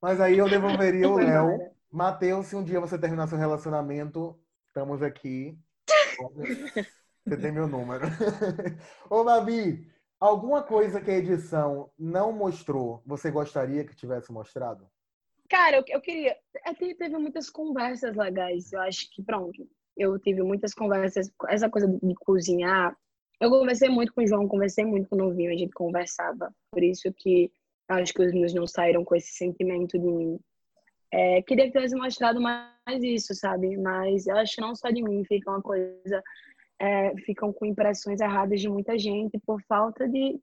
Mas 0.00 0.20
aí 0.20 0.38
eu 0.38 0.48
devolveria 0.48 1.08
o 1.08 1.16
Léo. 1.16 1.70
Matheus, 1.90 2.46
se 2.46 2.56
um 2.56 2.64
dia 2.64 2.80
você 2.80 2.98
terminar 2.98 3.26
seu 3.26 3.38
relacionamento, 3.38 4.38
estamos 4.68 5.02
aqui. 5.02 5.58
Você 7.26 7.36
tem 7.36 7.50
meu 7.50 7.66
número. 7.66 8.04
Ô, 9.08 9.24
Babi, 9.24 9.90
alguma 10.20 10.62
coisa 10.62 11.00
que 11.00 11.10
a 11.10 11.16
edição 11.16 11.90
não 11.98 12.32
mostrou, 12.32 13.02
você 13.06 13.30
gostaria 13.30 13.84
que 13.84 13.96
tivesse 13.96 14.30
mostrado? 14.30 14.86
Cara, 15.48 15.76
eu, 15.76 15.84
eu 15.88 16.00
queria. 16.00 16.36
É 16.64 16.74
teve 16.74 17.16
muitas 17.18 17.50
conversas 17.50 18.16
legais. 18.16 18.72
Eu 18.72 18.80
acho 18.80 19.10
que, 19.10 19.22
pronto, 19.22 19.68
eu 19.96 20.18
tive 20.18 20.42
muitas 20.42 20.74
conversas. 20.74 21.30
Essa 21.48 21.68
coisa 21.68 21.86
de 21.86 22.14
cozinhar. 22.16 22.96
Eu 23.40 23.50
conversei 23.50 23.88
muito 23.88 24.14
com 24.14 24.22
o 24.22 24.26
João, 24.26 24.48
conversei 24.48 24.84
muito 24.84 25.08
com 25.08 25.16
o 25.16 25.18
Novinho, 25.18 25.52
a 25.52 25.56
gente 25.56 25.72
conversava. 25.72 26.54
Por 26.70 26.82
isso 26.82 27.12
que 27.12 27.50
acho 27.88 28.14
que 28.14 28.22
os 28.22 28.32
meus 28.32 28.54
não 28.54 28.66
saíram 28.66 29.04
com 29.04 29.14
esse 29.14 29.32
sentimento 29.32 29.98
de 29.98 30.06
mim. 30.06 30.38
É, 31.12 31.42
queria 31.42 31.66
que 31.66 31.72
tivesse 31.72 31.94
mostrado 31.94 32.40
mais 32.40 33.02
isso, 33.02 33.34
sabe? 33.34 33.76
Mas 33.76 34.26
eu 34.26 34.36
acho 34.36 34.56
que 34.56 34.60
não 34.60 34.74
só 34.74 34.90
de 34.90 35.02
mim, 35.02 35.24
fica 35.24 35.50
uma 35.50 35.62
coisa. 35.62 36.22
É, 36.80 37.14
ficam 37.18 37.52
com 37.52 37.66
impressões 37.66 38.20
erradas 38.20 38.60
de 38.60 38.68
muita 38.68 38.98
gente 38.98 39.38
por 39.46 39.62
falta 39.62 40.08
de 40.08 40.40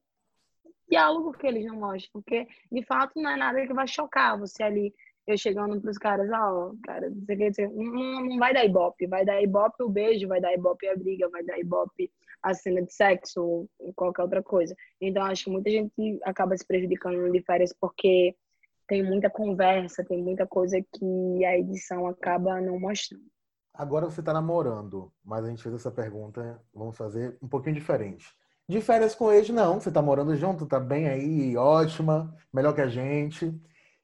diálogo 0.91 1.31
que 1.31 1.47
eles 1.47 1.65
não 1.65 1.77
mostram, 1.77 2.09
porque 2.21 2.45
de 2.69 2.85
fato 2.85 3.13
não 3.15 3.31
é 3.31 3.37
nada 3.37 3.65
que 3.65 3.73
vai 3.73 3.87
chocar 3.87 4.37
você 4.37 4.61
ali, 4.61 4.93
eu 5.25 5.37
chegando 5.37 5.79
pros 5.79 5.97
caras, 5.97 6.29
ó, 6.31 6.71
oh, 6.71 6.77
cara, 6.83 7.09
não, 7.09 8.25
não 8.25 8.37
vai 8.37 8.53
dar 8.53 8.65
ibope, 8.65 9.07
vai 9.07 9.23
dar 9.23 9.41
ibope 9.41 9.83
o 9.83 9.89
beijo, 9.89 10.27
vai 10.27 10.41
dar 10.41 10.53
ibope 10.53 10.87
a 10.87 10.95
briga, 10.95 11.29
vai 11.29 11.43
dar 11.43 11.57
ibope 11.59 12.11
a 12.43 12.53
cena 12.53 12.81
de 12.81 12.91
sexo 12.91 13.41
ou 13.79 13.93
qualquer 13.95 14.23
outra 14.23 14.43
coisa. 14.43 14.75
Então 14.99 15.23
acho 15.23 15.45
que 15.45 15.51
muita 15.51 15.69
gente 15.69 16.19
acaba 16.23 16.57
se 16.57 16.65
prejudicando 16.65 17.31
de 17.31 17.41
férias 17.41 17.73
porque 17.79 18.35
tem 18.87 19.03
muita 19.03 19.29
conversa, 19.29 20.03
tem 20.03 20.21
muita 20.21 20.45
coisa 20.45 20.77
que 20.81 21.45
a 21.45 21.57
edição 21.57 22.07
acaba 22.07 22.59
não 22.59 22.79
mostrando. 22.79 23.23
Agora 23.73 24.09
você 24.09 24.19
está 24.19 24.33
namorando, 24.33 25.13
mas 25.23 25.45
a 25.45 25.49
gente 25.49 25.63
fez 25.63 25.73
essa 25.75 25.91
pergunta, 25.91 26.61
vamos 26.73 26.97
fazer 26.97 27.37
um 27.41 27.47
pouquinho 27.47 27.75
diferente. 27.75 28.25
De 28.67 28.81
férias 28.81 29.15
com 29.15 29.31
ex, 29.31 29.49
não. 29.49 29.79
Você 29.79 29.91
tá 29.91 30.01
morando 30.01 30.35
junto, 30.35 30.65
tá 30.65 30.79
bem 30.79 31.07
aí, 31.07 31.57
ótima, 31.57 32.33
melhor 32.53 32.73
que 32.73 32.81
a 32.81 32.87
gente. 32.87 33.53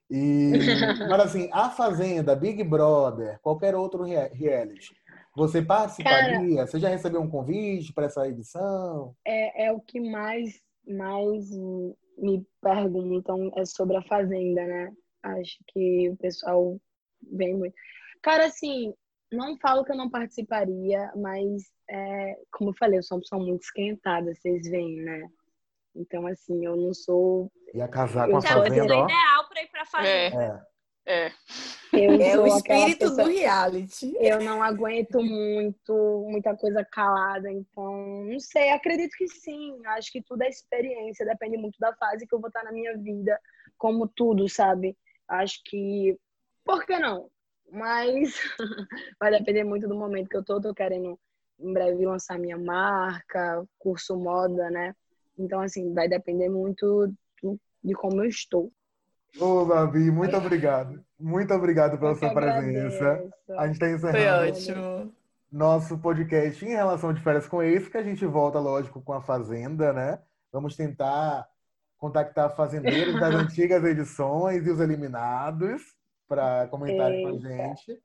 E, 0.09 0.51
mas 1.09 1.19
assim, 1.21 1.49
a 1.51 1.69
Fazenda, 1.69 2.35
Big 2.35 2.63
Brother, 2.63 3.39
qualquer 3.41 3.75
outro 3.75 4.03
reality, 4.03 4.95
você 5.35 5.61
participaria? 5.61 6.55
Cara, 6.55 6.67
você 6.67 6.79
já 6.79 6.89
recebeu 6.89 7.21
um 7.21 7.29
convite 7.29 7.93
para 7.93 8.05
essa 8.05 8.27
edição? 8.27 9.15
É, 9.25 9.67
é 9.67 9.71
o 9.71 9.79
que 9.79 9.99
mais, 9.99 10.61
mais 10.87 11.49
me 12.17 12.45
perguntam 12.61 13.51
é 13.55 13.65
sobre 13.65 13.97
a 13.97 14.01
Fazenda, 14.01 14.65
né? 14.65 14.91
Acho 15.21 15.57
que 15.67 16.09
o 16.09 16.17
pessoal 16.17 16.79
vem 17.31 17.55
muito. 17.55 17.75
Cara, 18.21 18.47
assim, 18.47 18.93
não 19.31 19.57
falo 19.57 19.83
que 19.83 19.91
eu 19.91 19.97
não 19.97 20.09
participaria, 20.09 21.11
mas 21.15 21.63
é, 21.89 22.37
como 22.51 22.69
eu 22.69 22.75
falei, 22.77 22.99
eu 22.99 23.03
sou 23.03 23.17
uma 23.17 23.21
pessoa 23.21 23.43
muito 23.43 23.63
esquentada, 23.63 24.33
vocês 24.33 24.67
veem, 24.69 25.01
né? 25.01 25.29
Então, 25.95 26.27
assim, 26.27 26.65
eu 26.65 26.75
não 26.75 26.93
sou. 26.93 27.51
Ia 27.73 27.87
casar 27.87 28.29
com 28.29 28.37
a 28.37 28.41
fazenda, 28.41 28.93
é 28.93 28.97
ó. 28.97 29.05
ideal 29.05 29.49
para 29.49 29.63
ir 29.63 29.67
para 29.67 29.85
fazenda. 29.85 30.65
É. 31.05 31.31
é. 31.93 32.31
é 32.31 32.39
o 32.39 32.45
espírito 32.47 32.99
pessoa, 32.99 33.23
do 33.23 33.29
reality. 33.29 34.15
Eu 34.19 34.39
não 34.41 34.61
aguento 34.61 35.21
muito, 35.21 36.25
muita 36.29 36.55
coisa 36.55 36.85
calada, 36.85 37.51
então, 37.51 38.25
não 38.25 38.39
sei, 38.39 38.69
acredito 38.69 39.15
que 39.17 39.27
sim. 39.27 39.79
Acho 39.87 40.11
que 40.11 40.21
tudo 40.21 40.43
é 40.43 40.49
experiência, 40.49 41.25
depende 41.25 41.57
muito 41.57 41.79
da 41.79 41.93
fase 41.95 42.27
que 42.27 42.35
eu 42.35 42.39
vou 42.39 42.49
estar 42.49 42.63
na 42.63 42.71
minha 42.71 42.95
vida, 42.97 43.39
como 43.77 44.07
tudo, 44.07 44.47
sabe? 44.47 44.95
Acho 45.27 45.61
que. 45.65 46.17
Por 46.63 46.85
que 46.85 46.99
não? 46.99 47.29
Mas 47.71 48.35
vai 49.19 49.31
depender 49.31 49.63
muito 49.63 49.87
do 49.87 49.95
momento 49.95 50.29
que 50.29 50.37
eu 50.37 50.43
tô, 50.43 50.61
tô 50.61 50.73
querendo 50.73 51.19
em 51.59 51.73
breve 51.73 52.05
lançar 52.05 52.37
minha 52.37 52.57
marca, 52.57 53.63
curso 53.79 54.15
moda, 54.15 54.69
né? 54.69 54.95
Então, 55.37 55.59
assim, 55.59 55.93
vai 55.93 56.07
depender 56.07 56.49
muito 56.49 57.11
de 57.83 57.93
como 57.93 58.23
eu 58.23 58.29
estou. 58.29 58.71
Ô, 59.39 59.65
Babi, 59.65 60.09
muito 60.11 60.35
obrigado. 60.35 61.03
Muito 61.19 61.53
obrigado 61.53 61.97
pela 61.97 62.15
sua 62.15 62.33
presença. 62.33 63.23
A 63.57 63.65
gente 63.65 63.75
está 63.75 63.89
encerrando. 63.89 64.17
Foi 64.17 64.49
ótimo. 64.49 65.13
Nosso 65.51 65.97
podcast 65.97 66.65
em 66.65 66.69
relação 66.69 67.13
de 67.13 67.21
férias 67.21 67.47
com 67.47 67.61
ex, 67.61 67.87
que 67.87 67.97
a 67.97 68.03
gente 68.03 68.25
volta, 68.25 68.59
lógico, 68.59 69.01
com 69.01 69.13
a 69.13 69.21
Fazenda, 69.21 69.93
né? 69.93 70.19
Vamos 70.51 70.75
tentar 70.75 71.47
contactar 71.97 72.55
fazendeiros 72.55 73.19
das 73.19 73.33
antigas 73.35 73.83
edições 73.83 74.65
e 74.65 74.69
os 74.69 74.79
eliminados 74.79 75.96
para 76.27 76.67
comentarem 76.67 77.23
com 77.23 77.35
a 77.35 77.39
gente. 77.39 77.99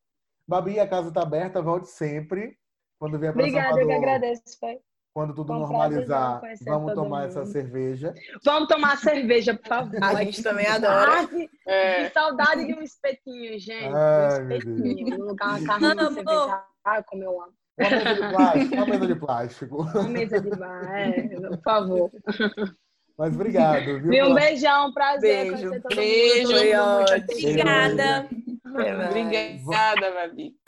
Babi, 0.46 0.78
a 0.78 0.88
casa 0.88 1.08
está 1.08 1.22
aberta, 1.22 1.62
volte 1.62 1.88
sempre. 1.88 2.56
Quando 2.98 3.18
vier 3.18 3.32
para 3.32 3.42
Obrigada, 3.42 3.68
Salvador, 3.68 3.82
eu 3.82 3.88
que 3.88 4.04
agradeço, 4.04 4.60
pai. 4.60 4.78
Quando 5.14 5.34
tudo 5.34 5.52
normalizar, 5.52 6.40
vamos 6.62 6.94
tomar 6.94 7.26
essa 7.26 7.44
cerveja. 7.44 8.14
Vamos 8.42 8.66
tomar 8.66 8.96
cerveja, 8.96 9.54
por 9.54 9.68
favor. 9.68 10.02
A 10.02 10.24
gente 10.24 10.42
também 10.42 10.66
adora. 10.66 11.26
Que, 11.26 11.50
é. 11.66 12.04
que 12.04 12.14
saudade 12.14 12.66
de 12.66 12.72
um 12.72 12.80
espetinho, 12.80 13.58
gente. 13.58 13.94
Ai, 13.94 14.42
um 14.42 14.50
espetinho. 14.52 15.18
No 15.18 15.24
lugar, 15.26 15.60
uma 15.60 15.66
carne 15.66 15.94
de 15.94 16.14
cerveja. 16.14 16.64
Ah, 16.84 17.02
como 17.02 17.24
eu 17.24 17.42
amo. 17.42 17.52
Uma 17.78 17.86
mesa 17.86 18.14
de 18.14 18.30
plástico. 18.30 18.74
Uma 18.74 18.86
mesa 18.86 19.06
de 19.06 19.14
plástico. 19.16 19.82
Uma 19.82 20.08
mesa 20.08 20.40
de 20.40 20.50
bar, 20.50 20.94
é, 20.94 21.22
por 21.22 21.62
favor. 21.62 22.10
Mas 23.18 23.34
obrigado. 23.34 24.00
Viu? 24.00 24.26
Um 24.26 24.34
beijão, 24.34 24.92
prazer. 24.92 25.52
Beijo, 25.52 25.70
beijo. 25.94 26.82
Obrigada. 27.30 28.28
Obrigada, 28.64 30.10
Babi. 30.12 30.61